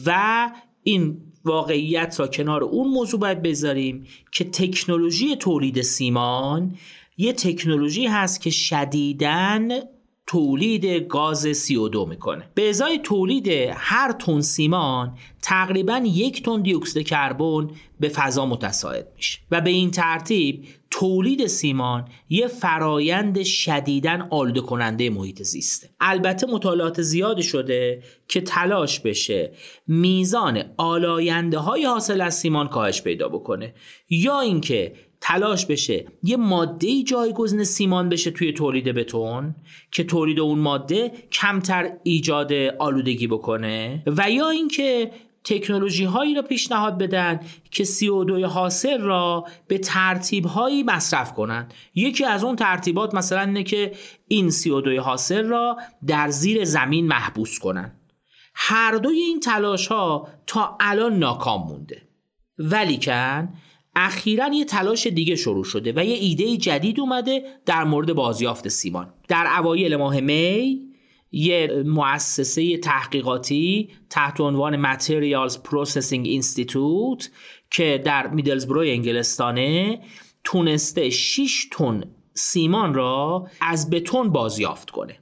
و 0.07 0.51
این 0.83 1.21
واقعیت 1.45 2.21
را 2.21 2.27
کنار 2.27 2.65
اون 2.65 2.89
موضوع 2.89 3.21
باید 3.21 3.43
بذاریم 3.43 4.07
که 4.33 4.45
تکنولوژی 4.45 5.37
تولید 5.37 5.83
سیمان 5.83 6.75
یه 7.17 7.33
تکنولوژی 7.33 8.07
هست 8.07 8.41
که 8.41 8.51
شدیدن 8.51 9.69
تولید 10.29 10.85
گاز 10.87 11.47
CO2 11.47 12.09
می‌کنه. 12.09 12.51
به 12.55 12.69
ازای 12.69 12.99
تولید 12.99 13.49
هر 13.73 14.13
تن 14.13 14.41
سیمان 14.41 15.19
تقریبا 15.43 16.03
یک 16.05 16.43
تن 16.43 16.63
دیوکسید 16.63 17.07
کربن 17.07 17.71
به 18.01 18.09
فضا 18.09 18.47
متساعد 18.47 19.09
میشه 19.17 19.39
و 19.51 19.61
به 19.61 19.71
این 19.71 19.91
ترتیب 19.91 20.65
تولید 20.91 21.47
سیمان 21.47 22.09
یه 22.29 22.47
فرایند 22.47 23.43
شدیدن 23.43 24.29
آلوده 24.31 24.61
کننده 24.61 25.11
محیط 25.11 25.43
زیسته. 25.43 25.91
البته 26.01 26.47
مطالعات 26.47 27.03
زیادی 27.03 27.43
شده 27.43 28.03
که 28.29 28.41
تلاش 28.41 29.01
بشه 29.01 29.53
میزان 29.87 30.63
آلاینده 30.77 31.59
های 31.59 31.85
حاصل 31.85 32.21
از 32.21 32.39
سیمان 32.39 32.69
کاهش 32.69 33.03
پیدا 33.03 33.29
بکنه 33.29 33.75
یا 34.11 34.41
اینکه 34.41 34.93
تلاش 35.21 35.67
بشه. 35.67 36.07
یه 36.23 36.37
ماده 36.37 37.03
جایگزین 37.03 37.65
سیمان 37.65 38.09
بشه 38.09 38.31
توی 38.31 38.53
تولید 38.53 38.85
بتون 38.85 39.55
که 39.91 40.05
تولید 40.05 40.41
اون 40.41 40.59
ماده 40.59 41.13
کمتر 41.33 41.93
ایجاد 42.03 42.53
آلودگی 42.79 43.27
بکنه 43.27 44.03
و 44.07 44.31
یا 44.31 44.49
اینکه 44.49 45.11
تکنولوژی 45.45 46.05
هایی 46.05 46.35
را 46.35 46.43
پیشنهاد 46.43 46.99
بدن 46.99 47.41
که 47.71 47.85
CO2 47.85 48.31
حاصل 48.31 49.01
را 49.01 49.45
به 49.69 49.79
ترتیب 49.79 50.45
هایی 50.45 50.83
مصرف 50.83 51.33
کنند 51.33 51.75
یکی 51.95 52.25
از 52.25 52.45
اون 52.45 52.57
ترتیبات 52.57 53.15
مثلا 53.15 53.41
اینه 53.41 53.63
که 53.63 53.93
این 54.29 54.51
CO2 54.51 54.89
حاصل 54.89 55.45
را 55.45 55.77
در 56.07 56.29
زیر 56.29 56.65
زمین 56.65 57.07
محبوس 57.07 57.59
کنن. 57.59 57.93
هر 58.55 58.95
دوی 58.95 59.19
این 59.19 59.41
تلاش 59.41 59.87
ها 59.87 60.29
تا 60.47 60.77
الان 60.81 61.19
ناکام 61.19 61.69
مونده. 61.69 62.03
ولیکن 62.59 63.49
اخیرا 64.01 64.49
یه 64.55 64.65
تلاش 64.65 65.07
دیگه 65.07 65.37
شروع 65.37 65.65
شده 65.65 65.93
و 65.97 66.05
یه 66.05 66.17
ایده 66.17 66.57
جدید 66.57 67.01
اومده 67.01 67.43
در 67.67 67.85
مورد 67.85 68.13
بازیافت 68.13 68.69
سیمان. 68.69 69.15
در 69.29 69.47
اوایل 69.59 69.97
ماه 69.97 70.21
می 70.21 70.89
یه 71.33 71.83
مؤسسه 71.87 72.79
تحقیقاتی 72.79 73.89
تحت 74.11 74.41
عنوان 74.41 74.95
Materials 74.95 75.53
Processing 75.53 76.43
Institute 76.43 77.29
که 77.71 78.03
در 78.05 78.27
میدلزبرو 78.27 78.81
انگلستانه 78.81 80.01
تونسته 80.45 81.11
6 81.11 81.69
تن 81.73 82.05
سیمان 82.35 82.95
را 82.95 83.49
از 83.61 83.91
بتون 83.91 84.31
بازیافت 84.31 84.91
کنه. 84.91 85.19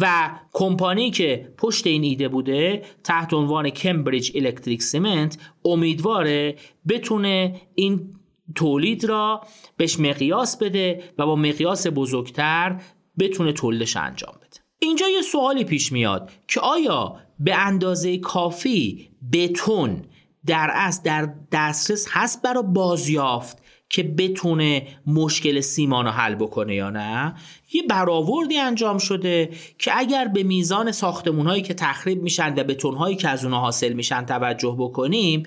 و 0.00 0.30
کمپانی 0.52 1.10
که 1.10 1.54
پشت 1.58 1.86
این 1.86 2.02
ایده 2.04 2.28
بوده 2.28 2.82
تحت 3.04 3.34
عنوان 3.34 3.70
Cambridge 3.70 4.32
Electric 4.34 4.82
Cement 4.82 5.38
امیدواره 5.64 6.56
بتونه 6.88 7.60
این 7.74 8.14
تولید 8.54 9.04
را 9.04 9.40
بهش 9.76 10.00
مقیاس 10.00 10.58
بده 10.58 11.02
و 11.18 11.26
با 11.26 11.36
مقیاس 11.36 11.86
بزرگتر 11.86 12.80
بتونه 13.18 13.52
تولیدش 13.52 13.96
انجام 13.96 14.34
بده. 14.36 14.60
اینجا 14.78 15.08
یه 15.08 15.22
سوالی 15.22 15.64
پیش 15.64 15.92
میاد 15.92 16.30
که 16.48 16.60
آیا 16.60 17.16
به 17.38 17.54
اندازه 17.54 18.18
کافی 18.18 19.10
بتون 19.32 20.02
در 20.46 20.70
از 20.74 21.02
در 21.02 21.34
دسترس 21.52 22.06
هست 22.10 22.42
برای 22.42 22.62
بازیافت؟ 22.66 23.63
که 23.94 24.02
بتونه 24.02 24.86
مشکل 25.06 25.60
سیمان 25.60 26.04
رو 26.04 26.10
حل 26.10 26.34
بکنه 26.34 26.74
یا 26.74 26.90
نه 26.90 27.34
یه 27.72 27.82
برآوردی 27.82 28.58
انجام 28.58 28.98
شده 28.98 29.50
که 29.78 29.92
اگر 29.94 30.28
به 30.28 30.42
میزان 30.42 30.92
ساختمون 30.92 31.46
هایی 31.46 31.62
که 31.62 31.74
تخریب 31.74 32.22
میشن 32.22 32.54
و 32.56 32.64
بتون 32.64 32.94
هایی 32.94 33.16
که 33.16 33.28
از 33.28 33.44
اونها 33.44 33.60
حاصل 33.60 33.92
میشن 33.92 34.26
توجه 34.26 34.76
بکنیم 34.78 35.42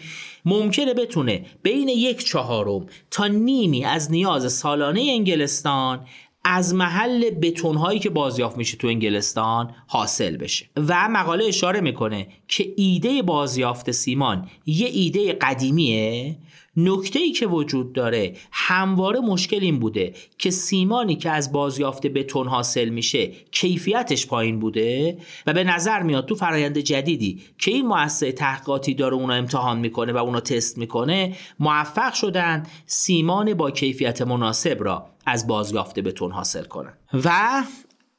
ممکنه 0.46 0.94
بتونه 0.94 1.46
بین 1.64 1.90
یک 1.90 2.24
چهارم 2.24 2.86
تا 3.12 3.28
نیمی 3.28 3.86
از 3.86 4.12
نیاز 4.12 4.54
سالانه 4.54 5.02
انگلستان 5.02 6.06
از 6.44 6.76
محل 6.76 7.30
بتون 7.30 7.76
هایی 7.76 8.00
که 8.00 8.10
بازیافت 8.10 8.58
میشه 8.58 8.78
تو 8.78 8.88
انگلستان 8.88 9.76
حاصل 9.88 10.38
بشه. 10.38 10.66
و 10.88 11.10
مقاله 11.10 11.46
اشاره 11.46 11.82
می‌کنه 11.82 12.28
که 12.48 12.74
ایده 12.78 13.22
بازیافت 13.22 13.92
سیمان 13.92 14.50
یه 14.66 14.88
ایده 14.88 15.34
قدیمیه. 15.34 16.38
نکته 16.78 17.20
ای 17.20 17.32
که 17.32 17.48
وجود 17.48 17.94
داره 17.94 18.34
همواره 18.52 19.20
مشکل 19.20 19.60
این 19.62 19.80
بوده 19.80 20.14
که 20.38 20.52
سیمانی 20.52 21.16
که 21.16 21.32
از 21.32 21.52
بازیافت 21.52 22.08
بتون 22.08 22.48
حاصل 22.48 22.90
میشه 22.90 23.28
کیفیتش 23.52 24.28
پایین 24.28 24.60
بوده 24.60 25.18
و 25.48 25.54
به 25.54 25.64
نظر 25.64 26.04
میاد 26.04 26.26
تو 26.26 26.36
فرایند 26.36 26.78
جدیدی 26.78 27.42
که 27.58 27.72
این 27.72 27.88
مؤسسه 27.88 28.32
تحقیقاتی 28.32 28.94
داره 28.94 29.16
اونو 29.16 29.34
امتحان 29.34 29.80
می‌کنه 29.80 30.14
و 30.14 30.18
اونو 30.18 30.40
تست 30.40 30.78
می‌کنه 30.78 31.36
موفق 31.60 32.14
شدن 32.14 32.64
سیمان 32.86 33.54
با 33.54 33.72
کیفیت 33.72 34.22
مناسب 34.22 34.84
را 34.84 35.06
از 35.26 35.48
بازیافت 35.48 36.00
بتون 36.00 36.32
حاصل 36.32 36.64
کنن. 36.64 36.94
و 37.14 37.64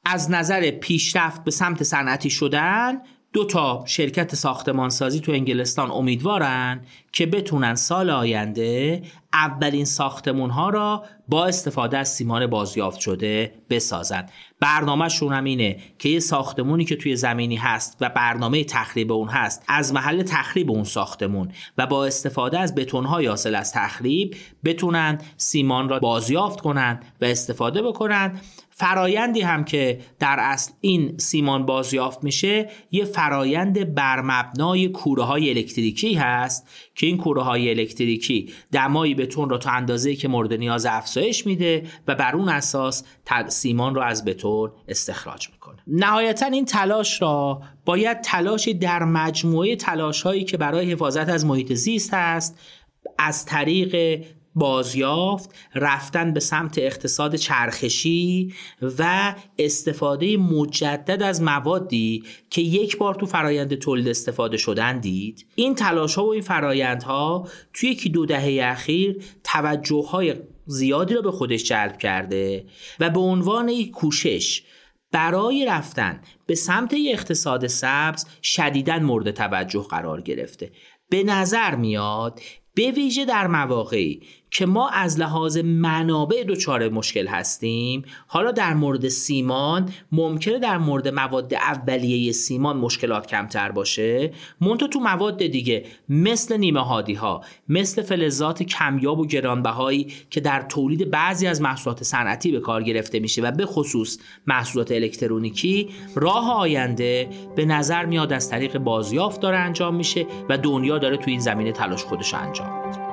از 0.04 0.30
نظر 0.30 0.70
پیشرفت 0.70 1.44
به 1.44 1.50
سمت 1.50 1.82
صنعتی 1.82 2.30
شدن 2.30 2.98
دو 3.32 3.44
تا 3.44 3.84
شرکت 3.86 4.34
ساختمانسازی 4.34 5.20
تو 5.20 5.32
انگلستان 5.32 5.90
امیدوارن 5.90 6.80
که 7.12 7.26
بتونن 7.26 7.74
سال 7.74 8.10
آینده 8.10 9.02
اولین 9.32 9.84
ساختمون 9.84 10.50
ها 10.50 10.70
را 10.70 11.04
با 11.28 11.46
استفاده 11.46 11.98
از 11.98 12.08
سیمان 12.08 12.46
بازیافت 12.46 13.00
شده 13.00 13.52
بسازن. 13.70 14.26
برنامهشون 14.60 15.32
هم 15.32 15.44
اینه 15.44 15.76
که 15.98 16.08
یه 16.08 16.20
ساختمونی 16.20 16.84
که 16.84 16.96
توی 16.96 17.16
زمینی 17.16 17.56
هست 17.56 17.96
و 18.00 18.08
برنامه 18.08 18.64
تخریب 18.64 19.12
اون 19.12 19.28
هست 19.28 19.64
از 19.68 19.92
محل 19.92 20.22
تخریب 20.22 20.70
اون 20.70 20.84
ساختمون 20.84 21.52
و 21.78 21.86
با 21.86 22.06
استفاده 22.06 22.58
از 22.58 22.74
های 22.92 23.26
حاصل 23.26 23.54
از 23.54 23.72
تخریب 23.72 24.36
بتونن 24.64 25.18
سیمان 25.36 25.88
را 25.88 25.98
بازیافت 25.98 26.60
کنن 26.60 27.00
و 27.20 27.24
استفاده 27.24 27.82
بکنن 27.82 28.40
فرایندی 28.78 29.40
هم 29.40 29.64
که 29.64 30.00
در 30.18 30.36
اصل 30.40 30.72
این 30.80 31.18
سیمان 31.18 31.66
بازیافت 31.66 32.24
میشه 32.24 32.70
یه 32.90 33.04
فرایند 33.04 33.94
بر 33.94 34.20
مبنای 34.20 34.88
کوره 34.88 35.22
های 35.22 35.50
الکتریکی 35.50 36.14
هست 36.14 36.68
که 36.94 37.06
این 37.06 37.16
کوره 37.16 37.42
های 37.42 37.70
الکتریکی 37.70 38.52
دمای 38.72 39.14
بتون 39.14 39.50
را 39.50 39.58
تا 39.58 39.70
اندازه 39.70 40.14
که 40.14 40.28
مورد 40.28 40.52
نیاز 40.52 40.86
افزایش 40.86 41.46
میده 41.46 41.82
و 42.08 42.14
بر 42.14 42.36
اون 42.36 42.48
اساس 42.48 43.04
سیمان 43.48 43.94
را 43.94 44.04
از 44.04 44.24
بتون 44.24 44.70
استخراج 44.88 45.48
می‌کنه. 45.50 45.76
نهایتا 45.86 46.46
این 46.46 46.64
تلاش 46.64 47.22
را 47.22 47.62
باید 47.84 48.20
تلاش 48.20 48.68
در 48.68 49.04
مجموعه 49.04 49.76
تلاش 49.76 50.22
هایی 50.22 50.44
که 50.44 50.56
برای 50.56 50.92
حفاظت 50.92 51.28
از 51.28 51.46
محیط 51.46 51.72
زیست 51.72 52.14
هست 52.14 52.58
از 53.18 53.44
طریق 53.44 54.24
بازیافت 54.54 55.54
رفتن 55.74 56.32
به 56.32 56.40
سمت 56.40 56.78
اقتصاد 56.78 57.36
چرخشی 57.36 58.54
و 58.98 59.34
استفاده 59.58 60.36
مجدد 60.36 61.22
از 61.22 61.42
موادی 61.42 62.24
که 62.50 62.62
یک 62.62 62.98
بار 62.98 63.14
تو 63.14 63.26
فرایند 63.26 63.74
تولید 63.74 64.08
استفاده 64.08 64.56
شدن 64.56 64.98
دید. 64.98 65.46
این 65.54 65.74
تلاش 65.74 66.14
ها 66.14 66.24
و 66.24 66.32
این 66.32 66.42
فرایندها 66.42 67.48
توی 67.72 67.90
یکی 67.90 68.08
دو 68.08 68.26
دهه 68.26 68.60
اخیر 68.62 69.24
توجه 69.44 70.04
های 70.10 70.34
زیادی 70.66 71.14
را 71.14 71.22
به 71.22 71.30
خودش 71.30 71.64
جلب 71.64 71.98
کرده 71.98 72.66
و 73.00 73.10
به 73.10 73.20
عنوان 73.20 73.68
یک 73.68 73.90
کوشش 73.90 74.62
برای 75.12 75.66
رفتن 75.66 76.20
به 76.46 76.54
سمت 76.54 76.94
اقتصاد 77.12 77.66
سبز 77.66 78.26
شدیداً 78.42 78.98
مورد 78.98 79.30
توجه 79.30 79.82
قرار 79.82 80.20
گرفته. 80.20 80.70
به 81.10 81.22
نظر 81.22 81.74
میاد 81.74 82.40
به 82.74 82.90
ویژه 82.90 83.24
در 83.24 83.46
مواقعی 83.46 84.22
که 84.50 84.66
ما 84.66 84.88
از 84.88 85.20
لحاظ 85.20 85.58
منابع 85.58 86.44
دچار 86.48 86.88
مشکل 86.88 87.26
هستیم. 87.26 88.02
حالا 88.26 88.52
در 88.52 88.74
مورد 88.74 89.08
سیمان 89.08 89.90
ممکنه 90.12 90.58
در 90.58 90.78
مورد 90.78 91.08
مواد 91.08 91.54
اولیه 91.54 92.32
سیمان 92.32 92.76
مشکلات 92.76 93.26
کمتر 93.26 93.72
باشه. 93.72 94.32
منتها 94.60 94.88
تو 94.88 95.00
مواد 95.00 95.46
دیگه 95.46 95.84
مثل 96.08 96.56
نیمه 96.56 96.80
هادی 96.80 97.14
ها 97.14 97.44
مثل 97.68 98.02
فلزات 98.02 98.62
کمیاب 98.62 99.18
و 99.18 99.26
گرانبهایی 99.26 100.12
که 100.30 100.40
در 100.40 100.62
تولید 100.62 101.10
بعضی 101.10 101.46
از 101.46 101.60
محصولات 101.60 102.02
صنعتی 102.02 102.52
به 102.52 102.60
کار 102.60 102.82
گرفته 102.82 103.18
میشه 103.20 103.42
و 103.42 103.50
به 103.50 103.66
خصوص 103.66 104.18
محصولات 104.46 104.92
الکترونیکی 104.92 105.88
راه 106.14 106.52
آینده 106.52 107.28
به 107.56 107.64
نظر 107.64 108.04
میاد 108.04 108.32
از 108.32 108.50
طریق 108.50 108.78
بازیافت 108.78 109.40
داره 109.40 109.58
انجام 109.58 109.94
میشه 109.94 110.26
و 110.48 110.58
دنیا 110.58 110.98
داره 110.98 111.16
تو 111.16 111.30
این 111.30 111.40
زمینه 111.40 111.72
تلاش 111.72 112.04
خودش 112.04 112.34
انجام 112.34 112.86
میده. 112.86 113.07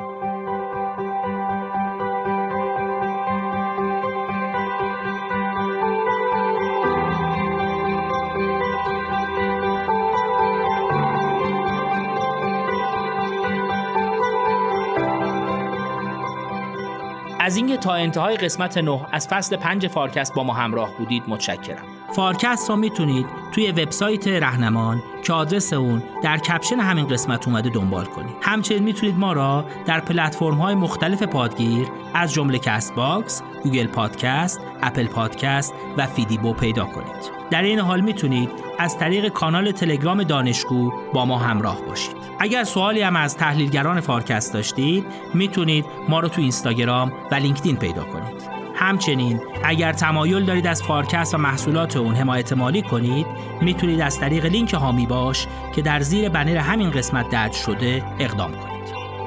از 17.46 17.58
اینکه 17.58 17.78
تا 17.78 17.94
انتهای 17.94 18.38
قسمت 18.38 18.78
9 18.78 19.00
از 19.12 19.28
فصل 19.28 19.56
5 19.56 19.88
فارکست 19.88 20.34
با 20.34 20.44
ما 20.44 20.54
همراه 20.54 20.90
بودید 20.98 21.24
متشکرم. 21.28 21.84
فارکست 22.16 22.70
را 22.70 22.76
می‌تونید 22.76 23.26
توی 23.52 23.72
وبسایت 23.72 24.28
رهنما 24.28 25.04
که 25.24 25.34
آدرس 25.34 25.74
اون 25.74 26.04
در 26.24 26.38
کپشن 26.38 26.80
همین 26.80 27.08
قسمت 27.08 27.48
اومده 27.48 27.70
دنبال 27.70 28.06
کنید. 28.06 28.36
همچنین 28.42 28.84
می‌تونید 28.84 29.18
ما 29.18 29.34
را 29.34 29.66
در 29.86 30.00
پلتفرم 30.00 30.56
های 30.56 30.76
مختلف 30.76 31.24
پادگیر 31.24 31.88
از 32.14 32.34
جمله 32.34 32.60
Castbox، 32.60 33.42
Google 33.64 33.88
Podcast، 33.88 34.60
Apple 34.82 35.08
Podcast 35.08 35.74
و 35.98 36.08
فیدیبو 36.08 36.54
پیدا 36.54 36.86
کنید. 36.86 37.32
در 37.52 37.62
این 37.62 37.80
حال 37.80 38.02
می‌تونید 38.02 38.50
از 38.80 38.98
طریق 38.98 39.28
کانال 39.28 39.72
تلگرام 39.72 40.24
دانشگو 40.24 40.92
با 41.14 41.26
ما 41.26 41.38
همراه 41.38 41.82
باشید. 41.82 42.15
اگر 42.40 42.64
سوالی 42.64 43.02
هم 43.02 43.16
از 43.16 43.38
تحلیلگران 43.38 44.00
فارکست 44.00 44.54
داشتید 44.54 45.06
می‌تونید 45.34 45.86
ما 46.10 46.20
رو 46.20 46.28
تو 46.28 46.42
اینستاگرام 46.42 47.12
و 47.32 47.36
لینکدین 47.36 47.76
پیدا 47.76 48.04
کنید. 48.04 48.56
همچنین 48.76 49.42
اگر 49.64 49.94
تمایل 49.94 50.46
دارید 50.46 50.68
از 50.68 50.84
فارکست 50.84 51.36
و 51.36 51.38
محصولات 51.38 51.98
اون 51.98 52.16
حمایت 52.16 52.54
مالی 52.54 52.82
کنید 52.82 53.26
می‌تونید 53.62 54.02
از 54.02 54.20
طریق 54.20 54.46
لینک 54.46 54.74
حامی 54.74 55.06
باش 55.06 55.48
که 55.76 55.82
در 55.82 56.00
زیر 56.00 56.30
بنر 56.30 56.58
همین 56.58 56.92
قسمت 56.92 57.30
درج 57.30 57.54
شده 57.54 58.04
اقدام 58.20 58.52
کنید. 58.52 58.76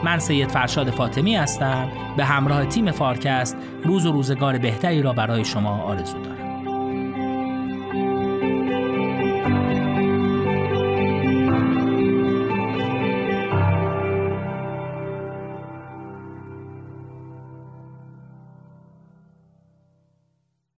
من 0.05 0.19
سید 0.19 0.49
فرشاد 0.49 0.91
فاطمی 0.91 1.37
هستم. 1.37 1.89
به 2.17 2.25
همراه 2.25 2.67
تیم 2.67 2.91
فارکست 2.91 3.57
روز 3.85 4.07
و 4.07 4.13
روزگار 4.13 4.59
بهتری 4.59 5.03
را 5.03 5.13
برای 5.13 5.45
شما 5.45 5.83
آرزو 5.83 6.19
دارم. 6.19 6.38